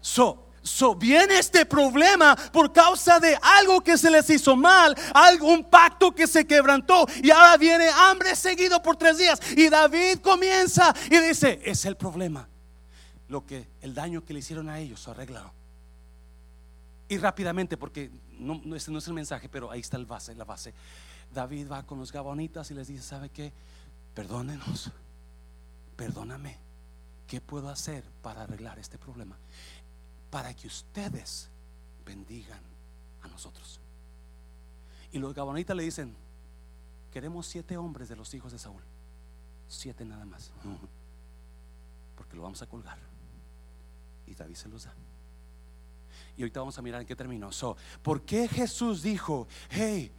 So, 0.00 0.50
So, 0.64 0.94
viene 0.94 1.38
este 1.38 1.66
problema 1.66 2.34
por 2.50 2.72
causa 2.72 3.20
de 3.20 3.38
algo 3.42 3.82
que 3.82 3.98
se 3.98 4.10
les 4.10 4.30
hizo 4.30 4.56
mal, 4.56 4.96
algún 5.12 5.68
pacto 5.68 6.14
que 6.14 6.26
se 6.26 6.46
quebrantó 6.46 7.06
y 7.22 7.30
ahora 7.30 7.58
viene 7.58 7.86
hambre 7.90 8.34
seguido 8.34 8.80
por 8.80 8.96
tres 8.96 9.18
días. 9.18 9.38
Y 9.58 9.68
David 9.68 10.20
comienza 10.20 10.94
y 11.10 11.18
dice, 11.18 11.60
es 11.62 11.84
el 11.84 11.98
problema. 11.98 12.48
Lo 13.28 13.44
que, 13.44 13.68
el 13.82 13.94
daño 13.94 14.24
que 14.24 14.32
le 14.32 14.38
hicieron 14.38 14.70
a 14.70 14.78
ellos, 14.78 15.06
arreglado. 15.06 15.52
Y 17.10 17.18
rápidamente, 17.18 17.76
porque 17.76 18.10
no, 18.30 18.58
no, 18.64 18.74
este 18.74 18.90
no 18.90 19.00
es 19.00 19.06
el 19.06 19.12
mensaje, 19.12 19.50
pero 19.50 19.70
ahí 19.70 19.80
está 19.80 19.98
el 19.98 20.06
base, 20.06 20.34
la 20.34 20.44
base. 20.44 20.72
David 21.30 21.70
va 21.70 21.82
con 21.82 21.98
los 21.98 22.10
gabonitas 22.10 22.70
y 22.70 22.74
les 22.74 22.88
dice, 22.88 23.02
¿sabe 23.02 23.28
qué? 23.28 23.52
Perdónenos, 24.14 24.90
perdóname. 25.94 26.56
¿Qué 27.26 27.42
puedo 27.42 27.68
hacer 27.68 28.02
para 28.22 28.44
arreglar 28.44 28.78
este 28.78 28.96
problema? 28.96 29.36
Para 30.34 30.52
que 30.52 30.66
ustedes 30.66 31.48
bendigan 32.04 32.60
a 33.22 33.28
nosotros. 33.28 33.78
Y 35.12 35.20
los 35.20 35.32
gabonitas 35.32 35.76
le 35.76 35.84
dicen, 35.84 36.12
queremos 37.12 37.46
siete 37.46 37.76
hombres 37.76 38.08
de 38.08 38.16
los 38.16 38.34
hijos 38.34 38.50
de 38.50 38.58
Saúl. 38.58 38.82
Siete 39.68 40.04
nada 40.04 40.24
más. 40.24 40.50
Porque 42.16 42.34
lo 42.34 42.42
vamos 42.42 42.60
a 42.62 42.66
colgar. 42.66 42.98
Y 44.26 44.34
David 44.34 44.56
se 44.56 44.68
los 44.68 44.82
da. 44.82 44.94
Y 46.36 46.42
ahorita 46.42 46.58
vamos 46.58 46.76
a 46.78 46.82
mirar 46.82 47.00
en 47.00 47.06
qué 47.06 47.14
terminó. 47.14 47.52
So, 47.52 47.76
¿Por 48.02 48.22
qué 48.22 48.48
Jesús 48.48 49.02
dijo, 49.02 49.46
hey, 49.70 50.10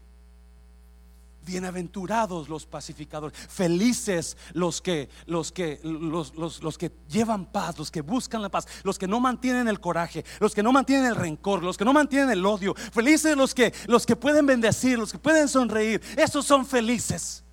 Bienaventurados 1.45 2.49
los 2.49 2.65
pacificadores, 2.65 3.37
felices 3.37 4.35
los 4.53 4.81
que, 4.81 5.09
los 5.27 5.51
que, 5.51 5.79
los, 5.83 6.33
los, 6.33 6.77
que 6.77 6.91
llevan 7.07 7.45
paz, 7.45 7.77
los 7.77 7.91
que 7.91 8.01
buscan 8.01 8.41
la 8.41 8.49
paz, 8.49 8.67
los 8.83 8.97
que 8.97 9.07
no 9.07 9.19
mantienen 9.19 9.67
el 9.67 9.79
coraje, 9.79 10.25
los 10.39 10.55
que 10.55 10.63
no 10.63 10.71
mantienen 10.71 11.05
el 11.05 11.15
rencor, 11.15 11.61
los 11.61 11.77
que 11.77 11.85
no 11.85 11.93
mantienen 11.93 12.31
el 12.31 12.43
odio. 12.43 12.73
Felices 12.73 13.37
los 13.37 13.53
que, 13.53 13.71
los 13.85 14.07
que 14.07 14.15
pueden 14.15 14.47
bendecir, 14.47 14.97
los 14.97 15.11
que 15.11 15.19
pueden 15.19 15.47
sonreír. 15.47 16.01
Esos 16.17 16.45
son 16.45 16.65
felices. 16.65 17.43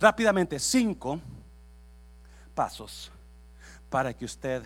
Rápidamente, 0.00 0.58
cinco 0.58 1.20
pasos 2.56 3.12
para 3.88 4.12
que 4.12 4.24
usted, 4.24 4.64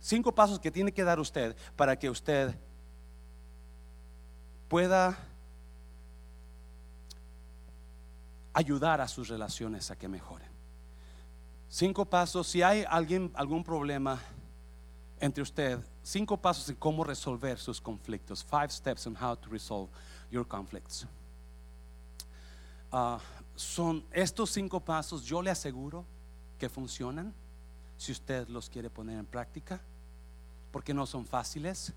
cinco 0.00 0.34
pasos 0.34 0.58
que 0.58 0.72
tiene 0.72 0.90
que 0.90 1.04
dar 1.04 1.20
usted 1.20 1.56
para 1.76 1.96
que 1.96 2.10
usted 2.10 2.52
pueda 4.68 5.16
ayudar 8.54 9.00
a 9.00 9.08
sus 9.08 9.28
relaciones 9.28 9.90
a 9.90 9.96
que 9.96 10.08
mejoren. 10.08 10.48
Cinco 11.68 12.04
pasos, 12.04 12.46
si 12.46 12.62
hay 12.62 12.84
alguien, 12.88 13.32
algún 13.34 13.64
problema 13.64 14.20
entre 15.18 15.42
usted, 15.42 15.80
cinco 16.02 16.36
pasos 16.36 16.68
en 16.68 16.76
cómo 16.76 17.02
resolver 17.02 17.58
sus 17.58 17.80
conflictos. 17.80 18.44
Five 18.44 18.70
steps 18.70 19.06
on 19.06 19.16
how 19.16 19.36
to 19.36 19.48
resolve 19.50 19.90
your 20.30 20.46
conflicts. 20.46 21.06
Ah, 22.92 23.18
son 23.56 24.04
estos 24.12 24.50
cinco 24.50 24.80
pasos, 24.80 25.24
yo 25.24 25.42
le 25.42 25.50
aseguro 25.50 26.04
que 26.58 26.68
funcionan 26.68 27.34
si 27.96 28.12
usted 28.12 28.48
los 28.48 28.68
quiere 28.68 28.90
poner 28.90 29.18
en 29.18 29.26
práctica, 29.26 29.80
porque 30.70 30.94
no 30.94 31.06
son 31.06 31.24
fáciles. 31.26 31.92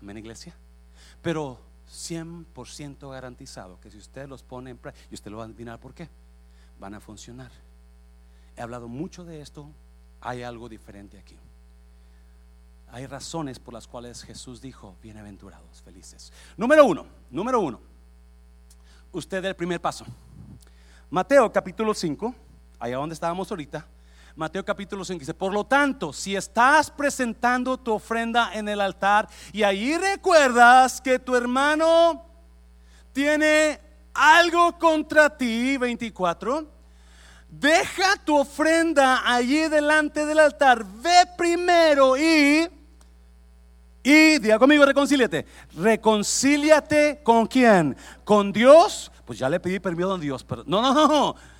Amén, 0.00 0.18
iglesia. 0.18 0.56
Pero 1.22 1.60
100% 1.88 3.10
garantizado 3.10 3.80
que 3.80 3.90
si 3.90 3.98
usted 3.98 4.28
los 4.28 4.42
pone 4.42 4.70
en 4.70 4.78
práctica, 4.78 5.06
y 5.10 5.14
usted 5.14 5.30
lo 5.30 5.38
va 5.38 5.44
a 5.44 5.46
adivinar 5.46 5.80
por 5.80 5.94
qué, 5.94 6.08
van 6.78 6.94
a 6.94 7.00
funcionar. 7.00 7.50
He 8.56 8.60
hablado 8.60 8.88
mucho 8.88 9.24
de 9.24 9.40
esto, 9.40 9.70
hay 10.20 10.42
algo 10.42 10.68
diferente 10.68 11.18
aquí. 11.18 11.36
Hay 12.90 13.06
razones 13.06 13.58
por 13.58 13.74
las 13.74 13.86
cuales 13.86 14.22
Jesús 14.22 14.60
dijo, 14.60 14.96
bienaventurados, 15.02 15.82
felices. 15.82 16.32
Número 16.56 16.84
uno, 16.86 17.06
número 17.30 17.60
uno, 17.60 17.80
usted 19.12 19.44
el 19.44 19.56
primer 19.56 19.80
paso. 19.80 20.06
Mateo 21.10 21.50
capítulo 21.52 21.94
5, 21.94 22.34
allá 22.78 22.96
donde 22.96 23.14
estábamos 23.14 23.50
ahorita, 23.50 23.86
Mateo 24.38 24.64
capítulo 24.64 25.04
5 25.04 25.18
dice, 25.18 25.34
por 25.34 25.52
lo 25.52 25.64
tanto, 25.64 26.12
si 26.12 26.36
estás 26.36 26.92
presentando 26.92 27.76
tu 27.76 27.92
ofrenda 27.92 28.52
en 28.54 28.68
el 28.68 28.80
altar 28.80 29.28
y 29.52 29.64
ahí 29.64 29.98
recuerdas 29.98 31.00
que 31.00 31.18
tu 31.18 31.34
hermano 31.34 32.24
tiene 33.12 33.80
algo 34.14 34.78
contra 34.78 35.36
ti, 35.36 35.76
24, 35.76 36.70
deja 37.48 38.14
tu 38.24 38.38
ofrenda 38.38 39.22
allí 39.28 39.68
delante 39.68 40.24
del 40.24 40.38
altar, 40.38 40.84
ve 40.84 41.28
primero 41.36 42.16
y... 42.16 42.68
Y 44.04 44.38
diga 44.38 44.60
conmigo, 44.60 44.86
reconcíliate. 44.86 45.44
Reconcíliate 45.76 47.20
con 47.24 47.46
quién? 47.46 47.96
Con 48.24 48.52
Dios. 48.52 49.10
Pues 49.26 49.40
ya 49.40 49.50
le 49.50 49.58
pedí 49.58 49.80
permiso 49.80 50.14
a 50.14 50.18
Dios, 50.18 50.44
pero 50.44 50.62
no, 50.64 50.80
no, 50.80 50.94
no. 50.94 51.57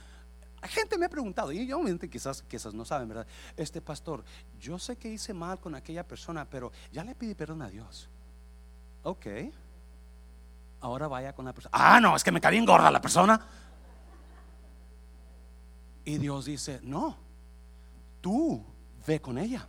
Gente 0.69 0.99
me 0.99 1.07
ha 1.07 1.09
preguntado, 1.09 1.53
y 1.53 1.71
obviamente 1.73 2.09
quizás, 2.09 2.43
quizás 2.43 2.75
no 2.75 2.85
saben, 2.85 3.09
¿verdad? 3.09 3.27
Este 3.57 3.81
pastor, 3.81 4.25
yo 4.61 4.79
sé 4.79 4.97
que 4.97 5.09
hice 5.09 5.35
mal 5.35 5.59
con 5.59 5.75
aquella 5.75 6.07
persona, 6.07 6.45
pero 6.45 6.73
ya 6.93 7.05
le 7.05 7.15
pedí 7.15 7.35
perdón 7.35 7.63
a 7.63 7.69
Dios. 7.69 8.09
Ok. 9.03 9.27
Ahora 10.81 11.09
vaya 11.09 11.33
con 11.33 11.45
la 11.45 11.53
persona. 11.53 11.71
Ah, 11.73 12.01
no, 12.01 12.15
es 12.15 12.23
que 12.23 12.31
me 12.31 12.41
cae 12.41 12.53
bien 12.53 12.65
gorda 12.65 12.91
la 12.91 13.01
persona. 13.01 13.41
Y 16.05 16.19
Dios 16.19 16.45
dice, 16.45 16.81
no, 16.83 17.17
tú 18.21 18.65
ve 19.07 19.21
con 19.21 19.39
ella. 19.39 19.67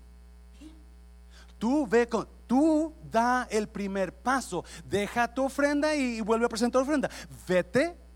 Tú 1.58 1.86
ve 1.86 2.08
con, 2.08 2.28
tú 2.48 2.94
da 3.12 3.48
el 3.52 3.68
primer 3.68 4.14
paso. 4.14 4.64
Deja 4.86 5.34
tu 5.34 5.46
ofrenda 5.46 5.94
y, 5.94 6.22
vuelve 6.22 6.46
a 6.46 6.50
presentar 6.50 6.82
ofrenda. 6.82 7.10
Vete. 7.48 8.09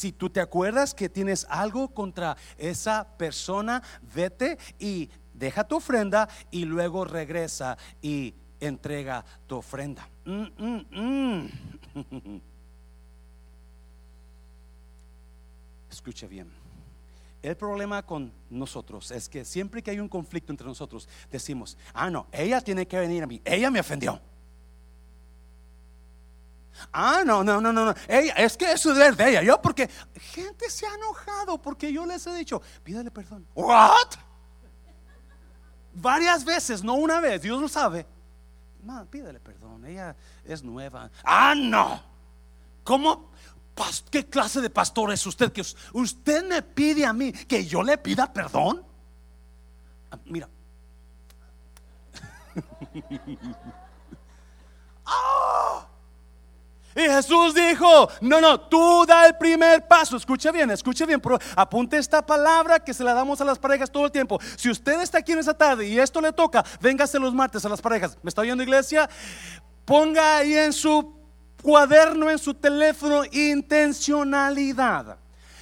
Si 0.00 0.12
tú 0.12 0.30
te 0.30 0.40
acuerdas 0.40 0.94
que 0.94 1.10
tienes 1.10 1.46
algo 1.50 1.88
contra 1.92 2.34
esa 2.56 3.06
persona, 3.18 3.82
vete 4.14 4.56
y 4.78 5.10
deja 5.34 5.64
tu 5.64 5.76
ofrenda 5.76 6.26
y 6.50 6.64
luego 6.64 7.04
regresa 7.04 7.76
y 8.00 8.34
entrega 8.60 9.22
tu 9.46 9.56
ofrenda. 9.56 10.08
Mm, 10.24 10.46
mm, 10.56 10.86
mm. 10.90 11.50
Escuche 15.90 16.26
bien. 16.26 16.50
El 17.42 17.58
problema 17.58 18.02
con 18.02 18.32
nosotros 18.48 19.10
es 19.10 19.28
que 19.28 19.44
siempre 19.44 19.82
que 19.82 19.90
hay 19.90 20.00
un 20.00 20.08
conflicto 20.08 20.50
entre 20.50 20.66
nosotros, 20.66 21.10
decimos, 21.30 21.76
ah, 21.92 22.08
no, 22.08 22.26
ella 22.32 22.62
tiene 22.62 22.88
que 22.88 22.98
venir 22.98 23.22
a 23.22 23.26
mí, 23.26 23.42
ella 23.44 23.70
me 23.70 23.80
ofendió. 23.80 24.18
Ah, 26.92 27.22
no, 27.24 27.44
no, 27.44 27.60
no, 27.60 27.72
no, 27.72 27.94
Ella, 28.08 28.34
es 28.34 28.56
que 28.56 28.72
eso 28.72 28.92
es 28.92 29.16
de 29.16 29.28
ella. 29.30 29.42
Yo 29.42 29.60
porque 29.60 29.88
gente 30.32 30.70
se 30.70 30.86
ha 30.86 30.94
enojado 30.94 31.60
porque 31.60 31.92
yo 31.92 32.06
les 32.06 32.26
he 32.26 32.34
dicho, 32.34 32.62
pídale 32.82 33.10
perdón. 33.10 33.46
What? 33.54 34.14
Varias 35.92 36.44
veces, 36.44 36.82
no 36.82 36.94
una 36.94 37.20
vez, 37.20 37.42
Dios 37.42 37.60
lo 37.60 37.68
sabe. 37.68 38.06
No, 38.82 39.04
pídale 39.06 39.40
perdón, 39.40 39.84
ella 39.84 40.16
es 40.44 40.62
nueva. 40.62 41.10
Ah, 41.24 41.54
no. 41.56 42.02
¿Cómo? 42.84 43.30
¿Qué 44.10 44.26
clase 44.26 44.60
de 44.60 44.68
pastor 44.70 45.12
es 45.12 45.26
usted? 45.26 45.52
Que 45.52 45.62
usted 45.92 46.44
me 46.48 46.62
pide 46.62 47.06
a 47.06 47.12
mí 47.12 47.32
que 47.32 47.64
yo 47.64 47.82
le 47.82 47.98
pida 47.98 48.32
perdón. 48.32 48.84
Ah, 50.10 50.18
mira. 50.24 50.48
¡Ah! 55.06 55.79
Y 56.94 57.02
Jesús 57.02 57.54
dijo, 57.54 58.10
no, 58.20 58.40
no, 58.40 58.60
tú 58.60 59.04
da 59.06 59.26
el 59.26 59.36
primer 59.36 59.86
paso. 59.86 60.16
Escuche 60.16 60.50
bien, 60.50 60.70
escuche 60.70 61.06
bien, 61.06 61.20
pero 61.20 61.38
apunte 61.54 61.96
esta 61.96 62.24
palabra 62.24 62.80
que 62.80 62.92
se 62.92 63.04
la 63.04 63.14
damos 63.14 63.40
a 63.40 63.44
las 63.44 63.58
parejas 63.58 63.90
todo 63.90 64.06
el 64.06 64.12
tiempo. 64.12 64.40
Si 64.56 64.68
usted 64.68 65.00
está 65.00 65.18
aquí 65.18 65.32
en 65.32 65.38
esa 65.38 65.54
tarde 65.54 65.86
y 65.86 65.98
esto 65.98 66.20
le 66.20 66.32
toca, 66.32 66.64
véngase 66.80 67.18
los 67.20 67.32
martes 67.32 67.64
a 67.64 67.68
las 67.68 67.80
parejas. 67.80 68.18
¿Me 68.22 68.28
está 68.28 68.40
oyendo 68.42 68.64
iglesia? 68.64 69.08
Ponga 69.84 70.38
ahí 70.38 70.54
en 70.54 70.72
su 70.72 71.14
cuaderno, 71.62 72.28
en 72.28 72.38
su 72.38 72.54
teléfono, 72.54 73.22
intencionalidad. 73.30 75.16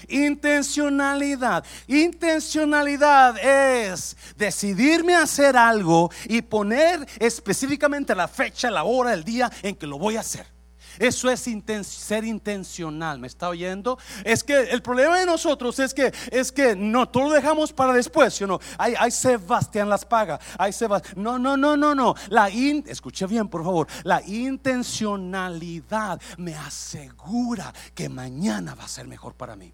Intencionalidad. 0.08 1.62
Intencionalidad 1.86 3.36
es 3.38 4.16
decidirme 4.38 5.14
a 5.14 5.24
hacer 5.24 5.58
algo 5.58 6.10
y 6.24 6.40
poner 6.40 7.06
específicamente 7.18 8.14
la 8.14 8.28
fecha, 8.28 8.70
la 8.70 8.84
hora, 8.84 9.12
el 9.12 9.24
día 9.24 9.52
en 9.62 9.76
que 9.76 9.86
lo 9.86 9.98
voy 9.98 10.16
a 10.16 10.20
hacer. 10.20 10.58
Eso 10.98 11.30
es 11.30 11.46
ser 11.87 12.24
intencional, 12.24 13.18
¿me 13.18 13.26
está 13.26 13.48
oyendo? 13.48 13.98
Es 14.24 14.42
que 14.42 14.54
el 14.54 14.82
problema 14.82 15.18
de 15.18 15.26
nosotros 15.26 15.78
es 15.78 15.94
que 15.94 16.12
es 16.30 16.52
que 16.52 16.76
no, 16.76 17.08
todo 17.08 17.24
lo 17.28 17.30
dejamos 17.30 17.72
para 17.72 17.92
después, 17.92 18.34
¿sí 18.34 18.44
no? 18.44 18.58
Hay, 18.76 18.94
hay 18.98 19.11
Sebastián 19.11 19.88
las 19.88 20.04
paga, 20.04 20.38
hay 20.58 20.72
Sebastián. 20.72 21.14
No, 21.16 21.38
no, 21.38 21.56
no, 21.56 21.76
no, 21.76 21.94
no. 21.94 22.14
La 22.28 22.48
escuche 22.48 23.26
bien, 23.26 23.48
por 23.48 23.64
favor. 23.64 23.87
La 24.04 24.22
intencionalidad 24.26 26.20
me 26.37 26.54
asegura 26.54 27.72
que 27.94 28.08
mañana 28.08 28.74
va 28.74 28.84
a 28.84 28.88
ser 28.88 29.06
mejor 29.06 29.34
para 29.34 29.56
mí. 29.56 29.72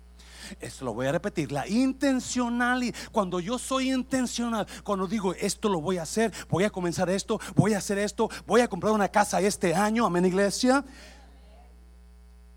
Esto 0.60 0.84
lo 0.84 0.92
voy 0.92 1.06
a 1.06 1.12
repetir, 1.12 1.52
la 1.52 1.66
intencionalidad, 1.66 2.94
cuando 3.12 3.40
yo 3.40 3.58
soy 3.58 3.90
intencional, 3.90 4.66
cuando 4.82 5.06
digo 5.06 5.32
esto 5.34 5.70
lo 5.70 5.80
voy 5.80 5.96
a 5.96 6.02
hacer, 6.02 6.32
voy 6.50 6.64
a 6.64 6.70
comenzar 6.70 7.08
esto, 7.08 7.40
voy 7.54 7.72
a 7.72 7.78
hacer 7.78 7.96
esto, 7.96 8.28
voy 8.46 8.60
a 8.60 8.68
comprar 8.68 8.92
una 8.92 9.08
casa 9.08 9.40
este 9.40 9.74
año, 9.74 10.04
amén 10.04 10.26
iglesia, 10.26 10.84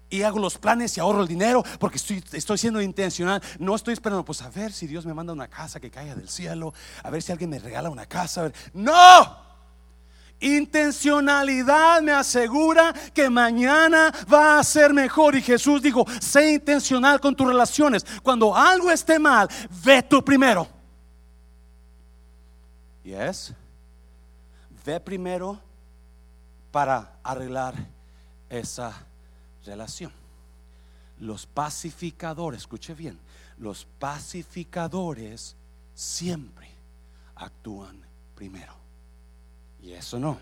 y 0.09 0.21
hago 0.23 0.39
los 0.39 0.57
planes 0.57 0.95
y 0.97 0.99
ahorro 0.99 1.21
el 1.21 1.27
dinero 1.27 1.63
porque 1.79 1.97
estoy, 1.97 2.23
estoy 2.31 2.57
siendo 2.57 2.81
intencional. 2.81 3.41
No 3.59 3.75
estoy 3.75 3.93
esperando, 3.93 4.23
pues 4.23 4.41
a 4.41 4.49
ver 4.49 4.71
si 4.71 4.87
Dios 4.87 5.05
me 5.05 5.13
manda 5.13 5.33
una 5.33 5.47
casa 5.47 5.79
que 5.79 5.89
caiga 5.89 6.15
del 6.15 6.29
cielo, 6.29 6.73
a 7.03 7.09
ver 7.09 7.21
si 7.21 7.31
alguien 7.31 7.49
me 7.49 7.59
regala 7.59 7.89
una 7.89 8.05
casa. 8.05 8.51
No, 8.73 9.37
intencionalidad 10.39 12.01
me 12.01 12.11
asegura 12.11 12.93
que 13.13 13.29
mañana 13.29 14.13
va 14.31 14.59
a 14.59 14.63
ser 14.63 14.93
mejor. 14.93 15.35
Y 15.35 15.41
Jesús 15.41 15.81
dijo, 15.81 16.05
sé 16.21 16.53
intencional 16.53 17.19
con 17.19 17.35
tus 17.35 17.47
relaciones. 17.47 18.05
Cuando 18.23 18.55
algo 18.55 18.91
esté 18.91 19.19
mal, 19.19 19.47
ve 19.83 20.03
tú 20.03 20.23
primero. 20.23 20.67
Yes. 23.03 23.53
Ve 24.85 24.99
primero 24.99 25.59
para 26.71 27.19
arreglar 27.23 27.73
esa 28.49 28.93
relación. 29.67 30.11
Los 31.19 31.45
pacificadores, 31.45 32.61
escuche 32.61 32.93
bien, 32.93 33.19
los 33.57 33.85
pacificadores 33.99 35.55
siempre 35.93 36.69
actúan 37.35 38.01
primero. 38.35 38.73
Y 39.81 39.93
eso 39.93 40.19
no. 40.19 40.39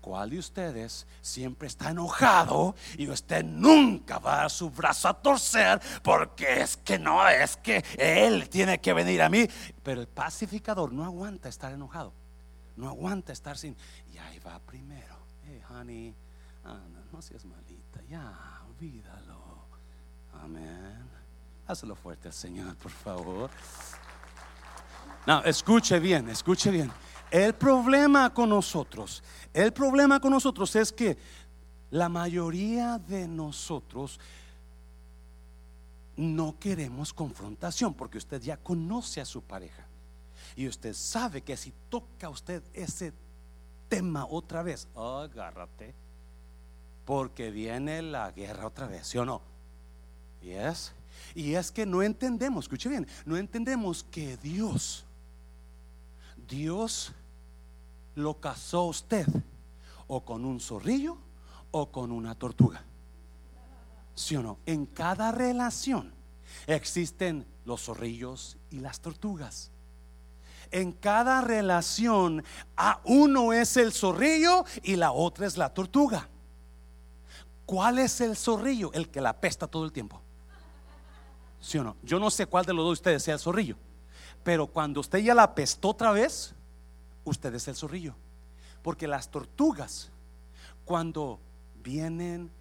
¿Cuál 0.00 0.30
de 0.30 0.38
ustedes 0.38 1.04
siempre 1.20 1.66
está 1.66 1.90
enojado 1.90 2.76
y 2.96 3.08
usted 3.08 3.44
nunca 3.44 4.20
va 4.20 4.34
a 4.34 4.36
dar 4.42 4.50
su 4.52 4.70
brazo 4.70 5.08
a 5.08 5.14
torcer 5.14 5.80
porque 6.04 6.60
es 6.60 6.76
que 6.76 6.96
no, 6.96 7.26
es 7.28 7.56
que 7.56 7.84
él 7.98 8.48
tiene 8.48 8.80
que 8.80 8.92
venir 8.92 9.20
a 9.20 9.28
mí? 9.28 9.48
Pero 9.82 10.00
el 10.00 10.06
pacificador 10.06 10.92
no 10.92 11.04
aguanta 11.04 11.48
estar 11.48 11.72
enojado, 11.72 12.12
no 12.76 12.88
aguanta 12.88 13.32
estar 13.32 13.58
sin. 13.58 13.76
Y 14.12 14.18
ahí 14.18 14.38
va 14.38 14.60
primero. 14.60 15.16
Hey, 15.44 15.60
honey, 15.70 16.14
ah, 16.64 16.78
no 17.12 17.20
seas 17.20 17.44
malito 17.44 17.65
ya, 18.08 18.62
olvídalo. 18.68 19.66
Amén. 20.42 21.08
Hazlo 21.66 21.94
fuerte 21.94 22.28
al 22.28 22.34
Señor, 22.34 22.76
por 22.76 22.90
favor. 22.92 23.50
No, 25.26 25.42
escuche 25.42 25.98
bien, 25.98 26.28
escuche 26.28 26.70
bien. 26.70 26.90
El 27.30 27.54
problema 27.54 28.32
con 28.32 28.48
nosotros, 28.48 29.22
el 29.52 29.72
problema 29.72 30.20
con 30.20 30.30
nosotros 30.30 30.76
es 30.76 30.92
que 30.92 31.18
la 31.90 32.08
mayoría 32.08 32.98
de 32.98 33.26
nosotros 33.26 34.20
no 36.16 36.58
queremos 36.58 37.12
confrontación 37.12 37.94
porque 37.94 38.18
usted 38.18 38.40
ya 38.40 38.56
conoce 38.56 39.20
a 39.20 39.24
su 39.24 39.42
pareja 39.42 39.86
y 40.54 40.68
usted 40.68 40.94
sabe 40.94 41.42
que 41.42 41.56
si 41.56 41.72
toca 41.88 42.28
usted 42.28 42.62
ese 42.72 43.12
tema 43.88 44.26
otra 44.26 44.62
vez, 44.62 44.88
agárrate 44.94 46.05
porque 47.06 47.50
viene 47.50 48.02
la 48.02 48.32
guerra 48.32 48.66
otra 48.66 48.86
vez, 48.86 49.06
¿sí 49.06 49.16
o 49.16 49.24
no? 49.24 49.40
Yes. 50.42 50.92
Y 51.34 51.54
es 51.54 51.70
que 51.70 51.86
no 51.86 52.02
entendemos, 52.02 52.64
escuche 52.66 52.88
bien, 52.88 53.06
no 53.24 53.36
entendemos 53.36 54.04
que 54.10 54.36
Dios, 54.36 55.06
Dios 56.48 57.12
lo 58.16 58.38
casó 58.40 58.80
a 58.80 58.86
usted 58.86 59.26
o 60.08 60.24
con 60.24 60.44
un 60.44 60.60
zorrillo 60.60 61.16
o 61.70 61.90
con 61.90 62.10
una 62.10 62.34
tortuga. 62.34 62.82
¿Sí 64.14 64.34
o 64.34 64.42
no? 64.42 64.58
En 64.66 64.86
cada 64.86 65.30
relación 65.30 66.12
existen 66.66 67.46
los 67.64 67.84
zorrillos 67.84 68.56
y 68.70 68.80
las 68.80 69.00
tortugas. 69.00 69.70
En 70.72 70.90
cada 70.90 71.40
relación, 71.40 72.42
a 72.76 73.00
uno 73.04 73.52
es 73.52 73.76
el 73.76 73.92
zorrillo 73.92 74.64
y 74.82 74.96
la 74.96 75.12
otra 75.12 75.46
es 75.46 75.56
la 75.56 75.72
tortuga. 75.72 76.28
¿Cuál 77.66 77.98
es 77.98 78.20
el 78.20 78.36
zorrillo? 78.36 78.92
El 78.92 79.10
que 79.10 79.20
la 79.20 79.38
pesta 79.40 79.66
todo 79.66 79.84
el 79.84 79.92
tiempo. 79.92 80.22
¿Sí 81.60 81.78
o 81.78 81.84
no? 81.84 81.96
Yo 82.02 82.20
no 82.20 82.30
sé 82.30 82.46
cuál 82.46 82.64
de 82.64 82.72
los 82.72 82.84
dos 82.84 82.90
de 82.90 83.00
ustedes 83.00 83.22
sea 83.24 83.34
el 83.34 83.40
zorrillo. 83.40 83.76
Pero 84.44 84.68
cuando 84.68 85.00
usted 85.00 85.18
ya 85.18 85.34
la 85.34 85.52
pestó 85.54 85.88
otra 85.88 86.12
vez, 86.12 86.54
usted 87.24 87.52
es 87.54 87.66
el 87.66 87.74
zorrillo. 87.74 88.14
Porque 88.82 89.08
las 89.08 89.28
tortugas, 89.28 90.12
cuando 90.84 91.40
vienen, 91.82 92.52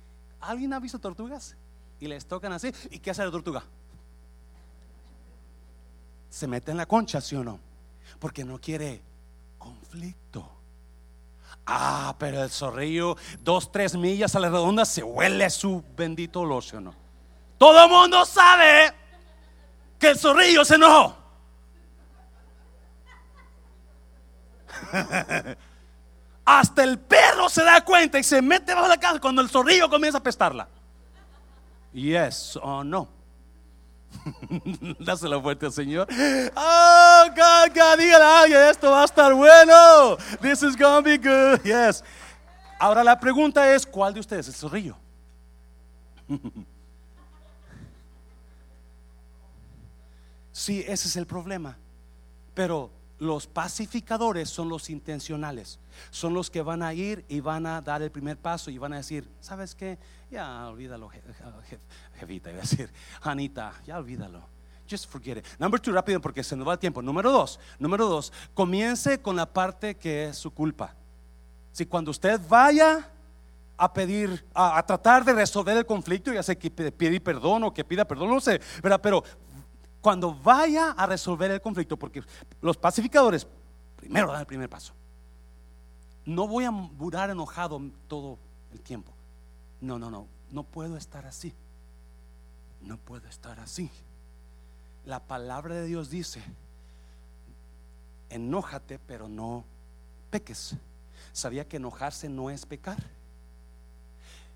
¿alguien 0.41 0.73
ha 0.73 0.79
visto 0.79 0.97
tortugas? 0.97 1.55
Y 1.99 2.07
les 2.07 2.25
tocan 2.25 2.51
así. 2.51 2.73
¿Y 2.89 2.97
qué 2.97 3.11
hace 3.11 3.23
la 3.23 3.29
tortuga? 3.29 3.63
Se 6.31 6.47
mete 6.47 6.71
en 6.71 6.77
la 6.77 6.87
concha, 6.87 7.21
¿sí 7.21 7.35
o 7.35 7.43
no? 7.43 7.59
Porque 8.19 8.43
no 8.43 8.59
quiere 8.59 9.03
conflicto. 9.59 10.54
Ah, 11.67 12.15
pero 12.19 12.43
el 12.43 12.49
zorrillo, 12.49 13.17
dos, 13.41 13.71
tres 13.71 13.95
millas 13.95 14.36
a 14.36 14.39
la 14.39 14.49
redonda, 14.49 14.86
se 14.86 15.01
huele 15.01 15.49
su 15.49 15.84
bendito 15.95 16.41
olor, 16.41 16.63
no? 16.75 16.93
Todo 17.58 17.86
el 17.86 17.89
mundo 17.89 18.23
sabe 18.25 18.93
que 19.97 20.10
el 20.10 20.19
zorrillo 20.19 20.63
se 20.63 20.75
enojó. 20.75 21.17
Hasta 26.45 26.84
el 26.84 26.99
perro 26.99 27.49
se 27.49 27.63
da 27.63 27.84
cuenta 27.84 28.19
y 28.19 28.23
se 28.23 28.41
mete 28.41 28.75
bajo 28.75 28.88
la 28.88 28.97
casa 28.97 29.19
cuando 29.19 29.41
el 29.41 29.49
zorrillo 29.49 29.89
comienza 29.89 30.19
a 30.19 30.23
pestarla. 30.23 30.67
Yes 31.91 32.60
o 32.62 32.84
no. 32.84 33.14
Dáselo 34.99 35.41
fuerte 35.41 35.65
al 35.65 35.71
Señor. 35.71 36.08
Oh, 36.10 37.23
God, 37.30 37.75
God, 37.75 37.97
dígale 37.97 38.23
a 38.23 38.41
alguien, 38.41 38.62
esto 38.62 38.91
va 38.91 39.01
a 39.01 39.06
estar 39.06 39.34
bueno. 39.34 40.17
This 40.41 40.63
is 40.63 40.75
gonna 40.75 41.01
be 41.01 41.17
good. 41.17 41.62
Yes. 41.63 42.04
Ahora 42.80 43.04
la 43.04 43.19
pregunta 43.19 43.73
es, 43.73 43.86
¿cuál 43.86 44.13
de 44.13 44.19
ustedes 44.19 44.47
es 44.47 44.56
el 44.56 44.60
zorrillo? 44.60 44.97
Sí, 50.56 50.86
ese 50.88 51.10
es 51.10 51.17
el 51.17 51.28
problema. 51.28 51.78
Pero 52.54 52.89
los 53.19 53.45
pacificadores 53.45 54.49
son 54.49 54.69
los 54.69 54.89
intencionales. 54.89 55.80
Son 56.12 56.34
los 56.34 56.49
que 56.49 56.62
van 56.62 56.82
a 56.82 56.93
ir 56.93 57.25
y 57.28 57.41
van 57.41 57.65
a 57.65 57.82
dar 57.82 58.01
el 58.01 58.10
primer 58.10 58.38
paso 58.38 58.71
y 58.71 58.78
van 58.78 58.93
a 58.93 58.97
decir, 58.97 59.28
¿sabes 59.41 59.75
qué? 59.75 59.97
Ya 60.29 60.67
olvídalo, 60.67 61.09
jefita, 62.19 62.49
iba 62.49 62.59
a 62.59 62.61
decir, 62.61 62.91
Anita, 63.21 63.73
ya 63.85 63.97
olvídalo. 63.97 64.41
Just 64.89 65.09
forget 65.09 65.38
it. 65.38 65.45
Number 65.59 65.79
two, 65.79 65.91
rápido 65.91 66.21
porque 66.21 66.43
se 66.43 66.55
nos 66.55 66.67
va 66.67 66.73
el 66.73 66.79
tiempo. 66.79 67.01
Número 67.01 67.31
dos, 67.31 67.59
número 67.79 68.07
dos, 68.07 68.31
comience 68.53 69.19
con 69.19 69.35
la 69.35 69.45
parte 69.45 69.95
que 69.95 70.25
es 70.25 70.38
su 70.38 70.51
culpa. 70.51 70.95
Si 71.71 71.85
cuando 71.85 72.11
usted 72.11 72.39
vaya 72.47 73.09
a 73.77 73.93
pedir, 73.93 74.45
a, 74.53 74.83
tratar 74.85 75.25
de 75.25 75.33
resolver 75.33 75.75
el 75.75 75.85
conflicto, 75.85 76.31
ya 76.31 76.43
sé 76.43 76.57
que 76.57 76.69
pedir 76.69 77.21
perdón 77.23 77.63
o 77.63 77.73
que 77.73 77.83
pida 77.83 78.05
perdón, 78.05 78.29
no 78.29 78.39
sé, 78.39 78.61
pero 79.01 79.23
cuando 80.01 80.35
vaya 80.35 80.91
a 80.91 81.05
resolver 81.07 81.49
el 81.49 81.61
conflicto, 81.61 81.97
porque 81.97 82.23
los 82.61 82.77
pacificadores 82.77 83.47
primero 83.95 84.31
dan 84.31 84.41
el 84.41 84.45
primer 84.45 84.69
paso. 84.69 84.93
No 86.25 86.47
voy 86.47 86.65
a 86.65 86.71
durar 86.97 87.31
enojado 87.31 87.81
todo 88.07 88.38
el 88.71 88.81
tiempo. 88.81 89.14
No, 89.81 89.99
no, 89.99 90.09
no, 90.09 90.27
no 90.51 90.63
puedo 90.63 90.97
estar 90.97 91.25
así. 91.25 91.53
No 92.81 92.97
puedo 92.97 93.27
estar 93.27 93.59
así. 93.59 93.89
La 95.05 95.19
palabra 95.19 95.75
de 95.75 95.85
Dios 95.85 96.09
dice, 96.09 96.41
enójate, 98.29 98.99
pero 98.99 99.27
no 99.27 99.63
peques. 100.29 100.75
¿Sabía 101.31 101.67
que 101.67 101.77
enojarse 101.77 102.29
no 102.29 102.49
es 102.49 102.65
pecar? 102.65 102.97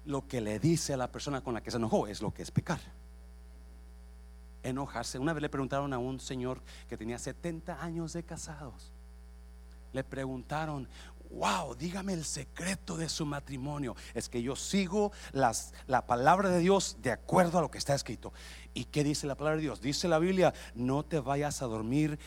Lo 0.06 0.28
que 0.28 0.42
le 0.42 0.60
dice 0.60 0.94
a 0.94 0.98
la 0.98 1.12
persona 1.12 1.42
con 1.42 1.54
la 1.54 1.62
que 1.62 1.72
se 1.72 1.78
enojó 1.78 2.08
es 2.08 2.22
lo 2.22 2.34
que 2.34 2.42
es 2.42 2.52
pecar 2.52 2.80
enojarse. 4.64 5.20
Una 5.20 5.34
vez 5.34 5.42
le 5.42 5.50
preguntaron 5.50 5.94
a 5.94 5.98
un 5.98 6.20
señor 6.20 6.62
que 6.88 6.98
tenía 6.98 7.18
70 7.18 7.82
años 7.82 8.14
de 8.14 8.24
casados. 8.24 8.92
Le 9.94 10.04
preguntaron, 10.04 10.88
wow, 11.30 11.76
dígame 11.76 12.14
el 12.14 12.26
secreto 12.26 12.98
de 12.98 13.10
su 13.10 13.26
matrimonio. 13.26 13.96
Es 14.14 14.30
que 14.30 14.42
yo 14.42 14.56
sigo 14.56 15.12
las, 15.32 15.74
la 15.88 16.06
palabra 16.06 16.50
de 16.50 16.60
Dios 16.60 16.98
de 17.02 17.12
acuerdo 17.12 17.60
a 17.60 17.62
lo 17.62 17.72
que 17.72 17.78
está 17.78 17.94
escrito. 17.94 18.34
¿Y 18.74 18.86
qué 18.86 19.04
dice 19.04 19.28
la 19.28 19.36
palabra 19.36 19.58
de 19.58 19.64
Dios? 19.64 19.82
Dice 19.82 20.08
la 20.08 20.20
Biblia, 20.20 20.54
no 20.76 21.04
te 21.04 21.20
vayas 21.20 21.62
a 21.62 21.66
dormir, 21.66 22.20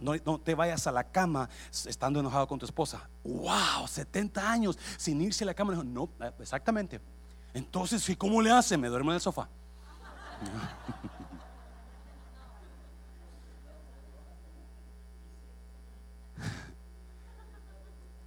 no, 0.00 0.14
no, 0.24 0.40
te 0.40 0.54
vayas 0.54 0.86
a 0.86 0.92
la 0.92 1.04
cama 1.04 1.48
estando 1.86 2.20
enojado 2.20 2.46
con 2.46 2.58
tu 2.58 2.66
esposa. 2.66 3.08
Wow, 3.24 3.86
70 3.86 4.50
años 4.50 4.78
sin 4.96 5.20
irse 5.20 5.44
a 5.44 5.46
la 5.46 5.54
cama. 5.54 5.74
No, 5.84 6.08
exactamente. 6.38 7.00
Entonces, 7.54 8.08
¿y 8.08 8.16
cómo 8.16 8.42
le 8.42 8.50
hace? 8.50 8.76
Me 8.76 8.88
duermo 8.88 9.10
en 9.10 9.16
el 9.16 9.20
sofá. 9.20 9.48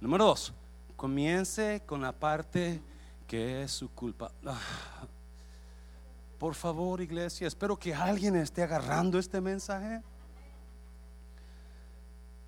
Número 0.00 0.24
dos, 0.24 0.54
comience 0.96 1.82
con 1.84 2.00
la 2.00 2.12
parte 2.12 2.80
que 3.26 3.62
es 3.62 3.70
su 3.70 3.90
culpa. 3.90 4.32
Ah, 4.46 4.58
por 6.38 6.54
favor, 6.54 7.02
iglesia, 7.02 7.46
espero 7.46 7.78
que 7.78 7.94
alguien 7.94 8.34
esté 8.36 8.62
agarrando 8.62 9.18
este 9.18 9.42
mensaje. 9.42 10.02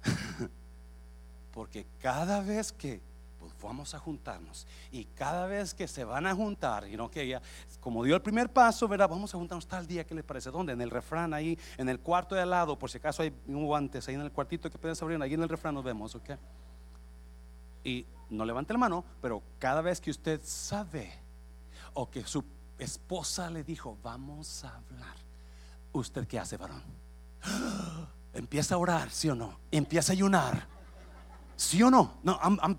Porque 1.52 1.86
cada 2.00 2.40
vez 2.40 2.72
que 2.72 3.02
pues, 3.38 3.52
vamos 3.62 3.94
a 3.94 3.98
juntarnos 3.98 4.66
y 4.90 5.04
cada 5.04 5.46
vez 5.46 5.74
que 5.74 5.86
se 5.86 6.04
van 6.04 6.26
a 6.26 6.34
juntar, 6.34 6.88
y 6.88 6.96
no 6.96 7.10
que 7.10 7.28
ya, 7.28 7.42
como 7.80 8.02
dio 8.02 8.14
el 8.14 8.22
primer 8.22 8.50
paso, 8.50 8.88
¿verdad? 8.88 9.10
Vamos 9.10 9.34
a 9.34 9.38
juntarnos 9.38 9.66
tal 9.66 9.86
día, 9.86 10.04
¿qué 10.06 10.14
les 10.14 10.24
parece? 10.24 10.50
¿Dónde? 10.50 10.72
En 10.72 10.80
el 10.80 10.88
refrán 10.88 11.34
ahí, 11.34 11.58
en 11.76 11.90
el 11.90 12.00
cuarto 12.00 12.34
de 12.34 12.40
al 12.40 12.50
lado, 12.50 12.78
por 12.78 12.90
si 12.90 12.96
acaso 12.96 13.22
hay 13.22 13.30
un 13.46 13.66
guantes 13.66 14.08
ahí 14.08 14.14
en 14.14 14.22
el 14.22 14.32
cuartito 14.32 14.70
que 14.70 14.78
pueden 14.78 14.96
abrir, 14.98 15.20
ahí 15.20 15.34
en 15.34 15.42
el 15.42 15.50
refrán 15.50 15.74
nos 15.74 15.84
vemos, 15.84 16.14
¿ok? 16.14 16.30
Y 17.84 18.06
no 18.30 18.44
levante 18.44 18.72
la 18.72 18.78
mano, 18.78 19.04
pero 19.20 19.42
cada 19.58 19.82
vez 19.82 20.00
que 20.00 20.10
usted 20.10 20.40
sabe 20.44 21.12
o 21.94 22.10
que 22.10 22.24
su 22.24 22.44
esposa 22.78 23.50
le 23.50 23.62
dijo, 23.62 23.98
vamos 24.02 24.64
a 24.64 24.76
hablar, 24.76 25.16
¿usted 25.92 26.26
qué 26.26 26.38
hace, 26.38 26.56
varón? 26.56 26.82
Empieza 28.34 28.74
a 28.74 28.78
orar, 28.78 29.10
¿sí 29.10 29.28
o 29.28 29.34
no? 29.34 29.58
Empieza 29.70 30.12
a 30.12 30.14
ayunar, 30.14 30.66
¿sí 31.56 31.82
o 31.82 31.90
no? 31.90 32.14
No, 32.22 32.38
I'm, 32.42 32.58
I'm, 32.62 32.78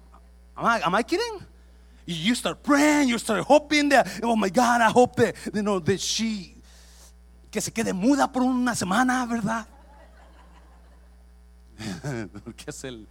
am, 0.55 0.95
I, 0.95 1.03
kidding? 1.03 1.45
You 2.05 2.35
start 2.35 2.63
praying, 2.63 3.09
you 3.09 3.17
start 3.17 3.45
hoping 3.47 3.89
that, 3.89 4.07
oh 4.23 4.35
my 4.35 4.49
God, 4.49 4.81
I 4.81 4.91
hope 4.91 5.15
that, 5.15 5.35
you 5.53 5.61
know, 5.61 5.79
that 5.79 5.99
she, 5.99 6.55
que 7.49 7.61
se 7.61 7.71
quede 7.71 7.93
muda 7.93 8.31
por 8.31 8.41
una 8.41 8.75
semana, 8.75 9.25
¿verdad? 9.25 9.67
¿Qué 12.57 12.69
es 12.69 12.83
el, 12.83 13.07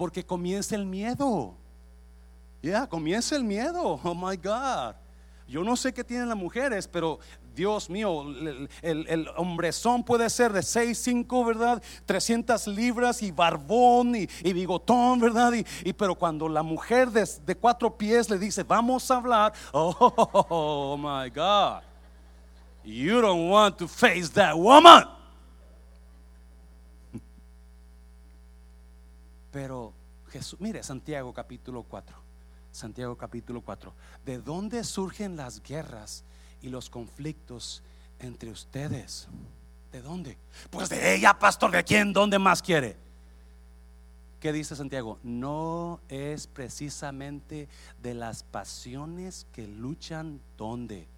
porque 0.00 0.24
comienza 0.24 0.74
el 0.76 0.86
miedo. 0.86 1.54
Ya, 2.62 2.86
comienza 2.86 3.36
el 3.36 3.44
miedo. 3.44 4.00
Oh 4.02 4.14
my 4.14 4.34
God. 4.34 4.94
Yo 5.46 5.62
no 5.62 5.76
sé 5.76 5.92
qué 5.92 6.02
tienen 6.02 6.26
las 6.26 6.38
mujeres, 6.38 6.88
pero 6.88 7.18
Dios 7.54 7.90
mío, 7.90 8.24
el, 8.80 9.28
hombrezón 9.36 10.02
puede 10.02 10.30
ser 10.30 10.54
de 10.54 10.62
6, 10.62 10.98
5, 10.98 11.44
¿verdad? 11.44 11.82
300 12.06 12.66
libras 12.68 13.22
y 13.22 13.30
barbón 13.30 14.16
y, 14.16 14.52
bigotón, 14.54 15.20
¿verdad? 15.20 15.52
Y, 15.84 15.92
pero 15.92 16.14
cuando 16.14 16.48
la 16.48 16.62
mujer 16.62 17.10
de, 17.10 17.28
de, 17.44 17.54
cuatro 17.54 17.94
pies 17.94 18.30
le 18.30 18.38
dice, 18.38 18.62
vamos 18.62 19.10
a 19.10 19.16
hablar, 19.16 19.52
oh 19.72 20.96
my 20.98 21.28
God, 21.28 21.82
you 22.82 23.20
don't 23.20 23.50
want 23.50 23.76
to 23.76 23.86
face 23.86 24.30
that 24.30 24.56
woman. 24.56 25.19
Pero 29.50 29.92
Jesús, 30.28 30.60
mire 30.60 30.82
Santiago 30.82 31.32
capítulo 31.32 31.82
4. 31.82 32.16
Santiago 32.72 33.16
capítulo 33.16 33.60
4. 33.62 33.92
¿De 34.24 34.38
dónde 34.38 34.84
surgen 34.84 35.36
las 35.36 35.62
guerras 35.62 36.24
y 36.62 36.68
los 36.68 36.88
conflictos 36.88 37.82
entre 38.18 38.50
ustedes? 38.50 39.28
¿De 39.90 40.00
dónde? 40.02 40.38
Pues 40.70 40.88
de 40.88 41.16
ella, 41.16 41.36
pastor, 41.38 41.72
¿de 41.72 41.82
quién? 41.82 42.12
¿Dónde 42.12 42.38
más 42.38 42.62
quiere? 42.62 42.96
¿Qué 44.38 44.52
dice 44.52 44.76
Santiago? 44.76 45.18
No 45.22 46.00
es 46.08 46.46
precisamente 46.46 47.68
de 48.00 48.14
las 48.14 48.42
pasiones 48.42 49.46
que 49.52 49.66
luchan 49.66 50.40
¿dónde? 50.56 51.08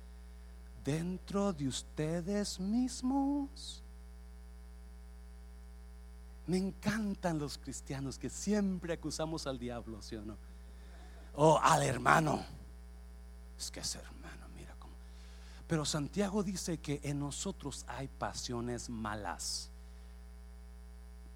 Dentro 0.84 1.52
de 1.52 1.68
ustedes 1.68 2.58
mismos. 2.58 3.81
Me 6.46 6.56
encantan 6.56 7.38
los 7.38 7.58
cristianos 7.58 8.18
que 8.18 8.28
siempre 8.28 8.94
acusamos 8.94 9.46
al 9.46 9.58
diablo, 9.58 10.02
¿sí 10.02 10.16
o 10.16 10.24
no? 10.24 10.36
O 11.34 11.58
al 11.58 11.82
hermano. 11.82 12.44
Es 13.58 13.70
que 13.70 13.80
es 13.80 13.94
hermano, 13.94 14.48
mira 14.56 14.74
cómo. 14.78 14.94
Pero 15.68 15.84
Santiago 15.84 16.42
dice 16.42 16.78
que 16.78 17.00
en 17.04 17.20
nosotros 17.20 17.84
hay 17.86 18.08
pasiones 18.08 18.90
malas. 18.90 19.70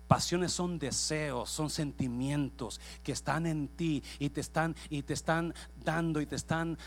Pasiones 0.08 0.52
son 0.52 0.78
deseos, 0.78 1.50
son 1.50 1.68
sentimientos 1.68 2.80
que 3.02 3.12
están 3.12 3.46
en 3.46 3.68
ti 3.68 4.02
y 4.20 4.30
te 4.30 4.40
están 4.40 4.76
y 4.88 5.02
te 5.02 5.14
están 5.14 5.52
dando 5.84 6.20
y 6.20 6.26
te 6.26 6.36
están 6.36 6.78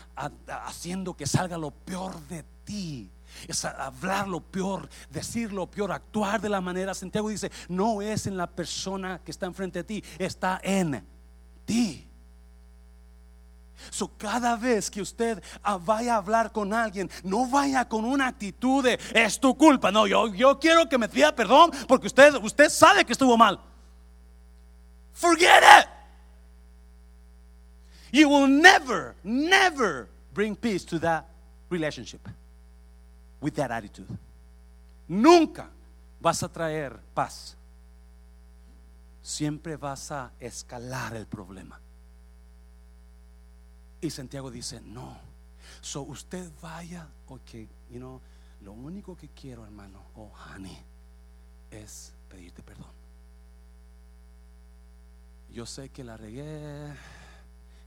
haciendo 0.46 1.14
que 1.14 1.26
salga 1.26 1.58
lo 1.58 1.70
peor 1.70 2.18
de 2.28 2.44
ti 2.64 3.10
es 3.46 3.64
hablar 3.64 4.28
lo 4.28 4.40
peor, 4.40 4.88
decir 5.10 5.52
lo 5.52 5.66
peor, 5.66 5.92
actuar 5.92 6.40
de 6.40 6.48
la 6.48 6.60
manera. 6.60 6.94
Santiago 6.94 7.28
dice, 7.28 7.50
no 7.68 8.02
es 8.02 8.26
en 8.26 8.36
la 8.36 8.46
persona 8.46 9.20
que 9.24 9.30
está 9.30 9.46
enfrente 9.46 9.80
de 9.80 9.84
ti, 9.84 10.04
está 10.18 10.60
en 10.62 11.04
ti. 11.64 12.06
So, 13.90 14.08
cada 14.18 14.56
vez 14.56 14.90
que 14.90 15.00
usted 15.00 15.42
vaya 15.82 16.14
a 16.14 16.18
hablar 16.18 16.52
con 16.52 16.74
alguien, 16.74 17.10
no 17.24 17.46
vaya 17.46 17.88
con 17.88 18.04
una 18.04 18.28
actitud 18.28 18.84
de 18.84 18.98
es 19.14 19.40
tu 19.40 19.56
culpa. 19.56 19.90
No, 19.90 20.06
yo, 20.06 20.58
quiero 20.58 20.88
que 20.88 20.98
me 20.98 21.08
pida 21.08 21.34
perdón 21.34 21.70
porque 21.88 22.06
usted 22.06 22.68
sabe 22.68 23.04
que 23.04 23.12
estuvo 23.12 23.36
mal. 23.38 23.58
Forget 25.12 25.62
it. 25.62 25.88
You 28.12 28.28
will 28.28 28.48
never, 28.48 29.14
never 29.22 30.08
bring 30.34 30.56
peace 30.56 30.84
to 30.86 30.98
that 30.98 31.26
relationship 31.70 32.20
with 33.40 33.54
that 33.54 33.70
attitude. 33.70 34.08
Nunca 35.08 35.68
vas 36.20 36.42
a 36.42 36.48
traer 36.48 37.00
paz. 37.14 37.56
Siempre 39.22 39.76
vas 39.76 40.10
a 40.12 40.32
escalar 40.40 41.14
el 41.14 41.26
problema. 41.26 41.80
Y 44.00 44.10
Santiago 44.10 44.50
dice, 44.50 44.80
no. 44.80 45.18
So 45.80 46.02
usted 46.02 46.50
vaya, 46.60 47.08
ok, 47.28 47.50
you 47.90 47.98
know, 47.98 48.20
lo 48.62 48.72
único 48.72 49.16
que 49.16 49.28
quiero, 49.28 49.64
hermano, 49.64 50.02
oh 50.16 50.30
honey, 50.54 50.78
es 51.70 52.12
pedirte 52.28 52.62
perdón. 52.62 52.90
Yo 55.52 55.66
sé 55.66 55.88
que 55.88 56.04
la 56.04 56.16
regué, 56.16 56.94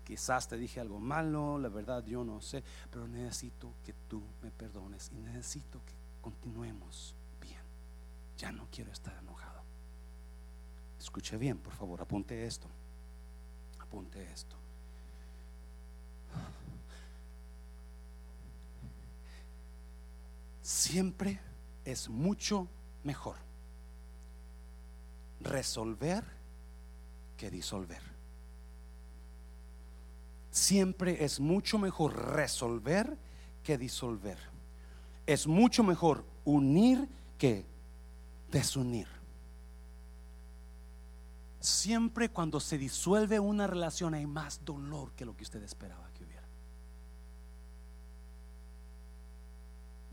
quizás 0.04 0.48
te 0.48 0.58
dije 0.58 0.80
algo 0.80 1.00
malo, 1.00 1.58
la 1.58 1.70
verdad 1.70 2.04
yo 2.06 2.24
no 2.24 2.42
sé, 2.42 2.64
pero 2.90 3.08
necesito 3.08 3.74
que 3.84 3.94
tú 4.08 4.24
me 4.42 4.52
perdones 4.52 5.12
y 5.14 5.20
necesito 5.20 5.84
que 5.86 5.94
continuemos 6.22 7.16
bien. 7.42 7.62
Ya 8.38 8.52
no 8.52 8.68
quiero 8.72 8.92
estar 8.92 9.16
enojado. 9.18 9.64
Escuche 11.00 11.38
bien, 11.38 11.58
por 11.58 11.74
favor, 11.74 12.02
apunte 12.02 12.46
esto. 12.46 12.68
Apunte 13.80 14.24
esto. 14.32 14.56
Siempre 20.62 21.42
es 21.84 22.08
mucho 22.08 22.68
mejor 23.04 23.36
resolver 25.42 26.24
que 27.36 27.52
disolver. 27.52 28.13
Siempre 30.54 31.26
es 31.26 31.40
mucho 31.40 31.80
mejor 31.80 32.16
resolver 32.36 33.18
que 33.64 33.76
disolver. 33.76 34.38
Es 35.26 35.48
mucho 35.48 35.84
mejor 35.84 36.24
unir 36.46 37.10
que 37.40 37.66
desunir. 38.52 39.08
Siempre 41.60 42.30
cuando 42.30 42.60
se 42.60 42.78
disuelve 42.78 43.40
una 43.40 43.66
relación 43.66 44.14
hay 44.14 44.28
más 44.28 44.64
dolor 44.64 45.12
que 45.14 45.26
lo 45.26 45.36
que 45.36 45.42
usted 45.42 45.64
esperaba 45.64 46.08
que 46.14 46.24
hubiera. 46.24 46.48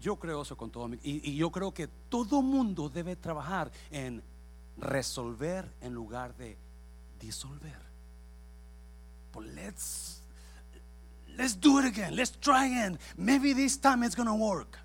Yo 0.01 0.17
creo 0.17 0.41
eso 0.41 0.57
con 0.57 0.71
todo 0.71 0.89
mi, 0.89 0.99
y, 1.03 1.33
y 1.33 1.37
yo 1.37 1.51
creo 1.51 1.75
que 1.75 1.87
todo 2.09 2.41
mundo 2.41 2.89
debe 2.89 3.15
trabajar 3.15 3.71
en 3.91 4.23
resolver 4.79 5.71
en 5.83 5.93
lugar 5.93 6.35
de 6.35 6.57
disolver. 7.21 7.79
But 9.35 9.45
let's 9.45 10.20
let's 11.41 11.55
do 11.55 11.79
it 11.79 11.87
again. 11.87 12.15
Let's 12.15 12.33
try 12.41 12.67
again. 12.67 12.99
Maybe 13.17 13.55
this 13.55 13.79
time 13.79 14.03
it's 14.03 14.15
gonna 14.15 14.35
work. 14.35 14.79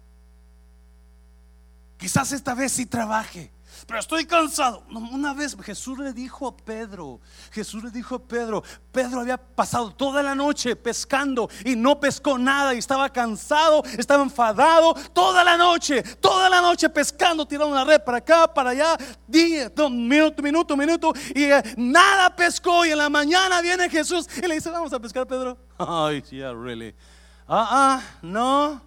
Quizás 1.97 2.31
esta 2.31 2.55
vez 2.55 2.71
sí 2.71 2.85
trabaje. 2.85 3.51
Pero 3.85 3.99
estoy 3.99 4.25
cansado. 4.25 4.83
Una 4.89 5.33
vez 5.33 5.55
Jesús 5.61 5.97
le 5.99 6.13
dijo 6.13 6.47
a 6.47 6.55
Pedro, 6.55 7.19
Jesús 7.51 7.83
le 7.83 7.91
dijo 7.91 8.15
a 8.15 8.19
Pedro, 8.19 8.63
Pedro 8.91 9.21
había 9.21 9.37
pasado 9.37 9.91
toda 9.91 10.23
la 10.23 10.33
noche 10.33 10.75
pescando 10.75 11.49
y 11.63 11.75
no 11.75 11.99
pescó 11.99 12.37
nada 12.37 12.73
y 12.73 12.77
estaba 12.77 13.09
cansado, 13.09 13.83
estaba 13.97 14.23
enfadado 14.23 14.93
toda 15.13 15.43
la 15.43 15.57
noche, 15.57 16.01
toda 16.19 16.49
la 16.49 16.61
noche 16.61 16.89
pescando, 16.89 17.45
tirando 17.45 17.73
una 17.73 17.83
red 17.83 18.01
para 18.01 18.17
acá, 18.19 18.51
para 18.51 18.71
allá, 18.71 18.97
día, 19.27 19.71
minuto, 19.89 20.41
minuto, 20.41 20.77
minuto 20.77 21.13
y 21.33 21.43
eh, 21.43 21.61
nada 21.77 22.35
pescó 22.35 22.85
y 22.85 22.91
en 22.91 22.97
la 22.97 23.09
mañana 23.09 23.61
viene 23.61 23.89
Jesús 23.89 24.27
y 24.37 24.47
le 24.47 24.55
dice, 24.55 24.69
vamos 24.69 24.93
a 24.93 24.99
pescar 24.99 25.27
Pedro. 25.27 25.57
Ay, 25.77 26.21
yeah, 26.31 26.53
really. 26.53 26.95
Ah, 27.47 27.67
ah, 27.69 28.03
no. 28.21 28.81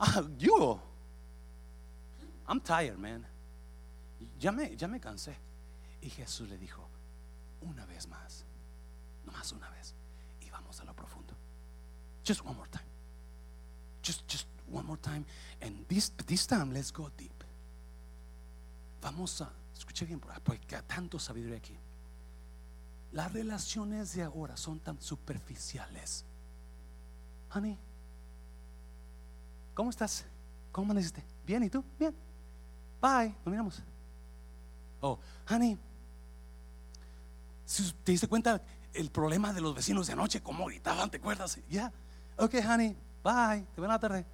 Ah, 0.00 0.22
you. 0.38 0.80
I'm 2.48 2.60
tired, 2.60 2.98
man 2.98 3.26
ya 4.38 4.52
me, 4.52 4.76
ya 4.76 4.88
me 4.88 5.00
cansé. 5.00 5.36
Y 6.00 6.10
Jesús 6.10 6.48
le 6.48 6.58
dijo, 6.58 6.88
una 7.62 7.84
vez 7.86 8.06
más, 8.06 8.44
no 9.26 9.32
más 9.32 9.52
una 9.52 9.68
vez, 9.70 9.94
y 10.40 10.50
vamos 10.50 10.80
a 10.80 10.84
lo 10.84 10.94
profundo. 10.94 11.34
Just 12.26 12.44
one 12.44 12.54
more 12.54 12.70
time. 12.70 12.84
Just, 14.02 14.22
just 14.30 14.46
one 14.70 14.86
more 14.86 15.00
time. 15.00 15.24
And 15.60 15.86
this, 15.88 16.12
this 16.26 16.46
time, 16.46 16.72
let's 16.72 16.92
go 16.92 17.10
deep. 17.16 17.32
Vamos 19.00 19.40
a, 19.40 19.50
escuche 19.74 20.04
bien, 20.04 20.20
porque 20.20 20.76
hay 20.76 20.82
tanto 20.82 21.18
sabiduría 21.18 21.56
aquí. 21.56 21.76
Las 23.12 23.32
relaciones 23.32 24.14
de 24.14 24.22
ahora 24.22 24.56
son 24.56 24.80
tan 24.80 25.00
superficiales. 25.00 26.24
Honey, 27.54 27.78
¿cómo 29.74 29.90
estás? 29.90 30.24
¿Cómo 30.70 30.86
amaneciste? 30.86 31.24
Bien, 31.46 31.62
¿y 31.62 31.70
tú? 31.70 31.82
Bien. 31.98 32.14
Bye, 33.00 33.28
nos 33.44 33.46
miramos. 33.46 33.82
Oh, 35.00 35.18
honey, 35.50 35.78
te 38.04 38.12
diste 38.12 38.26
cuenta 38.26 38.62
el 38.94 39.10
problema 39.10 39.52
de 39.52 39.60
los 39.60 39.74
vecinos 39.74 40.06
de 40.06 40.14
anoche, 40.14 40.42
cómo 40.42 40.66
gritaban, 40.66 41.10
¿te 41.10 41.18
acuerdas? 41.18 41.56
Ya, 41.56 41.62
yeah. 41.68 41.92
ok, 42.36 42.54
honey, 42.66 42.96
bye, 43.22 43.66
te 43.74 43.80
veo 43.80 43.84
en 43.84 43.90
la 43.90 43.98
tarde. 43.98 44.26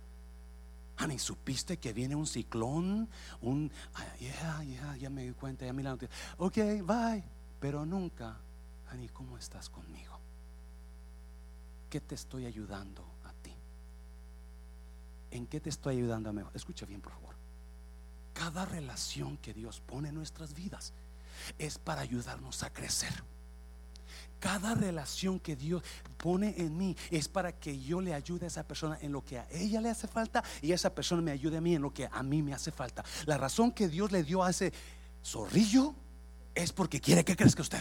Honey, 1.01 1.19
¿supiste 1.19 1.79
que 1.79 1.93
viene 1.93 2.15
un 2.15 2.27
ciclón? 2.27 3.09
Un, 3.41 3.71
yeah, 4.21 4.62
yeah, 4.62 4.97
ya 4.97 5.11
me 5.11 5.25
di 5.25 5.33
cuenta, 5.33 5.67
ya 5.67 5.73
me 5.73 5.83
la 5.83 5.91
noticia. 5.91 6.15
Ok, 6.39 6.57
bye. 6.85 7.25
Pero 7.59 7.85
nunca, 7.85 8.39
honey, 8.93 9.09
¿cómo 9.09 9.37
estás 9.37 9.69
conmigo? 9.69 10.21
¿Qué 11.91 12.01
te 12.01 12.15
estoy 12.15 12.47
ayudando 12.47 13.05
a 13.25 13.33
ti? 13.43 13.53
¿En 15.33 15.47
qué 15.47 15.61
te 15.61 15.71
estoy 15.71 15.97
ayudando 15.97 16.31
a 16.31 16.33
mí? 16.33 16.43
Escucha 16.55 16.87
bien, 16.87 17.01
por 17.01 17.12
favor. 17.12 17.34
Cada 18.35 18.66
relación 18.66 19.39
que 19.39 19.55
Dios 19.55 19.80
pone 19.80 20.11
en 20.11 20.14
nuestras 20.14 20.53
vidas 20.55 20.93
es 21.59 21.78
para 21.78 22.03
ayudarnos 22.03 22.62
a 22.62 22.70
crecer. 22.70 23.12
Cada 24.41 24.74
relación 24.74 25.41
que 25.41 25.57
Dios 25.57 25.82
pone 26.18 26.55
en 26.59 26.76
mí 26.76 26.95
es 27.11 27.28
para 27.28 27.53
que 27.53 27.80
yo 27.80 28.03
le 28.03 28.12
ayude 28.12 28.45
a 28.45 28.49
esa 28.49 28.62
persona 28.62 28.99
en 29.01 29.11
lo 29.11 29.24
que 29.24 29.39
a 29.39 29.47
ella 29.51 29.80
le 29.80 29.89
hace 29.89 30.07
falta 30.07 30.45
y 30.61 30.72
esa 30.72 30.95
persona 30.95 31.22
me 31.22 31.30
ayude 31.30 31.57
a 31.57 31.62
mí 31.62 31.74
en 31.74 31.80
lo 31.80 31.95
que 31.95 32.07
a 32.12 32.22
mí 32.22 32.43
me 32.43 32.53
hace 32.53 32.70
falta. 32.70 33.03
La 33.24 33.39
razón 33.39 33.72
que 33.72 33.89
Dios 33.89 34.12
le 34.12 34.22
dio 34.22 34.43
a 34.43 34.51
ese 34.51 34.72
zorrillo 35.24 35.95
es 36.55 36.72
porque 36.72 37.01
quiere 37.01 37.24
que 37.24 37.37
crezca 37.37 37.62
usted. 37.62 37.80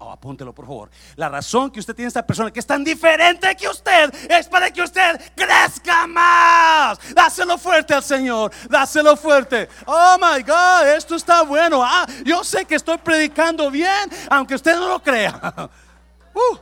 Oh, 0.00 0.12
apúntelo 0.12 0.54
por 0.54 0.64
favor. 0.64 0.90
La 1.16 1.28
razón 1.28 1.72
que 1.72 1.80
usted 1.80 1.94
tiene 1.94 2.06
esta 2.06 2.24
persona 2.24 2.52
que 2.52 2.60
es 2.60 2.66
tan 2.66 2.84
diferente 2.84 3.56
que 3.56 3.68
usted 3.68 4.14
es 4.30 4.46
para 4.46 4.70
que 4.70 4.80
usted 4.80 5.20
crezca 5.34 6.06
más. 6.06 6.98
Dáselo 7.12 7.58
fuerte 7.58 7.94
al 7.94 8.04
Señor. 8.04 8.52
Dáselo 8.70 9.16
fuerte. 9.16 9.68
Oh 9.86 10.16
my 10.20 10.40
God, 10.42 10.86
esto 10.96 11.16
está 11.16 11.42
bueno. 11.42 11.82
Ah, 11.84 12.06
yo 12.24 12.44
sé 12.44 12.64
que 12.64 12.76
estoy 12.76 12.98
predicando 12.98 13.70
bien, 13.72 14.08
aunque 14.30 14.54
usted 14.54 14.74
no 14.74 14.88
lo 14.88 15.02
crea. 15.02 15.70
Uh. 16.34 16.56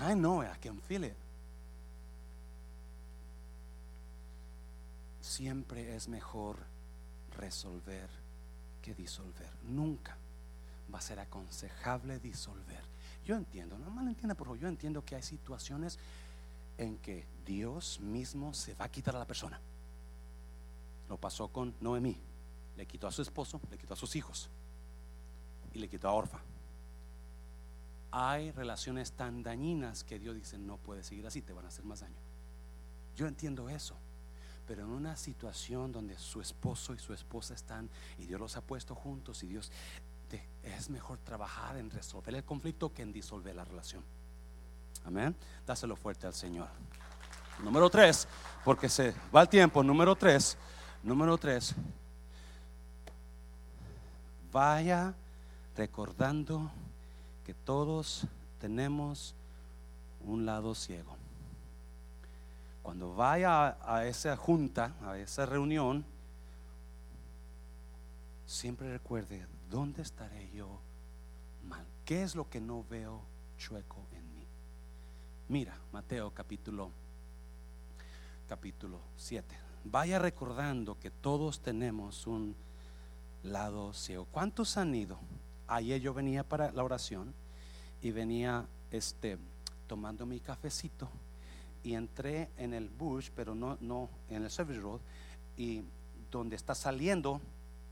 I 0.00 0.14
know 0.14 0.42
I 0.42 0.56
can 0.60 0.80
feel 0.80 1.04
it. 1.04 1.16
Siempre 5.20 5.94
es 5.94 6.08
mejor 6.08 6.56
resolver 7.38 8.08
que 8.82 8.94
disolver. 8.94 9.50
Nunca 9.62 10.16
va 10.96 11.00
a 11.00 11.02
ser 11.02 11.20
aconsejable 11.20 12.18
disolver. 12.20 12.82
Yo 13.22 13.36
entiendo, 13.36 13.76
no 13.76 13.90
mal 13.90 14.08
entienda, 14.08 14.34
pero 14.34 14.56
yo 14.56 14.66
entiendo 14.66 15.04
que 15.04 15.14
hay 15.14 15.22
situaciones 15.22 15.98
en 16.78 16.96
que 16.96 17.26
Dios 17.44 18.00
mismo 18.00 18.54
se 18.54 18.72
va 18.72 18.86
a 18.86 18.88
quitar 18.88 19.14
a 19.14 19.18
la 19.18 19.26
persona. 19.26 19.60
Lo 21.10 21.18
pasó 21.18 21.48
con 21.48 21.74
Noemí. 21.82 22.16
Le 22.78 22.86
quitó 22.86 23.08
a 23.08 23.12
su 23.12 23.20
esposo, 23.20 23.60
le 23.70 23.76
quitó 23.76 23.92
a 23.92 23.96
sus 23.96 24.16
hijos 24.16 24.48
y 25.74 25.78
le 25.78 25.88
quitó 25.88 26.08
a 26.08 26.12
Orfa. 26.12 26.40
Hay 28.10 28.52
relaciones 28.52 29.12
tan 29.12 29.42
dañinas 29.42 30.02
que 30.02 30.18
Dios 30.18 30.34
dice 30.34 30.56
no 30.56 30.78
puede 30.78 31.04
seguir 31.04 31.26
así, 31.26 31.42
te 31.42 31.52
van 31.52 31.66
a 31.66 31.68
hacer 31.68 31.84
más 31.84 32.00
daño. 32.00 32.16
Yo 33.14 33.26
entiendo 33.26 33.68
eso, 33.68 33.96
pero 34.66 34.84
en 34.84 34.88
una 34.88 35.14
situación 35.14 35.92
donde 35.92 36.16
su 36.16 36.40
esposo 36.40 36.94
y 36.94 36.98
su 36.98 37.12
esposa 37.12 37.52
están 37.52 37.90
y 38.16 38.24
Dios 38.24 38.40
los 38.40 38.56
ha 38.56 38.62
puesto 38.62 38.94
juntos 38.94 39.42
y 39.42 39.46
Dios 39.46 39.70
es 40.62 40.90
mejor 40.90 41.18
trabajar 41.18 41.76
en 41.76 41.90
resolver 41.90 42.34
el 42.34 42.44
conflicto 42.44 42.92
que 42.92 43.02
en 43.02 43.12
disolver 43.12 43.54
la 43.54 43.64
relación. 43.64 44.02
Amén. 45.04 45.34
Dáselo 45.66 45.96
fuerte 45.96 46.26
al 46.26 46.34
Señor. 46.34 46.68
Número 47.62 47.88
tres, 47.88 48.28
porque 48.64 48.88
se 48.88 49.14
va 49.34 49.42
el 49.42 49.48
tiempo. 49.48 49.82
Número 49.82 50.14
tres, 50.16 50.58
número 51.02 51.38
tres. 51.38 51.74
Vaya 54.52 55.14
recordando 55.76 56.70
que 57.44 57.54
todos 57.54 58.26
tenemos 58.60 59.34
un 60.24 60.44
lado 60.44 60.74
ciego. 60.74 61.16
Cuando 62.82 63.14
vaya 63.14 63.68
a, 63.68 63.96
a 63.96 64.06
esa 64.06 64.36
junta, 64.36 64.92
a 65.04 65.16
esa 65.18 65.46
reunión, 65.46 66.04
siempre 68.46 68.92
recuerde 68.92 69.46
¿dónde 69.70 70.02
estaré 70.02 70.50
yo 70.52 70.80
mal? 71.64 71.86
¿Qué 72.04 72.22
es 72.22 72.34
lo 72.34 72.48
que 72.48 72.60
no 72.60 72.84
veo 72.88 73.22
chueco 73.58 74.06
en 74.12 74.34
mí? 74.34 74.46
Mira, 75.48 75.78
Mateo 75.92 76.32
capítulo 76.32 76.90
capítulo 78.48 79.00
7. 79.16 79.56
Vaya 79.84 80.18
recordando 80.18 80.98
que 80.98 81.10
todos 81.10 81.60
tenemos 81.60 82.26
un 82.26 82.54
lado 83.42 83.92
ciego. 83.92 84.26
¿Cuántos 84.30 84.76
han 84.76 84.94
ido? 84.94 85.18
Ayer 85.68 86.00
yo 86.00 86.14
venía 86.14 86.44
para 86.44 86.70
la 86.72 86.84
oración 86.84 87.34
y 88.02 88.10
venía 88.12 88.66
este 88.90 89.38
tomando 89.86 90.26
mi 90.26 90.40
cafecito 90.40 91.08
y 91.82 91.94
entré 91.94 92.50
en 92.56 92.74
el 92.74 92.88
bush, 92.88 93.30
pero 93.34 93.54
no, 93.54 93.78
no 93.80 94.10
en 94.28 94.44
el 94.44 94.50
service 94.50 94.80
road, 94.80 95.00
y 95.56 95.84
donde 96.30 96.56
está 96.56 96.74
saliendo 96.74 97.40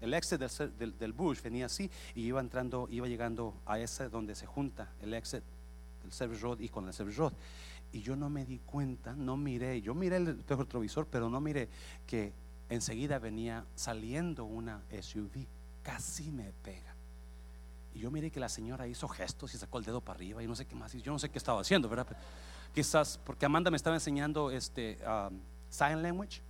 el 0.04 0.14
exit 0.14 0.40
del, 0.40 0.98
del, 0.98 1.12
bush 1.12 1.40
venía 1.42 1.66
así 1.66 1.90
y 2.14 2.22
iba 2.22 2.40
entrando, 2.40 2.88
iba 2.90 3.06
llegando 3.08 3.54
a 3.66 3.78
ese 3.78 4.08
donde 4.08 4.34
se 4.34 4.46
junta 4.46 4.92
el 5.00 5.14
exit 5.14 5.42
del 6.02 6.12
service 6.12 6.42
road 6.42 6.60
y 6.60 6.68
con 6.68 6.86
el 6.86 6.94
service 6.94 7.18
road. 7.18 7.32
Y 7.92 8.02
yo 8.02 8.16
no 8.16 8.28
me 8.28 8.44
di 8.44 8.58
cuenta, 8.58 9.14
no 9.14 9.36
miré, 9.36 9.80
yo 9.80 9.94
miré 9.94 10.16
el 10.16 10.44
retrovisor, 10.46 11.06
pero 11.06 11.28
no 11.28 11.40
miré 11.40 11.68
que 12.06 12.32
enseguida 12.68 13.18
venía 13.18 13.64
saliendo 13.74 14.44
una 14.44 14.82
SUV, 14.90 15.46
casi 15.82 16.30
me 16.30 16.52
pega. 16.62 16.94
Y 17.94 18.00
yo 18.00 18.10
miré 18.10 18.30
que 18.30 18.40
la 18.40 18.48
señora 18.48 18.88
hizo 18.88 19.06
gestos 19.08 19.54
y 19.54 19.58
sacó 19.58 19.78
el 19.78 19.84
dedo 19.84 20.00
para 20.00 20.16
arriba 20.16 20.42
y 20.42 20.46
no 20.46 20.56
sé 20.56 20.66
qué 20.66 20.74
más. 20.74 20.92
Yo 20.92 21.12
no 21.12 21.18
sé 21.18 21.30
qué 21.30 21.38
estaba 21.38 21.60
haciendo, 21.60 21.88
¿verdad? 21.88 22.06
quizás, 22.74 23.18
porque 23.24 23.46
Amanda 23.46 23.70
me 23.70 23.76
estaba 23.76 23.96
enseñando 23.96 24.50
este 24.50 24.98
um, 25.06 25.38
sign 25.70 26.02
language. 26.02 26.42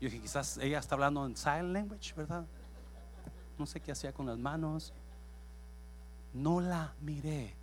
Yo 0.00 0.10
dije, 0.10 0.20
quizás 0.20 0.58
ella 0.58 0.78
está 0.78 0.94
hablando 0.94 1.24
en 1.24 1.36
sign 1.36 1.72
language, 1.72 2.12
¿verdad? 2.14 2.46
No 3.58 3.66
sé 3.66 3.80
qué 3.80 3.92
hacía 3.92 4.12
con 4.12 4.26
las 4.26 4.38
manos. 4.38 4.92
No 6.32 6.60
la 6.60 6.94
miré 7.00 7.54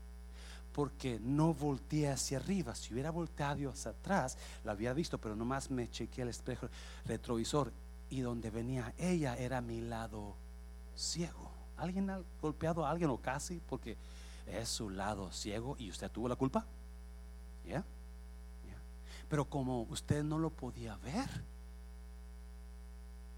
porque 0.74 1.20
no 1.20 1.54
volteé 1.54 2.10
hacia 2.10 2.38
arriba. 2.38 2.76
Si 2.76 2.94
hubiera 2.94 3.12
volteado 3.12 3.70
hacia 3.70 3.92
atrás, 3.92 4.38
la 4.64 4.72
había 4.72 4.94
visto, 4.94 5.18
pero 5.18 5.36
nomás 5.36 5.70
me 5.70 5.89
chequeé 5.89 6.24
el 6.24 6.30
espejo 6.30 6.68
retrovisor 7.06 7.72
y 8.10 8.22
donde 8.22 8.50
venía 8.50 8.94
ella 8.98 9.36
era 9.38 9.62
mi 9.62 9.82
lado 9.82 10.36
ciego. 10.96 11.52
¿Alguien 11.78 12.10
ha 12.10 12.22
golpeado 12.42 12.86
a 12.86 12.92
alguien 12.92 13.10
o 13.10 13.18
casi? 13.18 13.62
Porque 13.68 13.98
es 14.48 14.70
su 14.70 14.89
lado 14.89 15.32
ciego 15.32 15.76
y 15.80 15.89
usted 15.89 16.12
tuvo 16.12 16.28
la 16.28 16.36
culpa. 16.36 16.66
¿Ya? 17.66 17.84
Pero 19.30 19.46
como 19.46 19.84
usted 19.84 20.24
no 20.24 20.38
lo 20.38 20.50
podía 20.50 20.98
ver, 20.98 21.30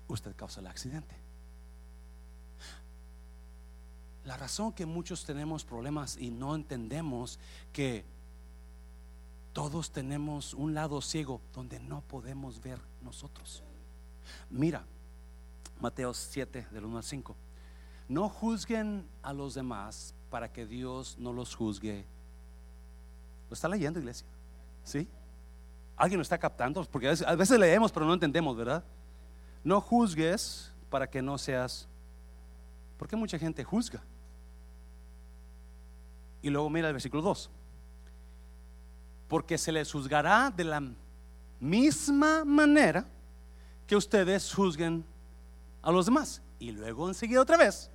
usted 0.08 0.36
causa 0.36 0.60
el 0.60 0.68
accidente. 0.68 1.16
La 4.26 4.38
razón 4.38 4.72
que 4.72 4.86
muchos 4.86 5.26
tenemos 5.26 5.66
problemas 5.66 6.18
y 6.18 6.32
no 6.32 6.56
entendemos 6.56 7.40
que 7.74 8.06
todos 9.52 9.92
tenemos 9.92 10.54
un 10.54 10.74
lado 10.74 11.02
ciego 11.02 11.42
donde 11.54 11.80
no 11.80 12.02
podemos 12.02 12.62
ver 12.62 12.80
nosotros. 13.02 13.64
Mira, 14.50 14.84
Mateo 15.80 16.14
7 16.14 16.68
del 16.72 16.86
1 16.86 16.98
al 16.98 17.04
5. 17.04 17.36
No 18.08 18.30
juzguen 18.30 19.08
a 19.22 19.34
los 19.34 19.54
demás 19.54 20.16
para 20.30 20.52
que 20.52 20.66
Dios 20.66 21.18
no 21.20 21.34
los 21.34 21.56
juzgue. 21.56 22.06
¿Lo 23.50 23.54
está 23.54 23.68
leyendo, 23.68 24.00
iglesia? 24.00 24.26
¿Sí? 24.84 25.08
¿Alguien 25.96 26.18
lo 26.18 26.24
está 26.24 26.38
captando? 26.38 26.84
Porque 26.86 27.08
a 27.08 27.36
veces, 27.36 27.60
leemos 27.60 27.92
pero 27.92 28.06
no 28.06 28.14
entendemos, 28.14 28.58
¿verdad? 28.58 28.84
No 29.64 29.80
juzgues 29.80 30.72
para 30.90 31.10
que 31.10 31.22
no 31.22 31.38
seas... 31.38 31.88
Porque 32.98 33.16
mucha 33.16 33.38
gente 33.38 33.64
juzga. 33.64 34.02
Y 36.44 36.50
luego 36.50 36.70
mira 36.70 36.90
el 36.90 36.94
versículo 36.94 37.24
2. 37.24 37.50
Porque 39.28 39.58
se 39.58 39.72
les 39.72 39.92
juzgará 39.92 40.52
de 40.52 40.66
la 40.66 40.84
misma 41.60 42.46
manera 42.46 43.08
que 43.88 43.96
ustedes 43.96 44.54
juzguen 44.54 45.04
a 45.82 45.92
los 45.92 46.06
demás. 46.06 46.42
Y 46.60 46.72
luego 46.72 47.08
enseguida 47.08 47.42
otra 47.42 47.58
vez, 47.58 47.90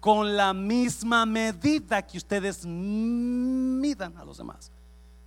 con 0.00 0.34
la 0.34 0.54
misma 0.54 1.26
medida 1.26 2.04
que 2.04 2.16
ustedes 2.16 2.64
midan 2.64 4.16
a 4.16 4.24
los 4.24 4.38
demás, 4.38 4.72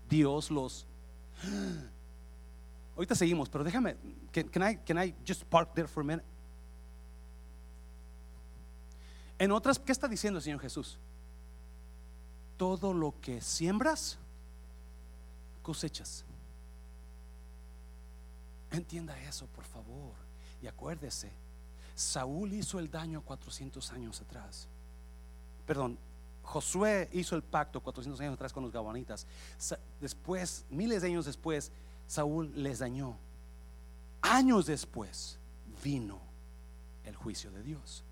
Dios 0.10 0.50
los... 0.50 0.88
Ahorita 2.96 3.16
seguimos, 3.16 3.50
pero 3.50 3.64
déjame, 3.64 3.96
can, 4.32 4.72
I, 4.72 4.78
can 4.78 5.04
I 5.04 5.16
just 5.28 5.44
park 5.44 5.74
there 5.74 5.88
for 5.88 6.02
a 6.02 6.06
minute? 6.06 6.26
En 9.40 9.52
otras, 9.52 9.80
¿qué 9.80 9.92
está 9.92 10.08
diciendo 10.08 10.38
el 10.38 10.44
Señor 10.44 10.60
Jesús? 10.60 11.00
Todo 12.58 12.94
lo 12.94 13.20
que 13.22 13.42
siembras, 13.42 14.18
cosechas. 15.62 16.24
Entienda 18.72 19.20
eso, 19.22 19.46
por 19.48 19.64
favor. 19.64 20.14
Y 20.62 20.68
acuérdese, 20.68 21.32
Saúl 21.96 22.54
hizo 22.54 22.80
el 22.80 22.90
daño 22.90 23.22
400 23.22 23.92
años 23.92 24.22
atrás. 24.22 24.68
Perdón, 25.66 25.98
Josué 26.44 27.10
hizo 27.14 27.36
el 27.36 27.44
pacto 27.44 27.82
400 27.82 28.20
años 28.22 28.34
atrás 28.34 28.52
con 28.52 28.64
los 28.64 28.72
gabonitas. 28.72 29.26
Después, 30.02 30.66
miles 30.70 31.02
de 31.02 31.10
años 31.10 31.26
después, 31.26 31.72
Saúl 32.08 32.52
les 32.56 32.80
dañó. 32.80 33.16
Años 34.22 34.66
después 34.66 35.38
vino 35.84 36.20
el 37.06 37.16
juicio 37.16 37.52
de 37.52 37.64
Dios. 37.64 38.04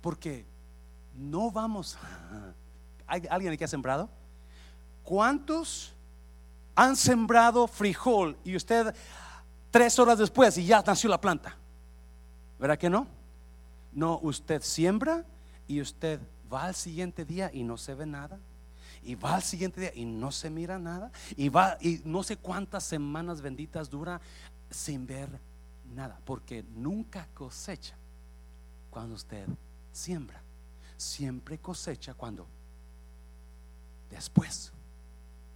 Porque 0.00 0.44
no 1.20 1.50
vamos. 1.50 1.98
¿Hay 3.06 3.22
alguien 3.28 3.56
que 3.56 3.64
ha 3.64 3.68
sembrado? 3.68 4.08
¿Cuántos 5.02 5.92
han 6.74 6.96
sembrado 6.96 7.66
frijol 7.66 8.36
y 8.42 8.56
usted 8.56 8.94
tres 9.70 9.98
horas 9.98 10.18
después 10.18 10.56
y 10.56 10.64
ya 10.64 10.82
nació 10.86 11.10
la 11.10 11.20
planta? 11.20 11.56
¿Verdad 12.58 12.78
que 12.78 12.88
no? 12.88 13.06
No, 13.92 14.18
usted 14.22 14.62
siembra 14.62 15.24
y 15.66 15.80
usted 15.80 16.20
va 16.52 16.64
al 16.64 16.74
siguiente 16.74 17.24
día 17.24 17.50
y 17.52 17.64
no 17.64 17.76
se 17.76 17.94
ve 17.94 18.06
nada. 18.06 18.38
Y 19.02 19.14
va 19.14 19.34
al 19.34 19.42
siguiente 19.42 19.80
día 19.80 19.92
y 19.94 20.04
no 20.04 20.30
se 20.30 20.50
mira 20.50 20.78
nada. 20.78 21.10
Y 21.36 21.48
va 21.48 21.76
y 21.80 22.00
no 22.04 22.22
sé 22.22 22.36
cuántas 22.36 22.84
semanas 22.84 23.40
benditas 23.40 23.90
dura 23.90 24.20
sin 24.70 25.06
ver 25.06 25.28
nada. 25.94 26.20
Porque 26.24 26.62
nunca 26.74 27.28
cosecha 27.34 27.96
cuando 28.90 29.14
usted 29.14 29.46
siembra 29.92 30.42
siempre 31.00 31.58
cosecha 31.58 32.14
cuando? 32.14 32.46
Después, 34.10 34.72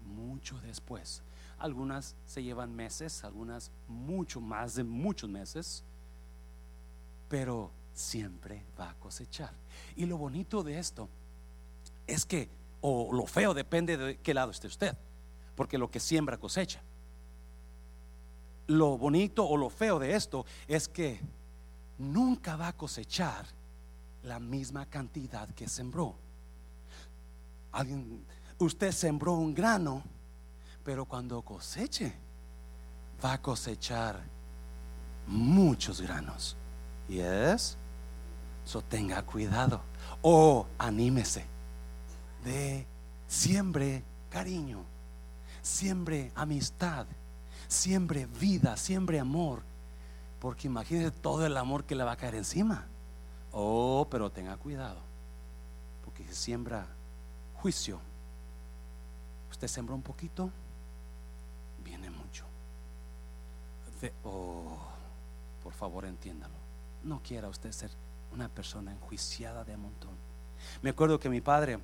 mucho 0.05 0.59
después. 0.61 1.23
Algunas 1.59 2.17
se 2.27 2.43
llevan 2.43 2.75
meses, 2.75 3.25
algunas 3.25 3.71
mucho 3.89 4.41
más 4.41 4.75
de 4.75 4.85
muchos 4.85 5.29
meses, 5.29 5.85
pero 7.29 7.71
siempre 7.93 8.65
va 8.79 8.91
a 8.91 8.95
cosechar. 8.95 9.53
Y 9.97 10.07
lo 10.07 10.19
bonito 10.19 10.63
de 10.63 10.79
esto 10.79 11.09
es 12.07 12.25
que, 12.25 12.49
o 12.81 13.13
lo 13.13 13.27
feo 13.27 13.55
depende 13.55 13.97
de 13.97 14.17
qué 14.19 14.35
lado 14.35 14.51
esté 14.51 14.67
usted, 14.67 14.97
porque 15.57 15.79
lo 15.79 15.91
que 15.91 16.01
siembra 16.01 16.39
cosecha. 16.39 16.83
Lo 18.67 18.97
bonito 18.97 19.47
o 19.47 19.57
lo 19.57 19.69
feo 19.69 19.99
de 19.99 20.15
esto 20.15 20.47
es 20.67 20.89
que 20.89 21.21
nunca 21.99 22.57
va 22.57 22.69
a 22.69 22.73
cosechar 22.73 23.47
la 24.25 24.41
misma 24.41 24.87
cantidad 24.87 25.49
que 25.51 25.69
sembró. 25.69 26.15
Alguien, 27.73 28.25
usted 28.59 28.93
sembró 28.93 29.35
un 29.35 29.55
grano, 29.55 30.03
pero 30.85 31.05
cuando 31.05 31.43
coseche, 31.43 32.15
va 33.25 33.35
a 33.35 33.43
cosechar 33.43 34.21
muchos 35.27 36.01
granos. 36.01 36.57
Y 37.09 37.19
es, 37.19 37.77
so 38.65 38.83
tenga 38.83 39.23
cuidado. 39.23 39.83
O 40.23 40.67
anímese 40.79 41.45
de 42.45 42.87
siembre 43.27 44.03
cariño, 44.31 44.85
siembre 45.63 46.33
amistad, 46.35 47.07
siembre 47.69 48.27
vida, 48.27 48.77
siembre 48.77 49.21
amor. 49.21 49.63
Porque 50.41 50.69
imagínese 50.69 51.11
todo 51.11 51.47
el 51.47 51.57
amor 51.57 51.85
que 51.85 51.95
le 51.95 52.05
va 52.05 52.13
a 52.13 52.17
caer 52.17 52.37
encima. 52.37 52.87
Oh, 53.57 54.07
pero 54.11 54.31
tenga 54.31 54.57
cuidado, 54.57 54.99
porque 56.05 56.27
si 56.27 56.35
siembra 56.35 56.87
juicio, 57.55 58.01
usted 59.49 59.69
siembra 59.69 59.95
un 59.95 60.03
poquito, 60.03 60.51
viene 61.85 62.11
mucho. 62.11 62.45
oh, 64.25 64.77
por 65.63 65.73
favor 65.73 66.05
entiéndalo. 66.05 66.55
No 67.05 67.23
quiera 67.23 67.49
usted 67.49 67.71
ser 67.71 67.91
una 68.33 68.49
persona 68.49 68.91
enjuiciada 68.91 69.63
de 69.65 69.77
montón. 69.77 70.17
Me 70.83 70.91
acuerdo 70.91 71.21
que 71.21 71.29
mi 71.29 71.41
padre 71.41 71.79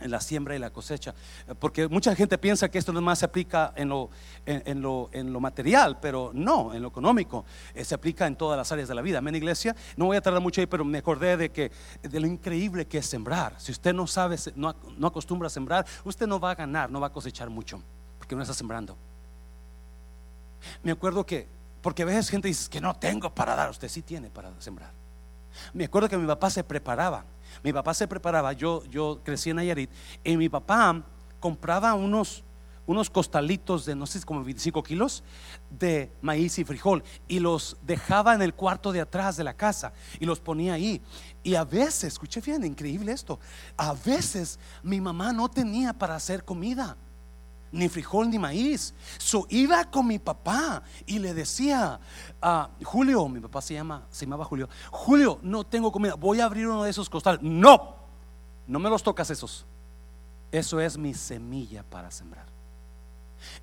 en 0.00 0.10
la 0.10 0.20
siembra 0.20 0.54
y 0.56 0.58
la 0.58 0.70
cosecha. 0.70 1.14
Porque 1.58 1.88
mucha 1.88 2.14
gente 2.14 2.38
piensa 2.38 2.68
que 2.68 2.78
esto 2.78 2.92
no 2.92 3.00
más 3.00 3.20
se 3.20 3.24
aplica 3.24 3.72
en 3.76 3.88
lo, 3.88 4.10
en, 4.46 4.80
lo, 4.80 5.08
en 5.12 5.32
lo 5.32 5.40
material, 5.40 5.98
pero 6.00 6.30
no, 6.34 6.74
en 6.74 6.82
lo 6.82 6.88
económico. 6.88 7.44
Eh, 7.74 7.84
se 7.84 7.94
aplica 7.94 8.26
en 8.26 8.36
todas 8.36 8.56
las 8.56 8.70
áreas 8.72 8.88
de 8.88 8.94
la 8.94 9.02
vida. 9.02 9.18
Amén, 9.18 9.34
iglesia. 9.34 9.74
No 9.96 10.06
voy 10.06 10.16
a 10.16 10.20
tardar 10.20 10.42
mucho 10.42 10.60
ahí, 10.60 10.66
pero 10.66 10.84
me 10.84 10.98
acordé 10.98 11.36
de, 11.36 11.50
que, 11.50 11.70
de 12.02 12.20
lo 12.20 12.26
increíble 12.26 12.86
que 12.86 12.98
es 12.98 13.06
sembrar. 13.06 13.54
Si 13.58 13.72
usted 13.72 13.94
no 13.94 14.06
sabe, 14.06 14.36
no, 14.54 14.74
no 14.96 15.06
acostumbra 15.06 15.46
a 15.46 15.50
sembrar, 15.50 15.86
usted 16.04 16.26
no 16.26 16.40
va 16.40 16.52
a 16.52 16.54
ganar, 16.54 16.90
no 16.90 17.00
va 17.00 17.08
a 17.08 17.12
cosechar 17.12 17.50
mucho, 17.50 17.82
porque 18.18 18.34
no 18.34 18.42
está 18.42 18.54
sembrando. 18.54 18.96
Me 20.82 20.92
acuerdo 20.92 21.24
que, 21.24 21.46
porque 21.82 22.02
a 22.02 22.06
veces 22.06 22.30
gente 22.30 22.48
dice 22.48 22.70
que 22.70 22.80
no 22.80 22.94
tengo 22.94 23.34
para 23.34 23.54
dar, 23.54 23.70
usted 23.70 23.88
sí 23.88 24.02
tiene 24.02 24.30
para 24.30 24.50
sembrar. 24.60 24.92
Me 25.72 25.84
acuerdo 25.84 26.08
que 26.08 26.16
mi 26.16 26.26
papá 26.26 26.50
se 26.50 26.64
preparaba 26.64 27.24
Mi 27.62 27.72
papá 27.72 27.94
se 27.94 28.08
preparaba, 28.08 28.52
yo, 28.52 28.84
yo 28.86 29.20
crecí 29.22 29.50
en 29.50 29.56
Nayarit, 29.56 29.90
y 30.22 30.36
mi 30.36 30.48
papá 30.48 31.02
compraba 31.40 31.94
unos, 31.94 32.42
unos 32.86 33.10
costalitos 33.10 33.84
de 33.84 33.94
no 33.94 34.06
sé, 34.06 34.22
como 34.22 34.42
25 34.42 34.82
kilos 34.82 35.22
de 35.70 36.10
maíz 36.22 36.58
y 36.58 36.64
frijol 36.64 37.02
y 37.28 37.38
los 37.38 37.76
dejaba 37.82 38.34
en 38.34 38.42
el 38.42 38.54
cuarto 38.54 38.92
de 38.92 39.00
atrás 39.00 39.36
de 39.36 39.44
la 39.44 39.54
casa 39.54 39.92
y 40.18 40.24
los 40.24 40.40
ponía 40.40 40.74
ahí. 40.74 41.02
Y 41.42 41.54
a 41.54 41.64
veces, 41.64 42.04
escuché 42.04 42.40
bien, 42.40 42.64
increíble 42.64 43.12
esto, 43.12 43.38
a 43.76 43.94
veces 43.94 44.58
mi 44.82 45.00
mamá 45.00 45.32
no 45.32 45.48
tenía 45.48 45.92
para 45.92 46.16
hacer 46.16 46.44
comida 46.44 46.96
ni 47.74 47.88
frijol 47.88 48.30
ni 48.30 48.38
maíz. 48.38 48.94
So 49.18 49.46
iba 49.50 49.84
con 49.90 50.06
mi 50.06 50.18
papá 50.18 50.82
y 51.06 51.18
le 51.18 51.34
decía, 51.34 52.00
a 52.40 52.70
Julio, 52.82 53.28
mi 53.28 53.40
papá 53.40 53.60
se 53.60 53.74
llama, 53.74 54.06
se 54.10 54.24
llamaba 54.24 54.44
Julio, 54.44 54.68
Julio, 54.90 55.38
no 55.42 55.64
tengo 55.64 55.90
comida, 55.92 56.14
voy 56.14 56.40
a 56.40 56.46
abrir 56.46 56.68
uno 56.68 56.84
de 56.84 56.90
esos 56.90 57.10
costales. 57.10 57.42
No, 57.42 57.96
no 58.66 58.78
me 58.78 58.88
los 58.88 59.02
tocas 59.02 59.28
esos. 59.30 59.66
Eso 60.50 60.80
es 60.80 60.96
mi 60.96 61.12
semilla 61.14 61.82
para 61.82 62.10
sembrar. 62.10 62.46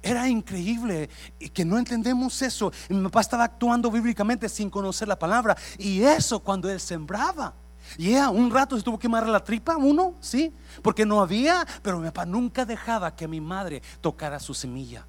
Era 0.02 0.28
increíble 0.28 1.10
que 1.54 1.66
no 1.66 1.78
entendemos 1.78 2.42
eso. 2.42 2.72
Mi 2.90 3.02
papá 3.04 3.22
estaba 3.22 3.46
actuando 3.46 3.90
bíblicamente 3.90 4.50
sin 4.50 4.70
conocer 4.70 5.08
la 5.08 5.18
palabra. 5.18 5.58
Y 5.78 6.04
eso 6.04 6.40
cuando 6.40 6.70
él 6.70 6.80
sembraba. 6.80 7.54
Y 7.98 8.16
un 8.16 8.52
rato 8.52 8.78
se 8.78 8.84
tuvo 8.84 8.98
que 8.98 9.04
quemar 9.04 9.28
la 9.28 9.44
tripa, 9.44 9.78
uno, 9.78 10.16
sí, 10.20 10.54
porque 10.82 11.06
no 11.06 11.22
había, 11.22 11.66
pero 11.82 12.00
mi 12.00 12.06
papá 12.08 12.26
nunca 12.26 12.66
dejaba 12.66 13.16
que 13.16 13.28
mi 13.28 13.42
madre 13.42 13.82
tocara 14.00 14.40
su 14.40 14.54
semilla. 14.54 15.06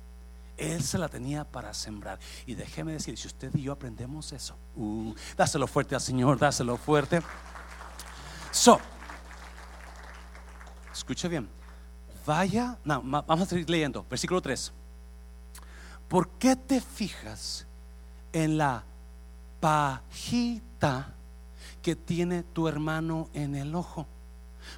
Él 0.56 0.82
se 0.82 0.98
la 0.98 1.08
tenía 1.08 1.44
para 1.44 1.72
sembrar. 1.74 2.18
Y 2.46 2.54
déjeme 2.54 2.92
decir, 2.92 3.16
si 3.18 3.26
usted 3.26 3.54
y 3.54 3.62
yo 3.62 3.72
aprendemos 3.72 4.32
eso, 4.32 4.56
uh, 4.76 5.14
dáselo 5.36 5.66
fuerte 5.66 5.94
al 5.94 6.00
Señor, 6.00 6.38
dáselo 6.38 6.76
fuerte. 6.76 7.20
So, 8.50 8.78
escuche 10.92 11.26
bien, 11.28 11.48
vaya, 12.26 12.76
no, 12.84 13.02
vamos 13.02 13.42
a 13.42 13.46
seguir 13.46 13.68
leyendo, 13.68 14.04
versículo 14.08 14.40
3. 14.40 14.72
¿Por 16.08 16.28
qué 16.30 16.56
te 16.56 16.80
fijas 16.80 17.66
en 18.32 18.58
la 18.58 18.84
pajita? 19.60 21.14
Que 21.82 21.96
tiene 21.96 22.42
tu 22.42 22.68
hermano 22.68 23.28
en 23.34 23.54
el 23.54 23.74
ojo, 23.74 24.06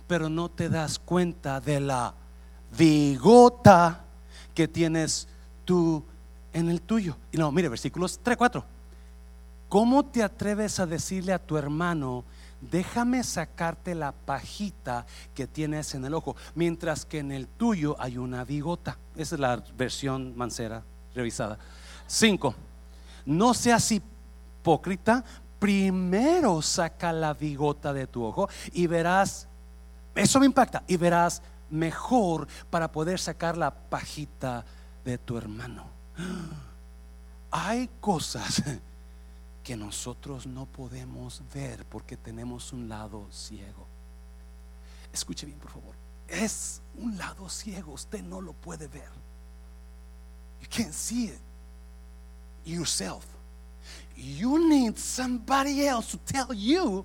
pero 0.06 0.28
no 0.28 0.50
te 0.50 0.68
das 0.68 0.98
cuenta 0.98 1.60
de 1.60 1.80
la 1.80 2.14
vigota 2.76 4.04
que 4.54 4.66
tienes 4.66 5.28
tú 5.64 6.02
en 6.52 6.70
el 6.70 6.80
tuyo. 6.80 7.16
Y 7.30 7.36
no, 7.36 7.52
mire, 7.52 7.68
versículos 7.68 8.18
3, 8.22 8.36
4. 8.36 8.64
¿Cómo 9.68 10.04
te 10.04 10.22
atreves 10.22 10.78
a 10.78 10.86
decirle 10.86 11.32
a 11.32 11.44
tu 11.44 11.56
hermano, 11.56 12.24
déjame 12.60 13.24
sacarte 13.24 13.94
la 13.94 14.12
pajita 14.12 15.04
que 15.34 15.46
tienes 15.46 15.94
en 15.94 16.04
el 16.04 16.14
ojo, 16.14 16.36
mientras 16.54 17.04
que 17.04 17.18
en 17.18 17.32
el 17.32 17.48
tuyo 17.48 17.96
hay 17.98 18.16
una 18.16 18.44
vigota? 18.44 18.98
Esa 19.16 19.34
es 19.34 19.40
la 19.40 19.62
versión 19.76 20.36
mancera 20.36 20.84
revisada. 21.14 21.58
5. 22.06 22.54
No 23.26 23.54
seas 23.54 23.90
hipócrita, 23.90 25.24
primero 25.58 26.62
saca 26.62 27.12
la 27.12 27.34
bigota 27.34 27.92
de 27.92 28.06
tu 28.06 28.24
ojo 28.24 28.48
y 28.72 28.86
verás, 28.86 29.48
eso 30.14 30.40
me 30.40 30.46
impacta, 30.46 30.84
y 30.86 30.96
verás 30.96 31.42
mejor 31.70 32.46
para 32.70 32.90
poder 32.90 33.18
sacar 33.18 33.56
la 33.56 33.74
pajita 33.74 34.64
de 35.04 35.18
tu 35.18 35.36
hermano. 35.36 35.86
Hay 37.50 37.88
cosas 38.00 38.62
que 39.62 39.76
nosotros 39.76 40.46
no 40.46 40.66
podemos 40.66 41.42
ver 41.52 41.84
porque 41.86 42.16
tenemos 42.16 42.72
un 42.72 42.88
lado 42.88 43.26
ciego. 43.30 43.86
Escuche 45.12 45.46
bien, 45.46 45.58
por 45.58 45.70
favor. 45.70 45.94
Es 46.28 46.82
un 46.98 47.16
lado 47.16 47.48
ciego, 47.48 47.92
usted 47.92 48.22
no 48.22 48.40
lo 48.40 48.52
puede 48.52 48.88
ver. 48.88 49.08
You 50.60 50.68
can't 50.68 50.92
see 50.92 51.26
it 51.26 51.40
yourself. 52.64 53.24
You 54.16 54.68
need 54.68 54.98
somebody 54.98 55.86
else 55.86 56.12
to 56.12 56.18
tell 56.18 56.52
you 56.52 57.04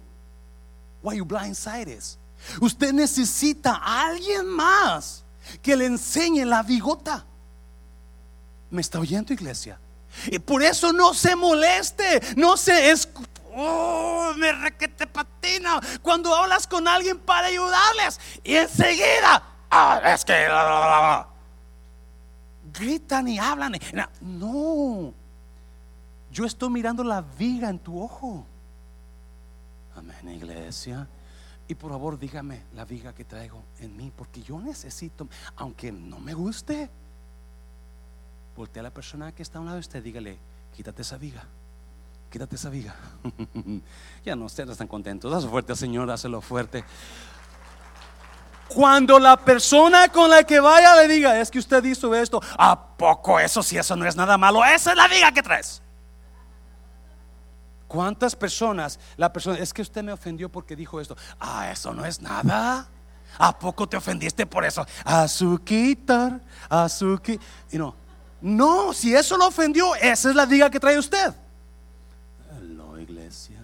why 1.01 1.14
your 1.16 1.26
blind 1.26 1.55
sight 1.55 1.88
is. 1.88 2.18
Usted 2.62 2.93
necesita 2.93 3.80
a 3.82 4.07
alguien 4.07 4.47
más 4.47 5.24
que 5.62 5.76
le 5.76 5.86
enseñe 5.86 6.45
la 6.45 6.64
bigota. 6.64 7.26
¿Me 8.70 8.82
está 8.82 8.99
oyendo, 8.99 9.34
iglesia? 9.34 9.80
Y 10.28 10.39
por 10.39 10.62
eso 10.64 10.93
no 10.93 11.14
se 11.14 11.36
moleste, 11.36 12.22
no 12.36 12.57
se 12.57 12.91
es 12.91 13.07
oh, 13.55 14.34
me 14.38 14.51
requete 14.51 15.07
patina 15.07 15.80
cuando 16.01 16.34
hablas 16.36 16.68
con 16.68 16.88
alguien 16.88 17.20
para 17.20 17.47
ayudarles 17.47 18.20
y 18.43 18.55
enseguida, 18.55 19.43
ah, 19.70 20.01
es 20.05 20.26
que 20.26 20.47
gritan 22.74 23.28
y 23.28 23.39
hablan. 23.39 23.78
No, 24.22 25.14
yo 26.32 26.45
estoy 26.45 26.69
mirando 26.69 27.03
la 27.03 27.21
viga 27.21 27.69
en 27.69 27.80
tu 27.80 28.01
ojo. 28.01 28.45
Amén, 29.95 30.36
iglesia. 30.36 31.07
Y 31.67 31.75
por 31.75 31.91
favor, 31.91 32.17
dígame 32.17 32.63
la 32.73 32.84
viga 32.84 33.13
que 33.13 33.23
traigo 33.23 33.61
en 33.80 33.95
mí, 33.95 34.11
porque 34.15 34.41
yo 34.41 34.59
necesito, 34.59 35.27
aunque 35.55 35.91
no 35.91 36.19
me 36.19 36.34
guste, 36.34 36.89
voltea 38.55 38.82
a 38.82 38.84
la 38.86 38.89
persona 38.89 39.32
que 39.34 39.43
está 39.43 39.59
a 39.59 39.61
un 39.61 39.67
lado 39.67 39.75
de 39.75 39.82
usted, 39.82 40.03
dígale, 40.03 40.39
quítate 40.75 41.03
esa 41.03 41.17
viga, 41.17 41.43
quítate 42.32 42.55
esa 42.55 42.69
viga. 42.69 42.95
ya 44.25 44.36
no, 44.36 44.45
ustedes 44.45 44.71
están 44.71 44.88
contentos, 44.88 45.32
dáselo 45.32 45.51
fuerte 45.51 45.75
Señor, 45.75 46.07
dáselo 46.07 46.41
fuerte. 46.41 46.84
Cuando 48.67 49.19
la 49.19 49.38
persona 49.38 50.09
con 50.09 50.30
la 50.30 50.43
que 50.43 50.59
vaya 50.59 50.95
le 50.95 51.07
diga, 51.07 51.39
es 51.39 51.51
que 51.51 51.59
usted 51.59 51.84
hizo 51.84 52.13
esto, 52.15 52.41
¿a 52.57 52.97
poco 52.97 53.39
eso 53.39 53.61
si 53.61 53.77
eso 53.77 53.95
no 53.95 54.05
es 54.05 54.15
nada 54.15 54.38
malo? 54.38 54.65
Esa 54.65 54.91
es 54.91 54.97
la 54.97 55.07
viga 55.07 55.32
que 55.32 55.43
traes. 55.43 55.84
¿Cuántas 57.90 58.36
personas, 58.36 59.00
la 59.18 59.34
persona, 59.34 59.58
es 59.58 59.74
que 59.74 59.82
usted 59.82 60.04
me 60.04 60.12
ofendió 60.12 60.48
porque 60.48 60.76
dijo 60.76 61.02
esto? 61.02 61.18
Ah, 61.40 61.72
eso 61.72 61.92
no 61.92 62.06
es 62.06 62.22
nada. 62.22 62.88
¿A 63.40 63.58
poco 63.58 63.90
te 63.90 63.98
ofendiste 63.98 64.46
por 64.46 64.64
eso? 64.64 64.86
Azuquitar, 65.04 66.40
azuki. 66.70 67.40
Y 67.72 67.80
no, 67.80 67.96
no, 68.42 68.94
si 68.94 69.16
eso 69.16 69.38
lo 69.38 69.48
ofendió, 69.48 69.96
esa 69.96 70.30
es 70.30 70.36
la 70.36 70.46
diga 70.46 70.70
que 70.70 70.80
trae 70.80 71.00
usted. 71.00 71.34
No, 72.62 73.00
iglesia. 73.00 73.60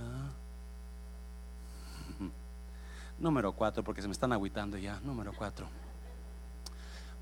Número 3.20 3.52
cuatro, 3.52 3.84
porque 3.84 4.02
se 4.02 4.08
me 4.08 4.14
están 4.14 4.34
aguitando 4.34 4.76
ya. 4.76 5.00
Número 5.02 5.34
cuatro. 5.38 5.68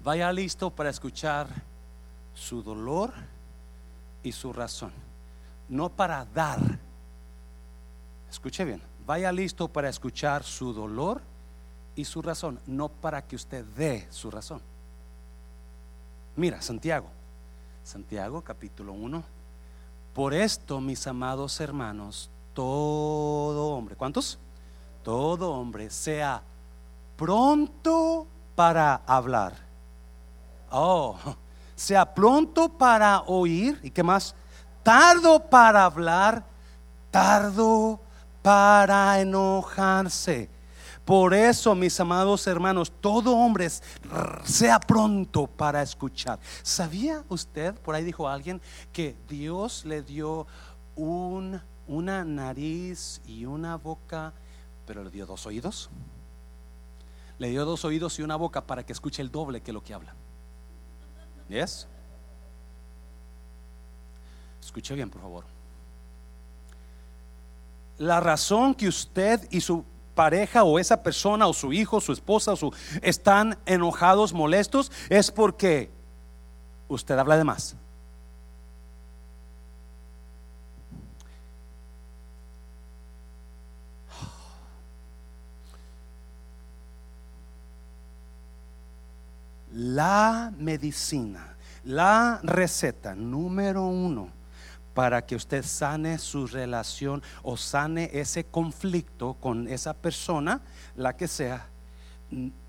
Vaya 0.01 0.31
listo 0.31 0.69
para 0.69 0.89
escuchar 0.89 1.47
su 2.33 2.63
dolor 2.63 3.13
y 4.23 4.31
su 4.31 4.53
razón. 4.53 4.93
No 5.67 5.89
para 5.89 6.23
dar 6.23 6.79
Escuche 8.33 8.65
bien, 8.65 8.81
vaya 9.05 9.31
listo 9.31 9.67
para 9.67 9.89
escuchar 9.89 10.43
su 10.43 10.73
dolor 10.73 11.21
y 11.95 12.03
su 12.03 12.19
razón, 12.19 12.59
no 12.65 12.89
para 12.89 13.21
que 13.21 13.35
usted 13.35 13.63
dé 13.63 14.07
su 14.09 14.31
razón. 14.31 14.59
Mira, 16.35 16.59
Santiago, 16.59 17.09
Santiago 17.83 18.41
capítulo 18.41 18.91
1. 18.93 19.23
Por 20.15 20.33
esto, 20.33 20.81
mis 20.81 21.05
amados 21.05 21.59
hermanos, 21.59 22.31
todo 22.55 23.67
hombre, 23.67 23.95
¿cuántos? 23.95 24.39
Todo 25.03 25.51
hombre 25.51 25.91
sea 25.91 26.41
pronto 27.15 28.25
para 28.55 28.95
hablar. 29.05 29.53
Oh, 30.71 31.19
sea 31.75 32.11
pronto 32.15 32.67
para 32.67 33.21
oír. 33.27 33.79
¿Y 33.83 33.91
qué 33.91 34.01
más? 34.01 34.33
Tardo 34.81 35.39
para 35.39 35.85
hablar, 35.85 36.43
tardo 37.11 37.99
para 38.43 39.19
enojarse. 39.19 40.49
Por 41.05 41.33
eso, 41.33 41.73
mis 41.75 41.99
amados 41.99 42.45
hermanos, 42.47 42.91
todo 43.01 43.35
hombre 43.35 43.67
sea 44.43 44.79
pronto 44.79 45.47
para 45.47 45.81
escuchar. 45.81 46.39
¿Sabía 46.61 47.23
usted, 47.29 47.73
por 47.75 47.95
ahí 47.95 48.03
dijo 48.03 48.29
alguien, 48.29 48.61
que 48.93 49.15
Dios 49.27 49.83
le 49.85 50.01
dio 50.01 50.45
un, 50.95 51.59
una 51.87 52.23
nariz 52.23 53.21
y 53.25 53.45
una 53.45 53.75
boca, 53.77 54.33
pero 54.85 55.03
le 55.03 55.09
dio 55.09 55.25
dos 55.25 55.45
oídos? 55.45 55.89
Le 57.39 57.49
dio 57.49 57.65
dos 57.65 57.83
oídos 57.83 58.19
y 58.19 58.21
una 58.21 58.35
boca 58.35 58.61
para 58.61 58.85
que 58.85 58.93
escuche 58.93 59.21
el 59.21 59.31
doble 59.31 59.61
que 59.61 59.73
lo 59.73 59.83
que 59.83 59.93
habla. 59.93 60.13
¿Yes? 61.49 61.87
Escuche 64.61 64.95
bien, 64.95 65.09
por 65.09 65.21
favor 65.21 65.52
la 67.97 68.19
razón 68.19 68.73
que 68.73 68.87
usted 68.87 69.47
y 69.51 69.61
su 69.61 69.83
pareja 70.15 70.63
o 70.63 70.79
esa 70.79 71.01
persona 71.01 71.47
o 71.47 71.53
su 71.53 71.73
hijo, 71.73 71.99
su 72.01 72.11
esposa 72.11 72.53
o 72.53 72.55
su 72.55 72.73
están 73.01 73.57
enojados, 73.65 74.33
molestos, 74.33 74.91
es 75.09 75.31
porque 75.31 75.89
usted 76.87 77.17
habla 77.17 77.37
de 77.37 77.43
más. 77.43 77.75
La 89.75 90.53
medicina, 90.55 91.55
la 91.83 92.39
receta 92.43 93.15
número 93.15 93.85
uno 93.85 94.42
para 94.93 95.25
que 95.25 95.35
usted 95.35 95.63
sane 95.63 96.17
su 96.19 96.47
relación 96.47 97.23
o 97.41 97.57
sane 97.57 98.09
ese 98.13 98.45
conflicto 98.45 99.35
con 99.35 99.67
esa 99.67 99.93
persona, 99.93 100.61
la 100.95 101.15
que 101.15 101.27
sea, 101.27 101.67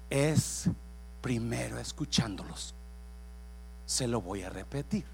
es 0.08 0.68
primero 1.20 1.78
escuchándolos. 1.78 2.74
Se 3.86 4.06
lo 4.08 4.20
voy 4.20 4.42
a 4.42 4.50
repetir. 4.50 5.04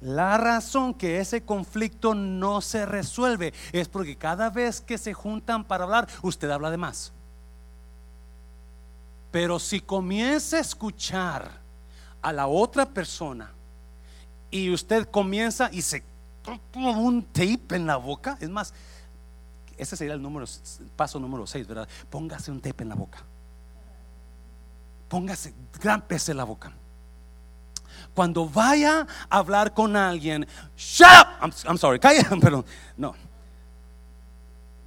La 0.00 0.36
razón 0.36 0.92
que 0.92 1.18
ese 1.18 1.44
conflicto 1.44 2.14
no 2.14 2.60
se 2.60 2.84
resuelve 2.84 3.54
es 3.72 3.88
porque 3.88 4.16
cada 4.16 4.50
vez 4.50 4.82
que 4.82 4.98
se 4.98 5.14
juntan 5.14 5.64
para 5.64 5.84
hablar, 5.84 6.08
usted 6.20 6.50
habla 6.50 6.70
de 6.70 6.76
más. 6.76 7.12
Pero 9.30 9.58
si 9.58 9.80
comienza 9.80 10.58
a 10.58 10.60
escuchar 10.60 11.50
a 12.20 12.32
la 12.32 12.46
otra 12.46 12.84
persona 12.86 13.50
y 14.54 14.70
usted 14.70 15.08
comienza 15.10 15.68
y 15.72 15.82
se 15.82 16.04
pone 16.70 16.94
un 16.94 17.24
tape 17.24 17.74
en 17.74 17.88
la 17.88 17.96
boca, 17.96 18.38
es 18.40 18.48
más, 18.48 18.72
ese 19.76 19.96
sería 19.96 20.14
el 20.14 20.22
número, 20.22 20.46
paso 20.94 21.18
número 21.18 21.44
6, 21.44 21.66
¿verdad? 21.66 21.88
Póngase 22.08 22.52
un 22.52 22.60
tape 22.60 22.84
en 22.84 22.90
la 22.90 22.94
boca. 22.94 23.18
Póngase, 25.08 25.52
gran 25.80 26.02
pez 26.02 26.28
en 26.28 26.36
la 26.36 26.44
boca. 26.44 26.72
Cuando 28.14 28.48
vaya 28.48 29.08
a 29.28 29.38
hablar 29.38 29.74
con 29.74 29.96
alguien, 29.96 30.46
shut 30.76 31.08
up. 31.08 31.52
I'm, 31.66 31.76
sorry, 31.76 31.98
calla, 31.98 32.22
perdón. 32.40 32.64
No. 32.96 33.16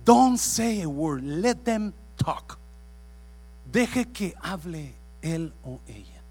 Don't 0.05 0.38
say 0.38 0.82
a 0.82 0.88
word. 0.88 1.24
Let 1.26 1.65
them 1.65 1.93
talk. 2.15 2.57
Deje 3.70 4.05
que 4.13 4.34
hable 4.41 4.95
él 5.22 5.53
o 5.61 5.82
ella. 5.88 6.22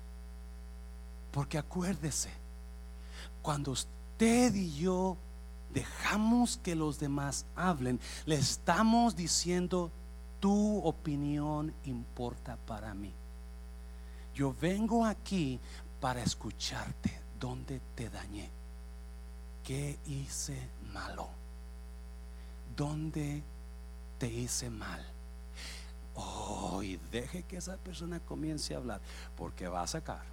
Porque 1.33 1.59
acuérdese, 1.59 2.31
cuando 3.47 3.71
usted 3.71 4.53
y 4.57 4.75
yo 4.75 5.17
dejamos 5.73 6.57
que 6.57 6.75
los 6.75 6.99
demás 6.99 7.47
hablen, 7.55 8.01
le 8.25 8.35
estamos 8.35 9.15
diciendo, 9.15 9.93
tu 10.41 10.79
opinión 10.85 11.73
importa 11.85 12.57
para 12.67 12.93
mí. 12.93 13.15
Yo 14.35 14.53
vengo 14.61 15.05
aquí 15.05 15.61
para 16.01 16.25
escucharte 16.25 17.21
donde 17.39 17.81
te 17.95 18.11
dañé, 18.11 18.51
qué 19.63 19.97
hice 20.07 20.69
malo, 20.93 21.29
dónde 22.77 23.45
te 24.19 24.27
hice 24.27 24.71
mal. 24.71 25.07
Oh, 26.17 26.83
y 26.83 26.97
deje 27.13 27.45
que 27.45 27.59
esa 27.59 27.77
persona 27.77 28.19
comience 28.19 28.75
a 28.75 28.79
hablar, 28.79 29.01
porque 29.37 29.69
va 29.69 29.83
a 29.83 29.87
sacar. 29.87 30.25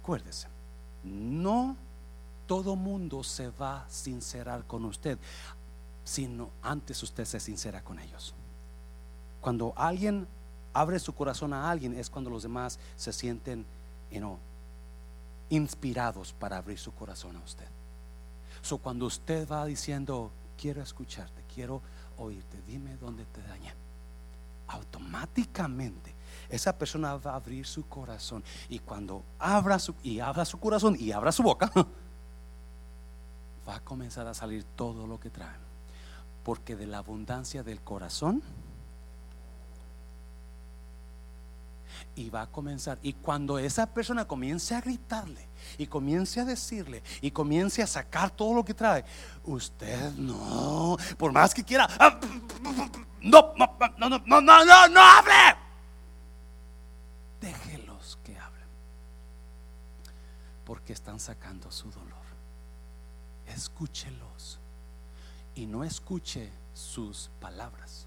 Acuérdese, 0.00 0.53
no 1.04 1.76
todo 2.46 2.76
mundo 2.76 3.22
se 3.22 3.50
va 3.50 3.82
a 3.82 3.90
sincerar 3.90 4.64
con 4.66 4.84
usted, 4.84 5.18
sino 6.04 6.50
antes 6.62 7.02
usted 7.02 7.24
se 7.24 7.40
sincera 7.40 7.82
con 7.82 7.98
ellos. 7.98 8.34
Cuando 9.40 9.72
alguien 9.76 10.26
abre 10.72 10.98
su 10.98 11.14
corazón 11.14 11.52
a 11.52 11.70
alguien 11.70 11.94
es 11.94 12.10
cuando 12.10 12.30
los 12.30 12.42
demás 12.42 12.78
se 12.96 13.12
sienten 13.12 13.64
inspirados 15.50 16.32
para 16.32 16.58
abrir 16.58 16.78
su 16.78 16.92
corazón 16.92 17.36
a 17.36 17.40
usted. 17.40 17.66
So, 18.62 18.78
cuando 18.78 19.06
usted 19.06 19.48
va 19.48 19.66
diciendo, 19.66 20.30
quiero 20.56 20.82
escucharte, 20.82 21.42
quiero 21.54 21.82
oírte, 22.16 22.60
dime 22.66 22.96
dónde 22.96 23.24
te 23.26 23.42
dañé, 23.42 23.74
automáticamente 24.68 26.13
esa 26.54 26.76
persona 26.76 27.16
va 27.16 27.32
a 27.32 27.36
abrir 27.36 27.66
su 27.66 27.86
corazón 27.88 28.42
y 28.68 28.78
cuando 28.78 29.24
abra 29.38 29.78
su 29.78 29.94
abra 30.22 30.44
su 30.44 30.58
corazón 30.58 30.96
y 30.98 31.12
abra 31.12 31.32
su 31.32 31.42
boca, 31.42 31.70
va 33.68 33.76
a 33.76 33.80
comenzar 33.80 34.26
a 34.26 34.34
salir 34.34 34.64
todo 34.76 35.06
lo 35.06 35.18
que 35.18 35.30
trae. 35.30 35.64
Porque 36.42 36.76
de 36.76 36.86
la 36.86 36.98
abundancia 36.98 37.62
del 37.62 37.80
corazón 37.80 38.42
y 42.16 42.30
va 42.30 42.42
a 42.42 42.46
comenzar. 42.46 42.98
Y 43.02 43.14
cuando 43.14 43.58
esa 43.58 43.86
persona 43.86 44.26
comience 44.26 44.74
a 44.74 44.80
gritarle 44.80 45.48
y 45.78 45.86
comience 45.86 46.40
a 46.40 46.44
decirle 46.44 47.02
y 47.20 47.30
comience 47.30 47.82
a 47.82 47.86
sacar 47.86 48.30
todo 48.30 48.54
lo 48.54 48.64
que 48.64 48.74
trae, 48.74 49.04
usted 49.44 50.12
no, 50.14 50.96
por 51.16 51.32
más 51.32 51.54
que 51.54 51.64
quiera, 51.64 51.88
no, 53.20 53.54
no, 53.56 53.76
no, 53.98 54.08
no, 54.08 54.18
no, 54.18 54.40
no, 54.40 54.88
no 54.88 55.00
hable. 55.00 55.63
Déjelos 57.44 58.18
que 58.24 58.38
hablen. 58.38 58.68
Porque 60.64 60.92
están 60.92 61.20
sacando 61.20 61.70
su 61.70 61.90
dolor. 61.90 62.24
Escúchelos. 63.46 64.58
Y 65.54 65.66
no 65.66 65.84
escuche 65.84 66.50
sus 66.72 67.30
palabras. 67.40 68.06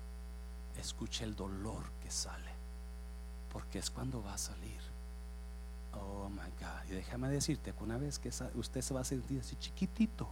Escuche 0.77 1.23
el 1.23 1.35
dolor 1.35 1.83
que 2.01 2.09
sale 2.11 2.57
porque 3.57 3.79
es 3.79 3.89
cuando 3.89 4.21
va 4.21 4.35
a 4.35 4.37
salir. 4.37 4.79
Oh 5.93 6.29
my 6.29 6.49
God. 6.59 6.91
Y 6.91 6.93
déjame 6.93 7.27
decirte 7.29 7.73
que 7.73 7.83
una 7.83 7.97
vez 7.97 8.19
que 8.19 8.29
usted 8.53 8.81
se 8.81 8.93
va 8.93 9.01
a 9.01 9.03
sentir 9.03 9.39
así 9.39 9.55
chiquitito, 9.55 10.27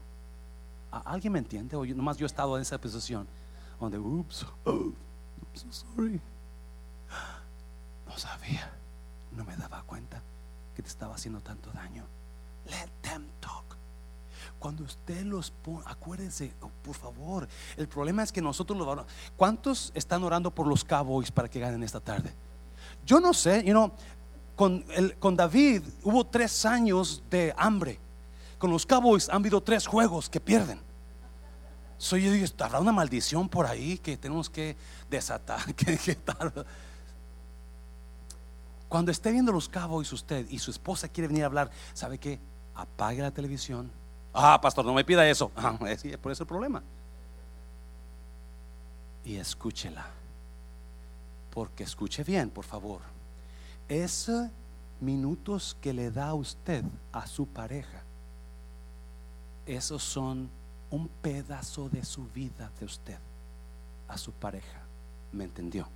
¿alguien 0.91 1.33
me 1.33 1.39
entiende? 1.39 1.75
O 1.75 1.83
nomás 1.85 2.17
yo 2.17 2.25
he 2.25 2.27
estado 2.27 2.55
en 2.55 2.61
esa 2.61 2.77
posición 2.77 3.27
donde, 3.79 3.97
ups, 3.97 4.45
oh, 4.65 4.71
I'm 4.71 5.71
sorry. 5.71 6.21
No 8.05 8.15
sabía, 8.15 8.71
no 9.36 9.43
me 9.43 9.55
daba 9.55 9.83
cuenta 9.83 10.21
que 10.75 10.81
te 10.81 10.89
estaba 10.89 11.15
haciendo 11.15 11.41
tanto 11.41 11.71
daño. 11.71 12.05
Let 12.65 12.89
them 13.01 13.27
talk. 13.39 13.77
Cuando 14.59 14.83
usted 14.83 15.23
los 15.23 15.51
pone, 15.51 15.83
acuérdense, 15.86 16.53
oh, 16.61 16.71
por 16.83 16.95
favor, 16.95 17.47
el 17.77 17.88
problema 17.88 18.23
es 18.23 18.31
que 18.31 18.41
nosotros 18.41 18.77
los 18.77 19.05
¿Cuántos 19.36 19.91
están 19.93 20.23
orando 20.23 20.49
por 20.49 20.67
los 20.67 20.83
Cowboys 20.83 21.31
para 21.31 21.49
que 21.49 21.59
ganen 21.59 21.83
esta 21.83 21.99
tarde? 21.99 22.33
Yo 23.05 23.19
no 23.19 23.33
sé, 23.33 23.63
you 23.63 23.71
know, 23.71 23.91
con, 24.55 24.86
el, 24.95 25.17
con 25.17 25.36
David 25.36 25.83
hubo 26.03 26.25
tres 26.25 26.65
años 26.65 27.21
de 27.29 27.53
hambre. 27.57 27.99
Con 28.57 28.71
los 28.71 28.86
Cowboys 28.86 29.29
han 29.29 29.38
habido 29.38 29.61
tres 29.61 29.86
juegos 29.86 30.29
que 30.29 30.39
pierden. 30.39 30.79
Soy 31.97 32.23
yo 32.23 32.65
habrá 32.65 32.79
una 32.79 32.91
maldición 32.91 33.47
por 33.47 33.65
ahí 33.65 33.97
que 33.97 34.17
tenemos 34.17 34.49
que 34.49 34.75
desatar. 35.09 35.73
Que, 35.75 36.17
Cuando 38.89 39.11
esté 39.11 39.31
viendo 39.31 39.51
los 39.51 39.67
Cowboys 39.67 40.11
usted 40.13 40.47
y 40.49 40.59
su 40.59 40.71
esposa 40.71 41.07
quiere 41.07 41.27
venir 41.27 41.43
a 41.43 41.47
hablar, 41.47 41.71
¿sabe 41.93 42.17
qué? 42.17 42.39
Apague 42.75 43.21
la 43.21 43.31
televisión. 43.31 43.91
Ah, 44.33 44.59
pastor, 44.61 44.86
no 44.86 44.93
me 44.93 45.03
pida 45.03 45.27
eso. 45.27 45.51
Ah, 45.57 45.77
por 46.21 46.31
eso 46.31 46.43
el 46.43 46.47
problema. 46.47 46.83
Y 49.23 49.38
escúchela. 49.38 50.05
Porque 51.51 51.83
escuche 51.83 52.23
bien, 52.23 52.49
por 52.49 52.65
favor. 52.65 53.01
Esos 53.88 54.49
minutos 54.99 55.77
que 55.81 55.93
le 55.93 56.11
da 56.11 56.33
usted 56.33 56.83
a 57.11 57.27
su 57.27 57.47
pareja, 57.47 58.03
esos 59.65 60.03
son 60.03 60.49
un 60.89 61.07
pedazo 61.07 61.89
de 61.89 62.03
su 62.03 62.27
vida 62.27 62.71
de 62.79 62.86
usted 62.86 63.17
a 64.07 64.17
su 64.17 64.31
pareja. 64.31 64.81
¿Me 65.31 65.45
entendió? 65.45 65.88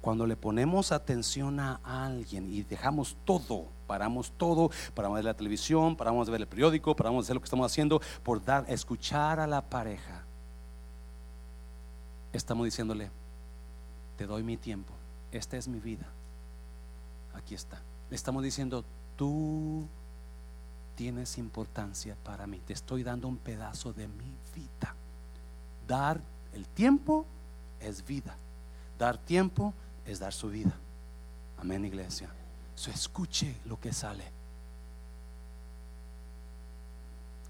Cuando 0.00 0.26
le 0.26 0.36
ponemos 0.36 0.92
atención 0.92 1.58
a 1.58 1.80
alguien 1.84 2.52
y 2.52 2.62
dejamos 2.62 3.16
todo, 3.24 3.66
paramos 3.86 4.32
todo, 4.36 4.70
paramos 4.94 5.18
de 5.18 5.24
la 5.24 5.34
televisión, 5.34 5.96
paramos 5.96 6.26
de 6.26 6.32
ver 6.32 6.40
el 6.42 6.46
periódico, 6.46 6.94
paramos 6.94 7.24
de 7.24 7.26
hacer 7.26 7.36
lo 7.36 7.40
que 7.40 7.46
estamos 7.46 7.66
haciendo 7.66 8.00
por 8.22 8.44
dar, 8.44 8.64
escuchar 8.68 9.40
a 9.40 9.46
la 9.46 9.62
pareja, 9.62 10.24
estamos 12.32 12.64
diciéndole, 12.64 13.10
te 14.16 14.26
doy 14.26 14.42
mi 14.42 14.56
tiempo, 14.56 14.92
esta 15.32 15.56
es 15.56 15.68
mi 15.68 15.80
vida. 15.80 16.06
Aquí 17.34 17.54
está. 17.54 17.80
Le 18.08 18.16
estamos 18.16 18.42
diciendo, 18.42 18.84
tú 19.16 19.86
tienes 20.94 21.36
importancia 21.38 22.16
para 22.24 22.46
mí, 22.46 22.60
te 22.60 22.72
estoy 22.72 23.02
dando 23.02 23.28
un 23.28 23.36
pedazo 23.36 23.92
de 23.92 24.08
mi 24.08 24.32
vida. 24.54 24.94
Dar 25.86 26.20
el 26.54 26.66
tiempo 26.66 27.26
es 27.80 28.04
vida. 28.06 28.36
Dar 28.98 29.18
tiempo 29.18 29.68
es 29.68 29.85
dar 30.14 30.32
su 30.32 30.48
vida. 30.48 30.72
Amén, 31.58 31.84
iglesia. 31.84 32.28
So, 32.74 32.90
escuche 32.90 33.56
lo 33.64 33.80
que 33.80 33.92
sale. 33.92 34.24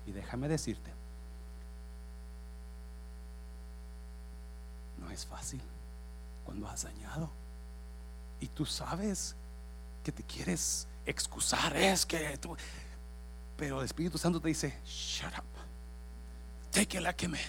Y 0.06 0.12
déjame 0.12 0.48
decirte, 0.48 0.90
no 4.98 5.10
es 5.10 5.26
fácil 5.26 5.60
cuando 6.44 6.68
has 6.68 6.84
dañado. 6.84 7.28
Y 8.40 8.46
tú 8.48 8.64
sabes 8.64 9.34
que 10.04 10.12
te 10.12 10.22
quieres 10.22 10.86
excusar, 11.04 11.76
es 11.76 12.06
que 12.06 12.38
tú... 12.38 12.56
Pero 13.56 13.80
el 13.80 13.86
Espíritu 13.86 14.18
Santo 14.18 14.40
te 14.40 14.48
dice, 14.48 14.78
shut 14.84 15.32
up. 15.36 15.44
Take 16.70 16.98
it 16.98 17.02
like 17.02 17.24
a 17.24 17.28
man. 17.28 17.40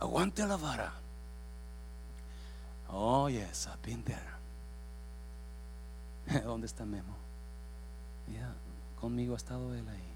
Aguante 0.00 0.44
la 0.46 0.56
vara. 0.56 1.05
Oh, 2.88 3.28
yes, 3.28 3.66
I've 3.66 3.82
been 3.82 4.02
there. 4.04 4.36
¿Dónde 6.44 6.66
está 6.66 6.84
Memo? 6.84 7.16
Mira, 8.26 8.52
conmigo 9.00 9.34
ha 9.34 9.36
estado 9.36 9.74
él 9.74 9.88
ahí. 9.88 10.12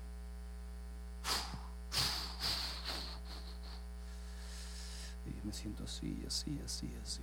Y 5.27 5.47
me 5.47 5.53
siento 5.53 5.85
así, 5.85 6.25
así, 6.27 6.61
así, 6.65 6.93
así. 7.03 7.23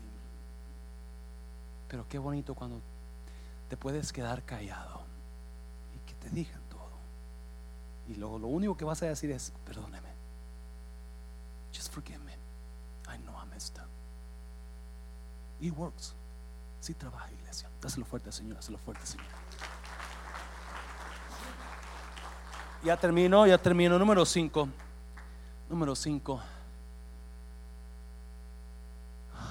Pero 1.89 2.07
qué 2.07 2.17
bonito 2.17 2.53
cuando 2.55 2.81
te 3.69 3.75
puedes 3.77 4.13
quedar 4.13 4.43
callado 4.43 5.01
y 5.95 5.99
que 6.07 6.15
te 6.15 6.29
digan 6.29 6.61
todo. 6.69 6.91
Y 8.07 8.15
luego 8.15 8.39
lo 8.39 8.47
único 8.47 8.77
que 8.77 8.85
vas 8.85 9.01
a 9.03 9.07
decir 9.07 9.31
es, 9.31 9.51
perdóneme. 9.65 10.09
Just 11.73 11.91
forgive 11.91 12.19
me. 12.19 12.33
I 13.13 13.17
know 13.19 13.33
I 13.35 13.45
messed 13.49 13.77
up. 13.77 13.86
It 15.59 15.73
works. 15.75 16.13
Sí 16.79 16.93
trabaja, 16.93 17.31
iglesia. 17.31 17.69
Dáselo 17.81 18.05
fuerte, 18.05 18.31
Señor. 18.31 18.55
Dáselo 18.55 18.77
fuerte, 18.77 19.05
Señor. 19.05 19.27
Ya 22.83 22.95
termino, 22.97 23.47
ya 23.47 23.57
termino. 23.57 23.97
Número 23.97 24.25
5. 24.25 24.69
Número 25.69 25.95
5. 25.95 26.41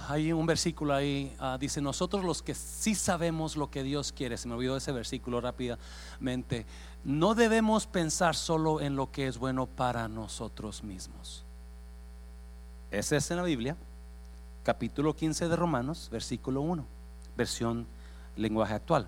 Hay 0.09 0.33
un 0.33 0.47
versículo 0.47 0.95
ahí, 0.95 1.37
uh, 1.41 1.59
dice, 1.59 1.81
nosotros 1.81 2.25
los 2.25 2.41
que 2.41 2.55
sí 2.55 2.95
sabemos 2.95 3.57
lo 3.57 3.71
que 3.71 3.83
Dios 3.83 4.13
quiere, 4.13 4.37
se 4.37 4.47
me 4.47 4.55
olvidó 4.55 4.77
ese 4.77 4.93
versículo 4.93 5.41
rápidamente, 5.41 6.65
no 7.03 7.35
debemos 7.35 7.89
pensar 7.89 8.37
solo 8.37 8.81
en 8.81 8.95
lo 8.95 9.11
que 9.11 9.27
es 9.27 9.37
bueno 9.37 9.67
para 9.67 10.07
nosotros 10.07 10.85
mismos. 10.85 11.45
Ese 12.93 13.17
es 13.17 13.31
en 13.33 13.39
la 13.39 13.43
Biblia, 13.43 13.77
capítulo 14.67 15.15
15 15.15 15.49
de 15.49 15.55
Romanos, 15.55 16.09
versículo 16.11 16.61
1, 16.61 16.85
versión 17.37 17.87
lenguaje 18.35 18.75
actual. 18.75 19.07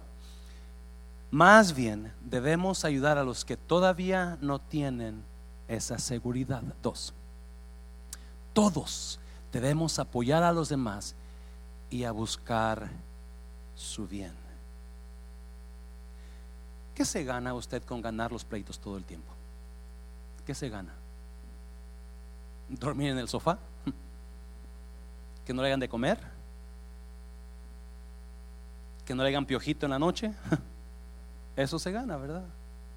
Más 1.32 1.74
bien 1.74 2.12
debemos 2.20 2.84
ayudar 2.84 3.18
a 3.18 3.24
los 3.24 3.44
que 3.44 3.56
todavía 3.56 4.38
no 4.40 4.60
tienen 4.60 5.24
esa 5.66 5.98
seguridad. 5.98 6.62
Dos, 6.80 7.12
todos 8.52 9.18
debemos 9.50 9.98
apoyar 9.98 10.44
a 10.44 10.52
los 10.52 10.68
demás 10.68 11.16
y 11.90 12.04
a 12.04 12.12
buscar 12.12 12.88
su 13.74 14.06
bien. 14.06 14.34
¿Qué 16.94 17.04
se 17.04 17.24
gana 17.24 17.52
usted 17.52 17.82
con 17.82 18.00
ganar 18.00 18.30
los 18.30 18.44
pleitos 18.44 18.78
todo 18.78 18.96
el 18.96 19.02
tiempo? 19.02 19.32
¿Qué 20.46 20.54
se 20.54 20.68
gana? 20.68 20.94
¿Dormir 22.68 23.10
en 23.10 23.18
el 23.18 23.28
sofá? 23.28 23.58
¿Que 25.48 25.54
no 25.54 25.62
le 25.62 25.68
hagan 25.68 25.80
de 25.80 25.88
comer? 25.88 26.18
¿Que 29.06 29.14
no 29.14 29.22
le 29.22 29.30
hagan 29.30 29.46
piojito 29.46 29.86
en 29.86 29.90
la 29.92 29.98
noche? 29.98 30.30
Eso 31.56 31.78
se 31.78 31.90
gana, 31.90 32.18
¿verdad? 32.18 32.44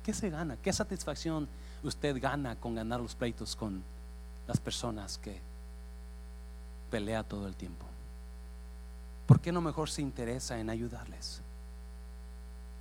¿Qué 0.03 0.13
se 0.13 0.29
gana? 0.29 0.57
¿Qué 0.57 0.73
satisfacción 0.73 1.47
usted 1.81 2.21
gana 2.21 2.57
con 2.57 2.75
ganar 2.75 2.99
los 2.99 3.15
pleitos 3.15 3.55
con 3.55 3.81
las 4.49 4.59
personas 4.59 5.17
que 5.17 5.39
pelea 6.89 7.23
todo 7.23 7.47
el 7.47 7.55
tiempo? 7.55 7.85
¿Por 9.27 9.39
qué 9.39 9.53
no 9.53 9.61
mejor 9.61 9.89
se 9.89 10.01
interesa 10.01 10.59
en 10.59 10.69
ayudarles? 10.69 11.41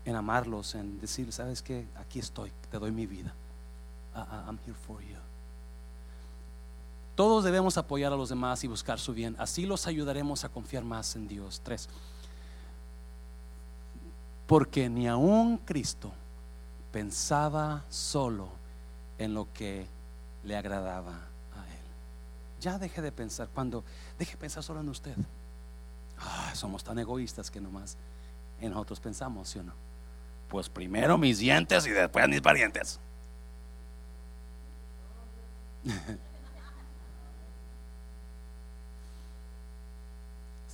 En 0.04 0.16
amarlos, 0.16 0.74
en 0.74 1.00
decir, 1.00 1.32
¿sabes 1.32 1.62
qué? 1.62 1.86
Aquí 1.94 2.18
estoy, 2.18 2.50
te 2.72 2.78
doy 2.80 2.90
mi 2.90 3.06
vida. 3.06 3.32
I'm 4.16 4.58
here 4.66 4.74
for 4.74 5.00
you. 5.00 5.19
Todos 7.20 7.44
debemos 7.44 7.76
apoyar 7.76 8.14
a 8.14 8.16
los 8.16 8.30
demás 8.30 8.64
y 8.64 8.66
buscar 8.66 8.98
su 8.98 9.12
bien. 9.12 9.36
Así 9.38 9.66
los 9.66 9.86
ayudaremos 9.86 10.42
a 10.44 10.48
confiar 10.48 10.84
más 10.84 11.16
en 11.16 11.28
Dios. 11.28 11.60
Tres. 11.62 11.86
Porque 14.46 14.88
ni 14.88 15.06
aun 15.06 15.58
Cristo 15.58 16.14
pensaba 16.90 17.84
solo 17.90 18.48
en 19.18 19.34
lo 19.34 19.52
que 19.52 19.86
le 20.44 20.56
agradaba 20.56 21.12
a 21.12 21.66
Él. 21.66 21.84
Ya 22.58 22.78
deje 22.78 23.02
de 23.02 23.12
pensar, 23.12 23.50
cuando 23.52 23.84
deje 24.18 24.32
de 24.32 24.38
pensar 24.38 24.62
solo 24.62 24.80
en 24.80 24.88
usted. 24.88 25.14
Ah, 26.18 26.52
somos 26.54 26.82
tan 26.82 26.98
egoístas 27.00 27.50
que 27.50 27.60
nomás 27.60 27.98
en 28.62 28.70
nosotros 28.70 28.98
pensamos, 28.98 29.50
¿sí 29.50 29.58
o 29.58 29.62
no? 29.62 29.74
Pues 30.48 30.70
primero 30.70 31.18
mis 31.18 31.38
dientes 31.38 31.86
y 31.86 31.90
después 31.90 32.26
mis 32.30 32.40
parientes. 32.40 32.98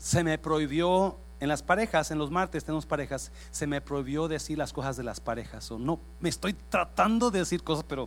se 0.06 0.22
me 0.22 0.38
prohibió 0.38 1.16
en 1.40 1.48
las 1.48 1.64
parejas, 1.64 2.12
en 2.12 2.18
los 2.18 2.30
martes 2.30 2.62
tenemos 2.62 2.86
parejas, 2.86 3.32
se 3.50 3.66
me 3.66 3.80
prohibió 3.80 4.28
decir 4.28 4.56
las 4.56 4.72
cosas 4.72 4.96
de 4.96 5.02
las 5.02 5.18
parejas. 5.18 5.68
O 5.72 5.80
no, 5.80 5.98
me 6.20 6.28
estoy 6.28 6.52
tratando 6.52 7.28
de 7.32 7.40
decir 7.40 7.64
cosas, 7.64 7.84
pero 7.88 8.06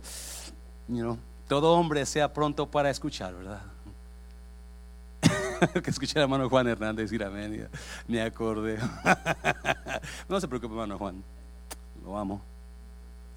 you 0.88 1.18
todo 1.46 1.74
hombre 1.74 2.06
sea 2.06 2.32
pronto 2.32 2.70
para 2.70 2.88
escuchar, 2.88 3.34
¿verdad? 3.34 3.60
que 5.84 5.90
escuché 5.90 6.18
a 6.18 6.22
hermano 6.22 6.48
Juan 6.48 6.68
Hernández 6.68 7.10
decir 7.10 7.22
amén. 7.22 7.68
Me 8.08 8.22
acordé. 8.22 8.78
no 10.28 10.40
se 10.40 10.48
preocupe, 10.48 10.72
hermano 10.72 10.96
Juan. 10.96 11.22
Lo 12.02 12.16
amo. 12.16 12.40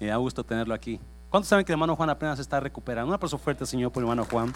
Me 0.00 0.06
da 0.06 0.16
gusto 0.16 0.42
tenerlo 0.42 0.72
aquí. 0.72 0.98
¿Cuántos 1.28 1.48
saben 1.50 1.66
que 1.66 1.72
el 1.72 1.74
hermano 1.74 1.96
Juan 1.96 2.08
apenas 2.08 2.38
está 2.38 2.60
recuperando? 2.60 3.10
Un 3.10 3.14
aplauso 3.14 3.36
fuerte, 3.36 3.66
Señor, 3.66 3.92
por 3.92 4.02
el 4.02 4.08
hermano 4.08 4.24
Juan. 4.24 4.54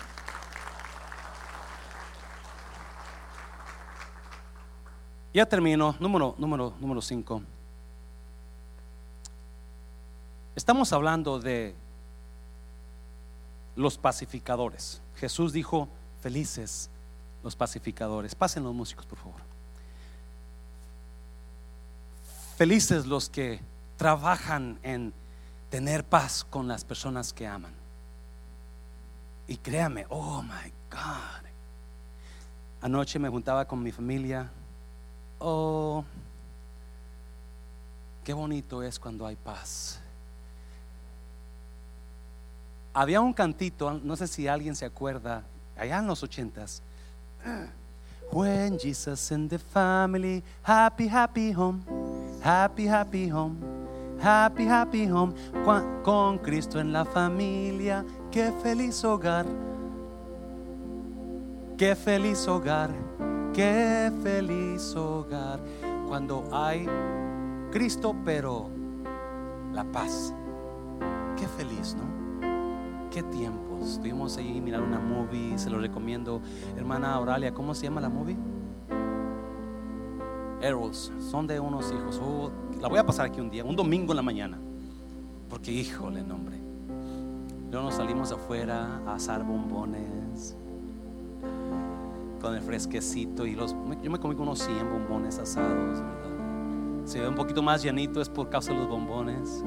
Ya 5.39 5.47
termino, 5.47 5.95
número 6.01 6.35
número 6.37 6.75
número 6.81 7.01
5. 7.01 7.41
Estamos 10.57 10.93
hablando 10.93 11.39
de 11.39 11.77
los 13.77 13.97
pacificadores. 13.99 15.01
Jesús 15.15 15.53
dijo, 15.53 15.87
"Felices 16.21 16.91
los 17.45 17.55
pacificadores." 17.55 18.35
Pasen 18.35 18.65
los 18.65 18.75
músicos, 18.75 19.07
por 19.07 19.17
favor. 19.17 19.41
Felices 22.57 23.07
los 23.07 23.31
que 23.31 23.61
trabajan 23.97 24.81
en 24.83 25.15
tener 25.71 26.03
paz 26.03 26.43
con 26.43 26.67
las 26.67 26.85
personas 26.85 27.33
que 27.33 27.47
aman. 27.47 27.75
Y 29.47 29.57
créame, 29.57 30.05
oh 30.09 30.43
my 30.43 30.73
God. 30.91 31.47
Anoche 32.81 33.21
me 33.21 33.29
juntaba 33.29 33.65
con 33.67 33.81
mi 33.81 33.93
familia 33.93 34.51
Oh, 35.41 36.05
qué 38.25 38.33
bonito 38.33 38.83
es 38.83 38.99
cuando 38.99 39.25
hay 39.27 39.37
paz. 39.37 40.01
Había 42.93 43.21
un 43.21 43.33
cantito, 43.33 43.93
no 44.03 44.17
sé 44.17 44.27
si 44.27 44.49
alguien 44.49 44.75
se 44.75 44.85
acuerda, 44.85 45.45
allá 45.77 45.99
en 45.99 46.07
los 46.07 46.23
ochentas. 46.23 46.83
When 48.33 48.79
Jesus 48.79 49.31
and 49.31 49.49
the 49.49 49.59
family, 49.59 50.43
happy, 50.63 51.09
happy 51.09 51.53
home, 51.53 51.83
happy, 52.43 52.87
happy 52.87 53.31
home, 53.31 53.57
happy, 54.21 54.67
happy 54.67 55.07
home, 55.07 55.33
con 56.03 56.39
Cristo 56.39 56.81
en 56.81 56.93
la 56.93 57.05
familia, 57.05 58.05
qué 58.33 58.53
feliz 58.63 59.03
hogar, 59.05 59.47
qué 61.79 61.95
feliz 61.95 62.47
hogar 62.49 62.91
Qué 63.59 64.13
feliz 64.23 64.95
hogar 64.95 65.59
cuando 66.07 66.45
hay 66.53 66.87
Cristo, 67.73 68.15
pero 68.25 68.71
la 69.73 69.83
paz. 69.83 70.33
Qué 71.37 71.49
feliz, 71.49 71.97
¿no? 71.97 73.11
Qué 73.11 73.21
tiempos. 73.25 73.95
Estuvimos 73.95 74.37
ahí 74.37 74.61
mirar 74.61 74.81
una 74.81 75.01
movie, 75.01 75.59
se 75.59 75.71
lo 75.71 75.79
recomiendo. 75.79 76.41
Hermana 76.77 77.13
Auralia, 77.15 77.53
¿cómo 77.53 77.75
se 77.75 77.87
llama 77.87 78.01
la 78.01 78.09
movie? 78.09 78.37
Arrows, 80.63 81.11
son 81.19 81.49
de 81.49 81.59
unos 81.59 81.91
hijos. 81.91 82.21
Oh, 82.23 82.53
la 82.81 82.87
voy 82.87 83.01
a 83.01 83.05
pasar 83.05 83.27
aquí 83.27 83.41
un 83.41 83.51
día, 83.51 83.65
un 83.65 83.75
domingo 83.75 84.13
en 84.13 84.19
la 84.19 84.23
mañana. 84.23 84.61
Porque, 85.51 85.73
híjole, 85.73 86.23
nombre. 86.23 86.61
Luego 87.73 87.87
nos 87.87 87.97
salimos 87.97 88.31
afuera 88.31 89.01
a 89.05 89.15
asar 89.15 89.43
bombones 89.43 90.57
con 92.41 92.55
el 92.55 92.63
fresquecito 92.63 93.47
y 93.47 93.55
los 93.55 93.75
yo 94.03 94.11
me 94.11 94.19
comí 94.19 94.35
unos 94.39 94.61
100 94.61 94.91
bombones 94.91 95.39
asados, 95.39 96.03
Se 97.05 97.21
ve 97.21 97.29
un 97.29 97.35
poquito 97.35 97.63
más 97.63 97.83
llenito 97.83 98.21
es 98.21 98.29
por 98.29 98.49
causa 98.49 98.73
de 98.73 98.79
los 98.79 98.89
bombones. 98.89 99.65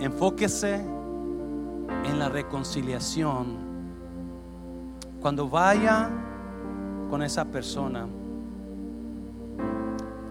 Enfóquese 0.00 0.76
en 0.76 2.18
la 2.18 2.28
reconciliación. 2.28 3.68
Cuando 5.20 5.48
vaya 5.48 6.10
con 7.10 7.22
esa 7.22 7.44
persona, 7.46 8.06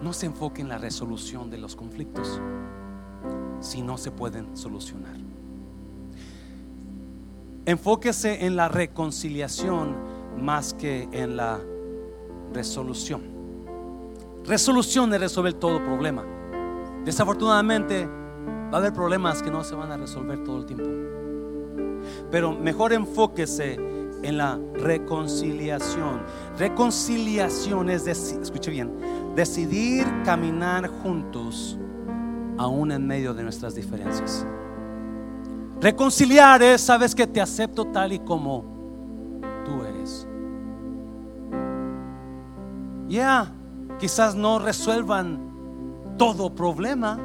no 0.02 0.12
se 0.12 0.26
enfoque 0.26 0.62
en 0.62 0.68
la 0.68 0.78
resolución 0.78 1.50
de 1.50 1.58
los 1.58 1.74
conflictos 1.74 2.40
si 3.60 3.82
no 3.82 3.98
se 3.98 4.10
pueden 4.10 4.56
solucionar. 4.56 5.16
Enfóquese 7.66 8.46
en 8.46 8.56
la 8.56 8.68
reconciliación 8.68 10.17
más 10.36 10.74
que 10.74 11.08
en 11.12 11.36
la 11.36 11.60
resolución. 12.52 13.36
resolución 14.44 15.10
de 15.10 15.18
resolver 15.18 15.52
todo 15.52 15.84
problema. 15.84 16.24
Desafortunadamente 17.04 18.06
va 18.06 18.74
a 18.74 18.76
haber 18.78 18.92
problemas 18.94 19.42
que 19.42 19.50
no 19.50 19.62
se 19.62 19.74
van 19.74 19.92
a 19.92 19.96
resolver 19.96 20.42
todo 20.42 20.58
el 20.58 20.66
tiempo. 20.66 20.88
Pero 22.30 22.52
mejor 22.52 22.94
enfóquese 22.94 23.74
en 24.22 24.38
la 24.38 24.58
reconciliación. 24.74 26.22
Reconciliación 26.58 27.90
es 27.90 28.06
escuche 28.06 28.70
bien, 28.70 28.92
decidir 29.34 30.06
caminar 30.24 30.88
juntos 30.88 31.78
aún 32.56 32.90
en 32.90 33.06
medio 33.06 33.34
de 33.34 33.42
nuestras 33.42 33.74
diferencias. 33.74 34.46
Reconciliar 35.80 36.62
es, 36.62 36.80
sabes 36.80 37.14
que 37.14 37.26
te 37.26 37.40
acepto 37.40 37.84
tal 37.86 38.12
y 38.12 38.18
como 38.18 38.77
Ya, 43.08 43.50
quizás 43.98 44.34
no 44.34 44.58
resuelvan 44.58 45.38
todo 46.18 46.54
problema, 46.54 47.18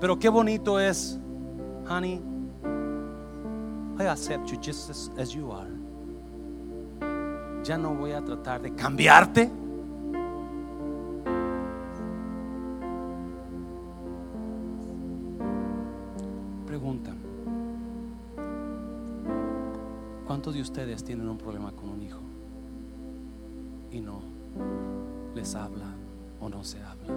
pero 0.00 0.16
qué 0.18 0.28
bonito 0.28 0.78
es, 0.78 1.18
honey, 1.88 2.22
I 3.98 4.04
accept 4.04 4.46
you 4.46 4.58
just 4.62 4.90
as, 5.18 5.30
you 5.30 5.50
are. 5.50 5.70
Ya 7.64 7.76
no 7.76 7.94
voy 7.94 8.12
a 8.12 8.24
tratar 8.24 8.62
de 8.62 8.72
cambiarte. 8.74 9.50
Pregunta. 16.64 17.12
¿Cuántos 20.28 20.54
de 20.54 20.60
ustedes 20.60 21.02
tienen 21.02 21.28
un 21.28 21.36
problema 21.36 21.72
con 21.72 21.88
un 21.88 22.02
hijo? 22.02 22.27
Y 23.90 24.00
no 24.00 24.20
les 25.34 25.54
habla 25.54 25.86
o 26.40 26.48
no 26.48 26.62
se 26.64 26.82
habla 26.82 27.14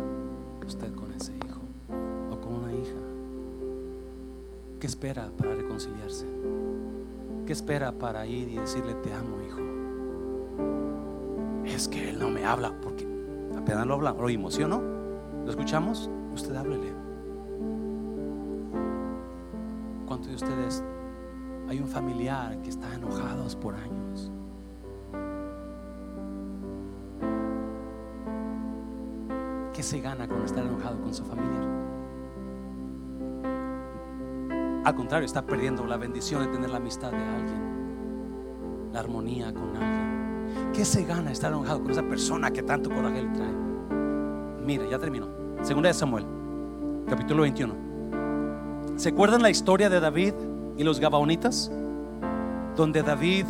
usted 0.66 0.94
con 0.96 1.12
ese 1.12 1.34
hijo 1.36 1.60
o 2.32 2.40
con 2.40 2.54
una 2.54 2.72
hija. 2.74 2.96
¿Qué 4.80 4.88
espera 4.88 5.30
para 5.38 5.54
reconciliarse? 5.56 6.26
¿Qué 7.46 7.54
espera 7.54 7.92
para 7.92 8.26
ir 8.26 8.50
y 8.50 8.58
decirle 8.58 8.94
te 8.96 9.14
amo, 9.14 9.38
hijo? 9.46 9.60
Es 11.66 11.88
que 11.88 12.10
él 12.10 12.20
no 12.20 12.30
me 12.30 12.46
habla 12.46 12.74
porque 12.82 13.08
apenas 13.58 13.86
lo 13.86 13.96
habla, 13.96 14.12
lo 14.14 14.24
oímos, 14.24 14.56
¿sí 14.56 14.64
o 14.64 14.68
no? 14.68 14.82
¿Lo 15.44 15.50
escuchamos? 15.50 16.10
Usted 16.34 16.56
háblele. 16.56 16.94
¿Cuántos 20.08 20.30
de 20.30 20.36
ustedes 20.36 20.84
hay 21.68 21.80
un 21.80 21.88
familiar 21.88 22.62
que 22.62 22.70
está 22.70 22.94
enojado 22.94 23.48
por 23.60 23.76
años? 23.76 24.32
¿Qué 29.82 29.88
se 29.88 30.00
gana 30.00 30.28
con 30.28 30.44
estar 30.44 30.64
enojado 30.64 31.02
con 31.02 31.12
su 31.12 31.26
familiar? 31.26 31.64
Al 34.86 34.94
contrario, 34.94 35.26
está 35.26 35.44
perdiendo 35.44 35.88
la 35.88 35.98
bendición 35.98 36.44
de 36.44 36.50
tener 36.50 36.70
la 36.70 36.78
amistad 36.78 37.10
de 37.10 37.18
alguien, 37.18 38.92
la 38.94 39.00
armonía 39.00 39.52
con 39.52 39.76
alguien. 39.76 40.72
¿Qué 40.72 40.86
se 40.86 41.04
gana 41.04 41.32
estar 41.32 41.52
enojado 41.52 41.82
con 41.82 41.90
esa 41.90 42.04
persona 42.04 42.52
que 42.52 42.62
tanto 42.62 42.92
coraje 42.92 43.24
le 43.24 43.30
trae? 43.30 43.54
Mira, 44.64 44.86
ya 44.88 45.00
terminó. 45.00 45.30
Segunda 45.64 45.88
de 45.88 45.96
Samuel, 45.96 46.28
capítulo 47.10 47.42
21. 47.42 47.74
¿Se 48.98 49.10
acuerdan 49.10 49.42
la 49.42 49.50
historia 49.50 49.90
de 49.90 50.00
David 50.00 50.36
y 50.78 50.84
los 50.84 51.00
Gabaonitas? 51.00 51.72
Donde 52.76 53.02
David 53.02 53.48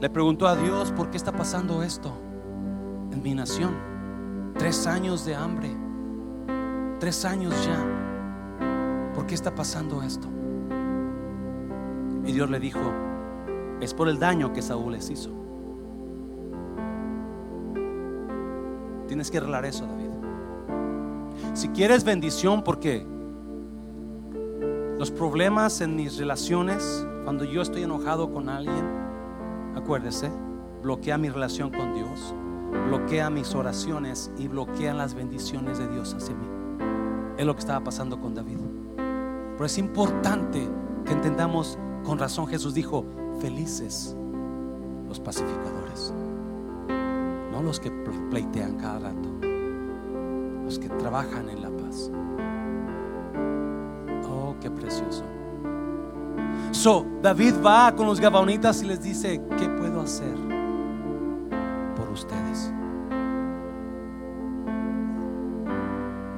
le 0.00 0.08
preguntó 0.08 0.48
a 0.48 0.56
Dios, 0.56 0.90
¿por 0.90 1.10
qué 1.10 1.18
está 1.18 1.32
pasando 1.32 1.82
esto 1.82 2.14
en 3.12 3.22
mi 3.22 3.34
nación? 3.34 3.89
Tres 4.60 4.86
años 4.86 5.24
de 5.24 5.34
hambre, 5.34 5.70
tres 6.98 7.24
años 7.24 7.54
ya. 7.64 7.82
¿Por 9.14 9.24
qué 9.24 9.34
está 9.34 9.54
pasando 9.54 10.02
esto? 10.02 10.28
Y 12.26 12.32
Dios 12.32 12.50
le 12.50 12.60
dijo, 12.60 12.78
es 13.80 13.94
por 13.94 14.10
el 14.10 14.18
daño 14.18 14.52
que 14.52 14.60
Saúl 14.60 14.92
les 14.92 15.08
hizo. 15.08 15.30
Tienes 19.08 19.30
que 19.30 19.38
arreglar 19.38 19.64
eso, 19.64 19.86
David. 19.86 20.10
Si 21.54 21.70
quieres 21.70 22.04
bendición, 22.04 22.62
porque 22.62 23.06
los 24.98 25.10
problemas 25.10 25.80
en 25.80 25.96
mis 25.96 26.18
relaciones, 26.18 27.06
cuando 27.24 27.44
yo 27.44 27.62
estoy 27.62 27.84
enojado 27.84 28.30
con 28.30 28.50
alguien, 28.50 28.84
acuérdese, 29.74 30.30
bloquea 30.82 31.16
mi 31.16 31.30
relación 31.30 31.70
con 31.70 31.94
Dios, 31.94 32.34
bloquea 32.70 33.30
mis 33.30 33.54
oraciones 33.54 34.30
y 34.38 34.48
bloquea 34.48 34.94
las 34.94 35.14
bendiciones 35.14 35.78
de 35.78 35.88
Dios 35.88 36.14
hacia 36.14 36.34
mí. 36.34 36.46
Es 37.36 37.46
lo 37.46 37.54
que 37.54 37.60
estaba 37.60 37.82
pasando 37.82 38.20
con 38.20 38.34
David. 38.34 38.58
Pero 38.96 39.64
es 39.64 39.78
importante 39.78 40.68
que 41.04 41.12
entendamos, 41.12 41.78
con 42.04 42.18
razón 42.18 42.46
Jesús 42.46 42.74
dijo, 42.74 43.04
felices 43.40 44.16
los 45.08 45.20
pacificadores, 45.20 46.14
no 47.50 47.62
los 47.62 47.80
que 47.80 47.90
pleitean 48.30 48.76
cada 48.76 49.00
rato, 49.00 49.28
los 50.64 50.78
que 50.78 50.88
trabajan 50.88 51.48
en 51.48 51.62
la 51.62 51.70
paz. 51.70 52.10
Oh, 54.28 54.54
qué 54.60 54.70
precioso. 54.70 55.24
So, 56.70 57.04
David 57.20 57.54
va 57.64 57.94
con 57.94 58.06
los 58.06 58.20
gabaonitas 58.20 58.82
y 58.82 58.86
les 58.86 59.02
dice, 59.02 59.42
¿qué 59.58 59.68
puedo 59.68 60.00
hacer 60.00 60.49
ustedes? 62.12 62.72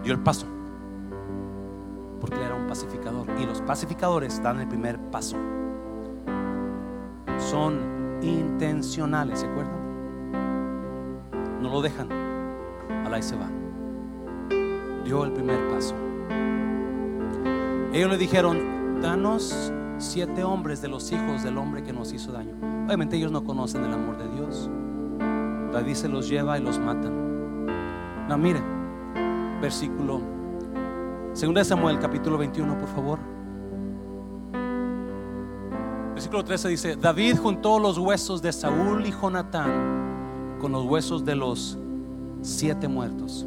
Dio 0.03 0.13
el 0.13 0.21
paso, 0.21 0.47
porque 2.21 2.37
él 2.37 2.43
era 2.43 2.55
un 2.55 2.67
pacificador. 2.67 3.27
Y 3.39 3.47
los 3.47 3.61
pacificadores 3.63 4.43
dan 4.43 4.61
el 4.61 4.69
primer 4.69 4.99
paso. 5.11 5.37
Son 7.39 8.19
intencionales, 8.23 9.41
¿se 9.41 9.47
acuerdan? 9.47 9.81
No 11.61 11.71
lo 11.71 11.83
dejan, 11.83 12.09
a 12.11 13.19
y 13.19 13.23
se 13.23 13.37
va. 13.37 13.49
Dio 15.05 15.25
el 15.25 15.33
primer 15.33 15.69
paso. 15.69 15.95
Ellos 17.93 18.11
le 18.11 18.17
dijeron, 18.17 19.01
danos 19.03 19.73
siete 19.99 20.43
hombres 20.45 20.81
de 20.81 20.89
los 20.89 21.13
hijos 21.13 21.43
del 21.43 21.59
hombre 21.59 21.83
que 21.83 21.93
nos 21.93 22.13
hizo 22.13 22.33
daño. 22.33 22.55
Obviamente 22.87 23.17
ellos 23.17 23.31
no 23.31 23.45
conocen 23.45 23.85
el 23.85 23.93
amor 23.93 24.17
de 24.17 24.29
Dios. 24.29 24.71
David 25.73 25.95
se 25.95 26.09
los 26.09 26.29
lleva 26.29 26.59
y 26.59 26.63
los 26.63 26.79
matan. 26.79 27.67
No, 28.29 28.39
mire, 28.39 28.61
versículo 29.61 30.21
2 31.35 31.67
Samuel 31.67 31.99
capítulo 31.99 32.37
21, 32.37 32.79
por 32.79 32.89
favor. 32.89 33.19
Versículo 36.13 36.45
13 36.45 36.69
dice, 36.69 36.97
David 36.97 37.39
juntó 37.39 37.79
los 37.79 37.97
huesos 37.97 38.43
de 38.43 38.53
Saúl 38.53 39.07
y 39.07 39.11
Jonatán 39.11 40.59
con 40.61 40.73
los 40.73 40.85
huesos 40.85 41.25
de 41.25 41.35
los 41.35 41.79
siete 42.43 42.87
muertos. 42.87 43.47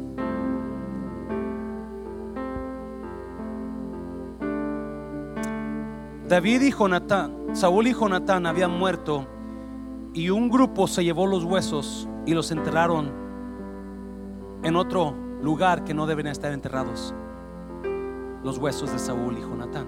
David 6.28 6.62
y 6.62 6.72
Jonatán, 6.72 7.32
Saúl 7.52 7.86
y 7.86 7.94
Jonatán 7.94 8.46
habían 8.46 8.72
muerto 8.76 9.26
y 10.16 10.30
un 10.30 10.48
grupo 10.48 10.88
se 10.88 11.04
llevó 11.04 11.26
los 11.26 11.44
huesos 11.44 12.08
y 12.24 12.32
los 12.32 12.50
enterraron 12.50 13.12
en 14.62 14.74
otro 14.74 15.14
lugar 15.42 15.84
que 15.84 15.92
no 15.92 16.06
deben 16.06 16.26
estar 16.26 16.52
enterrados. 16.52 17.14
Los 18.42 18.56
huesos 18.56 18.90
de 18.92 18.98
Saúl 18.98 19.36
y 19.36 19.42
Jonatán. 19.42 19.86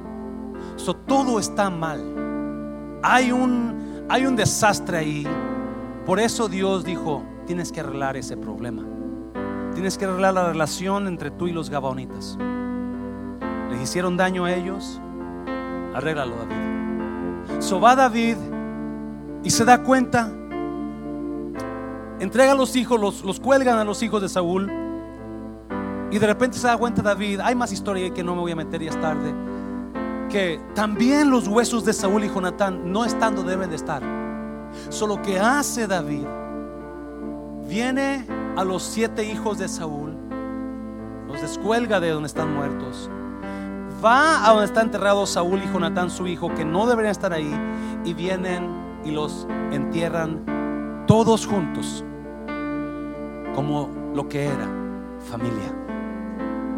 So, 0.77 0.95
todo 0.95 1.39
está 1.39 1.71
mal. 1.71 3.01
Hay 3.03 3.33
un, 3.33 4.37
desastre 4.37 4.99
ahí. 4.99 5.27
Por 6.05 6.21
eso 6.21 6.47
Dios 6.47 6.85
dijo, 6.85 7.23
tienes 7.47 7.73
que 7.73 7.81
arreglar 7.81 8.19
ese 8.19 8.37
problema. 8.37 8.85
Tienes 9.73 9.97
que 9.97 10.05
arreglar 10.05 10.35
la 10.35 10.49
relación 10.49 11.07
entre 11.07 11.31
tú 11.31 11.49
y 11.49 11.53
los 11.53 11.71
gabaonitas. 11.71 12.37
Les 13.71 13.81
hicieron 13.81 14.19
daño 14.19 14.45
a 14.45 14.53
ellos 14.53 15.01
arréglalo 15.95 16.37
David. 16.37 17.61
So 17.61 17.81
David 17.81 18.37
y 19.43 19.51
se 19.51 19.65
da 19.65 19.83
cuenta, 19.83 20.31
entrega 22.21 22.53
a 22.53 22.55
los 22.55 22.77
hijos, 22.77 23.01
los, 23.01 23.25
los 23.25 23.41
cuelgan 23.41 23.79
a 23.79 23.85
los 23.85 24.03
hijos 24.03 24.23
de 24.23 24.29
Saúl. 24.29 24.71
Y 26.11 26.19
de 26.19 26.27
repente 26.27 26.59
se 26.59 26.67
da 26.67 26.77
cuenta 26.77 27.03
David, 27.03 27.41
hay 27.43 27.55
más 27.55 27.71
historia 27.71 28.13
que 28.13 28.25
no 28.25 28.35
me 28.35 28.41
voy 28.41 28.53
a 28.53 28.57
meter 28.57 28.83
ya 28.83 28.91
es 28.91 29.01
tarde, 29.01 29.35
que 30.31 30.61
también 30.75 31.31
los 31.31 31.47
huesos 31.47 31.85
de 31.85 31.93
Saúl 31.93 32.25
y 32.25 32.29
Jonatán 32.29 32.91
no 32.93 33.05
estando 33.05 33.43
deben 33.43 33.71
de 33.71 33.77
estar. 33.77 34.03
Solo 34.89 35.21
que 35.21 35.39
hace 35.39 35.87
David, 35.87 36.27
viene 37.67 38.27
a 38.57 38.65
los 38.65 38.83
siete 38.83 39.25
hijos 39.25 39.59
de 39.59 39.69
Saúl, 39.69 40.17
los 41.27 41.41
descuelga 41.43 42.01
de 42.01 42.11
donde 42.11 42.27
están 42.27 42.55
muertos 42.55 43.11
va 44.05 44.47
a 44.47 44.51
donde 44.51 44.67
está 44.67 44.83
enterrado 44.83 45.27
Saúl 45.27 45.63
y 45.63 45.73
Jonatán, 45.73 46.11
su 46.11 46.27
hijo, 46.27 46.55
que 46.55 46.65
no 46.65 46.87
deberían 46.87 47.13
estar 47.13 47.33
ahí, 47.33 47.53
y 48.05 48.15
vienen 48.15 48.88
y 49.05 49.11
los 49.11 49.47
entierran 49.71 51.05
todos 51.07 51.47
juntos. 51.47 52.05
como 53.55 53.91
lo 54.15 54.29
que 54.29 54.45
era 54.45 54.69
familia 55.19 55.75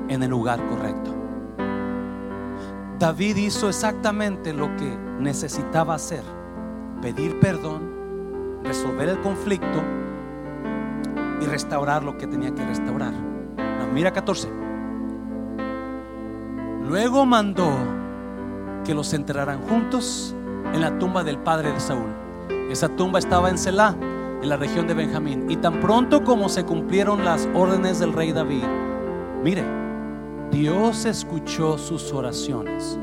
en 0.08 0.22
el 0.22 0.30
lugar 0.30 0.64
correcto. 0.66 1.14
David 2.98 3.36
hizo 3.36 3.68
exactamente 3.68 4.52
lo 4.52 4.74
que 4.76 4.96
necesitaba 5.18 5.94
hacer, 5.94 6.22
pedir 7.00 7.38
perdón, 7.38 8.60
resolver 8.64 9.08
el 9.08 9.20
conflicto 9.20 9.82
y 11.40 11.46
restaurar 11.46 12.02
lo 12.02 12.18
que 12.18 12.26
tenía 12.26 12.54
que 12.54 12.64
restaurar. 12.64 13.14
mira 13.94 14.12
14. 14.12 14.48
Luego 16.88 17.24
mandó 17.24 17.70
que 18.84 18.94
los 18.94 19.12
enterraran 19.14 19.60
juntos 19.62 20.34
en 20.72 20.80
la 20.80 20.98
tumba 20.98 21.24
del 21.24 21.38
padre 21.38 21.72
de 21.72 21.80
Saúl. 21.80 22.14
Esa 22.70 22.88
tumba 22.88 23.18
estaba 23.18 23.50
en 23.50 23.58
Selah, 23.58 23.96
en 24.42 24.48
la 24.48 24.56
región 24.56 24.86
de 24.86 24.94
Benjamín. 24.94 25.50
Y 25.50 25.56
tan 25.56 25.80
pronto 25.80 26.22
como 26.22 26.48
se 26.48 26.64
cumplieron 26.64 27.24
las 27.24 27.48
órdenes 27.54 27.98
del 27.98 28.12
rey 28.12 28.32
David, 28.32 28.64
mire, 29.42 29.64
Dios 30.50 31.04
escuchó 31.04 31.78
sus 31.78 32.12
oraciones. 32.12 32.98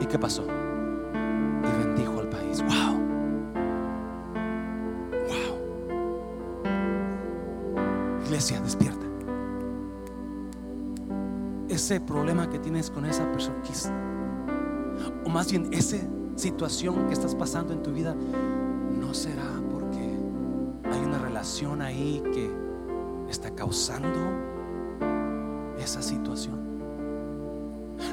¿Y 0.00 0.06
qué 0.06 0.18
pasó? 0.18 0.44
Y 0.44 1.84
bendijo 1.84 2.20
al 2.20 2.28
país. 2.28 2.62
Wow. 2.62 2.98
Wow. 5.28 5.58
Iglesia, 8.24 8.60
despierta. 8.60 9.06
Ese 11.68 12.00
problema 12.00 12.48
que 12.50 12.58
tienes 12.58 12.90
con 12.90 13.06
esa 13.06 13.30
persona, 13.32 13.56
o 15.24 15.28
más 15.30 15.50
bien 15.50 15.68
esa 15.72 15.96
situación 16.42 17.06
que 17.06 17.12
estás 17.12 17.36
pasando 17.36 17.72
en 17.72 17.84
tu 17.84 17.92
vida, 17.92 18.16
no 19.00 19.14
será 19.14 19.48
porque 19.70 20.00
hay 20.90 21.00
una 21.04 21.18
relación 21.18 21.80
ahí 21.80 22.20
que 22.34 22.50
está 23.30 23.54
causando 23.54 24.18
esa 25.78 26.02
situación? 26.02 26.60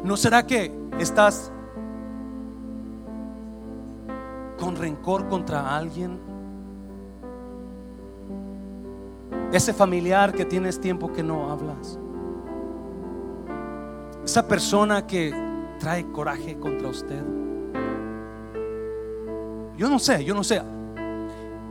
¿No 0.03 0.15
será 0.15 0.45
que 0.45 0.71
estás 0.99 1.51
con 4.59 4.75
rencor 4.75 5.27
contra 5.27 5.75
alguien? 5.75 6.19
Ese 9.51 9.73
familiar 9.73 10.33
que 10.33 10.45
tienes 10.45 10.79
tiempo 10.79 11.11
que 11.11 11.23
no 11.23 11.51
hablas. 11.51 11.97
Esa 14.23 14.47
persona 14.47 15.07
que 15.07 15.33
trae 15.79 16.05
coraje 16.11 16.59
contra 16.59 16.89
usted. 16.89 17.48
Yo 19.79 19.89
no 19.89 19.97
sé, 19.97 20.25
yo 20.25 20.35
no 20.35 20.43
sé. 20.43 20.61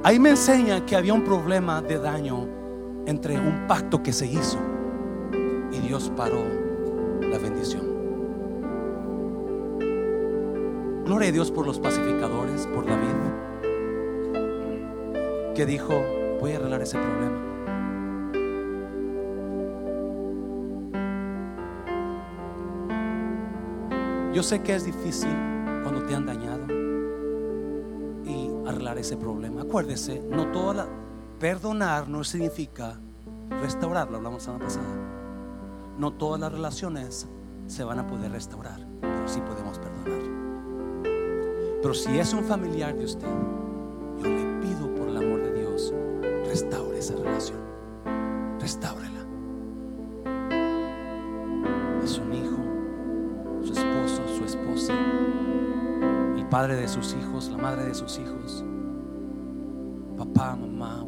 Ahí 0.03 0.19
me 0.19 0.31
enseña 0.31 0.87
que 0.87 0.97
había 0.97 1.13
un 1.13 1.25
problema 1.25 1.83
de 1.83 1.99
daño 1.99 2.49
entre 3.05 3.39
un 3.39 3.67
pacto 3.67 4.03
que 4.03 4.15
se 4.15 4.27
hizo 4.27 4.59
y 5.71 5.79
Dios 5.81 6.11
paró 6.17 6.43
la 7.21 7.37
bendición. 7.37 7.83
Gloria 11.05 11.29
a 11.29 11.33
Dios 11.33 11.51
por 11.51 11.67
los 11.67 11.79
pacificadores, 11.79 12.67
por 12.69 12.87
David, 12.87 13.09
que 15.55 15.67
dijo, 15.67 15.93
voy 16.41 16.53
a 16.53 16.57
arreglar 16.57 16.81
ese 16.81 16.97
problema. 16.97 17.45
Yo 24.33 24.43
sé 24.43 24.63
que 24.63 24.75
es 24.75 24.87
difícil 24.87 25.37
cuando 25.83 26.07
te 26.07 26.15
han 26.15 26.25
dañado 26.25 26.58
ese 28.99 29.17
problema. 29.17 29.63
Acuérdese, 29.63 30.21
no 30.21 30.51
toda 30.51 30.75
la 30.75 30.89
perdonar 31.39 32.09
no 32.09 32.25
significa 32.25 33.01
restaurarlo, 33.61 34.17
hablamos 34.17 34.43
la 34.43 34.45
semana 34.45 34.65
pasada 34.65 35.09
no 35.99 36.13
todas 36.13 36.41
las 36.41 36.53
relaciones 36.53 37.29
se 37.67 37.83
van 37.83 37.99
a 37.99 38.07
poder 38.07 38.31
restaurar, 38.31 38.87
pero 39.01 39.27
sí 39.27 39.41
podemos 39.41 39.79
perdonar. 39.79 40.21
Pero 41.83 41.93
si 41.93 42.19
es 42.19 42.33
un 42.33 42.45
familiar 42.45 42.97
de 42.97 43.05
usted, 43.05 43.27
yo 44.19 44.29
le 44.29 44.61
pido 44.61 44.95
por 44.95 45.09
el 45.09 45.17
amor 45.17 45.43
de 45.43 45.53
Dios, 45.55 45.93
restaure 46.47 46.99
esa 46.99 47.17
relación. 47.17 47.59
Restáurela. 48.61 49.27
Es 52.05 52.19
un 52.19 52.33
hijo, 52.33 53.65
su 53.65 53.73
esposo, 53.73 54.23
su 54.39 54.45
esposa, 54.45 54.95
el 56.37 56.47
padre 56.49 56.77
de 56.77 56.87
sus 56.87 57.15
hijos, 57.15 57.49
la 57.49 57.59
madre 57.59 57.87
de 57.87 57.95
sus 57.95 58.19
hijos, 58.19 58.65
papá, 60.39 60.55
mamá, 60.55 61.01
abuelo. 61.01 61.08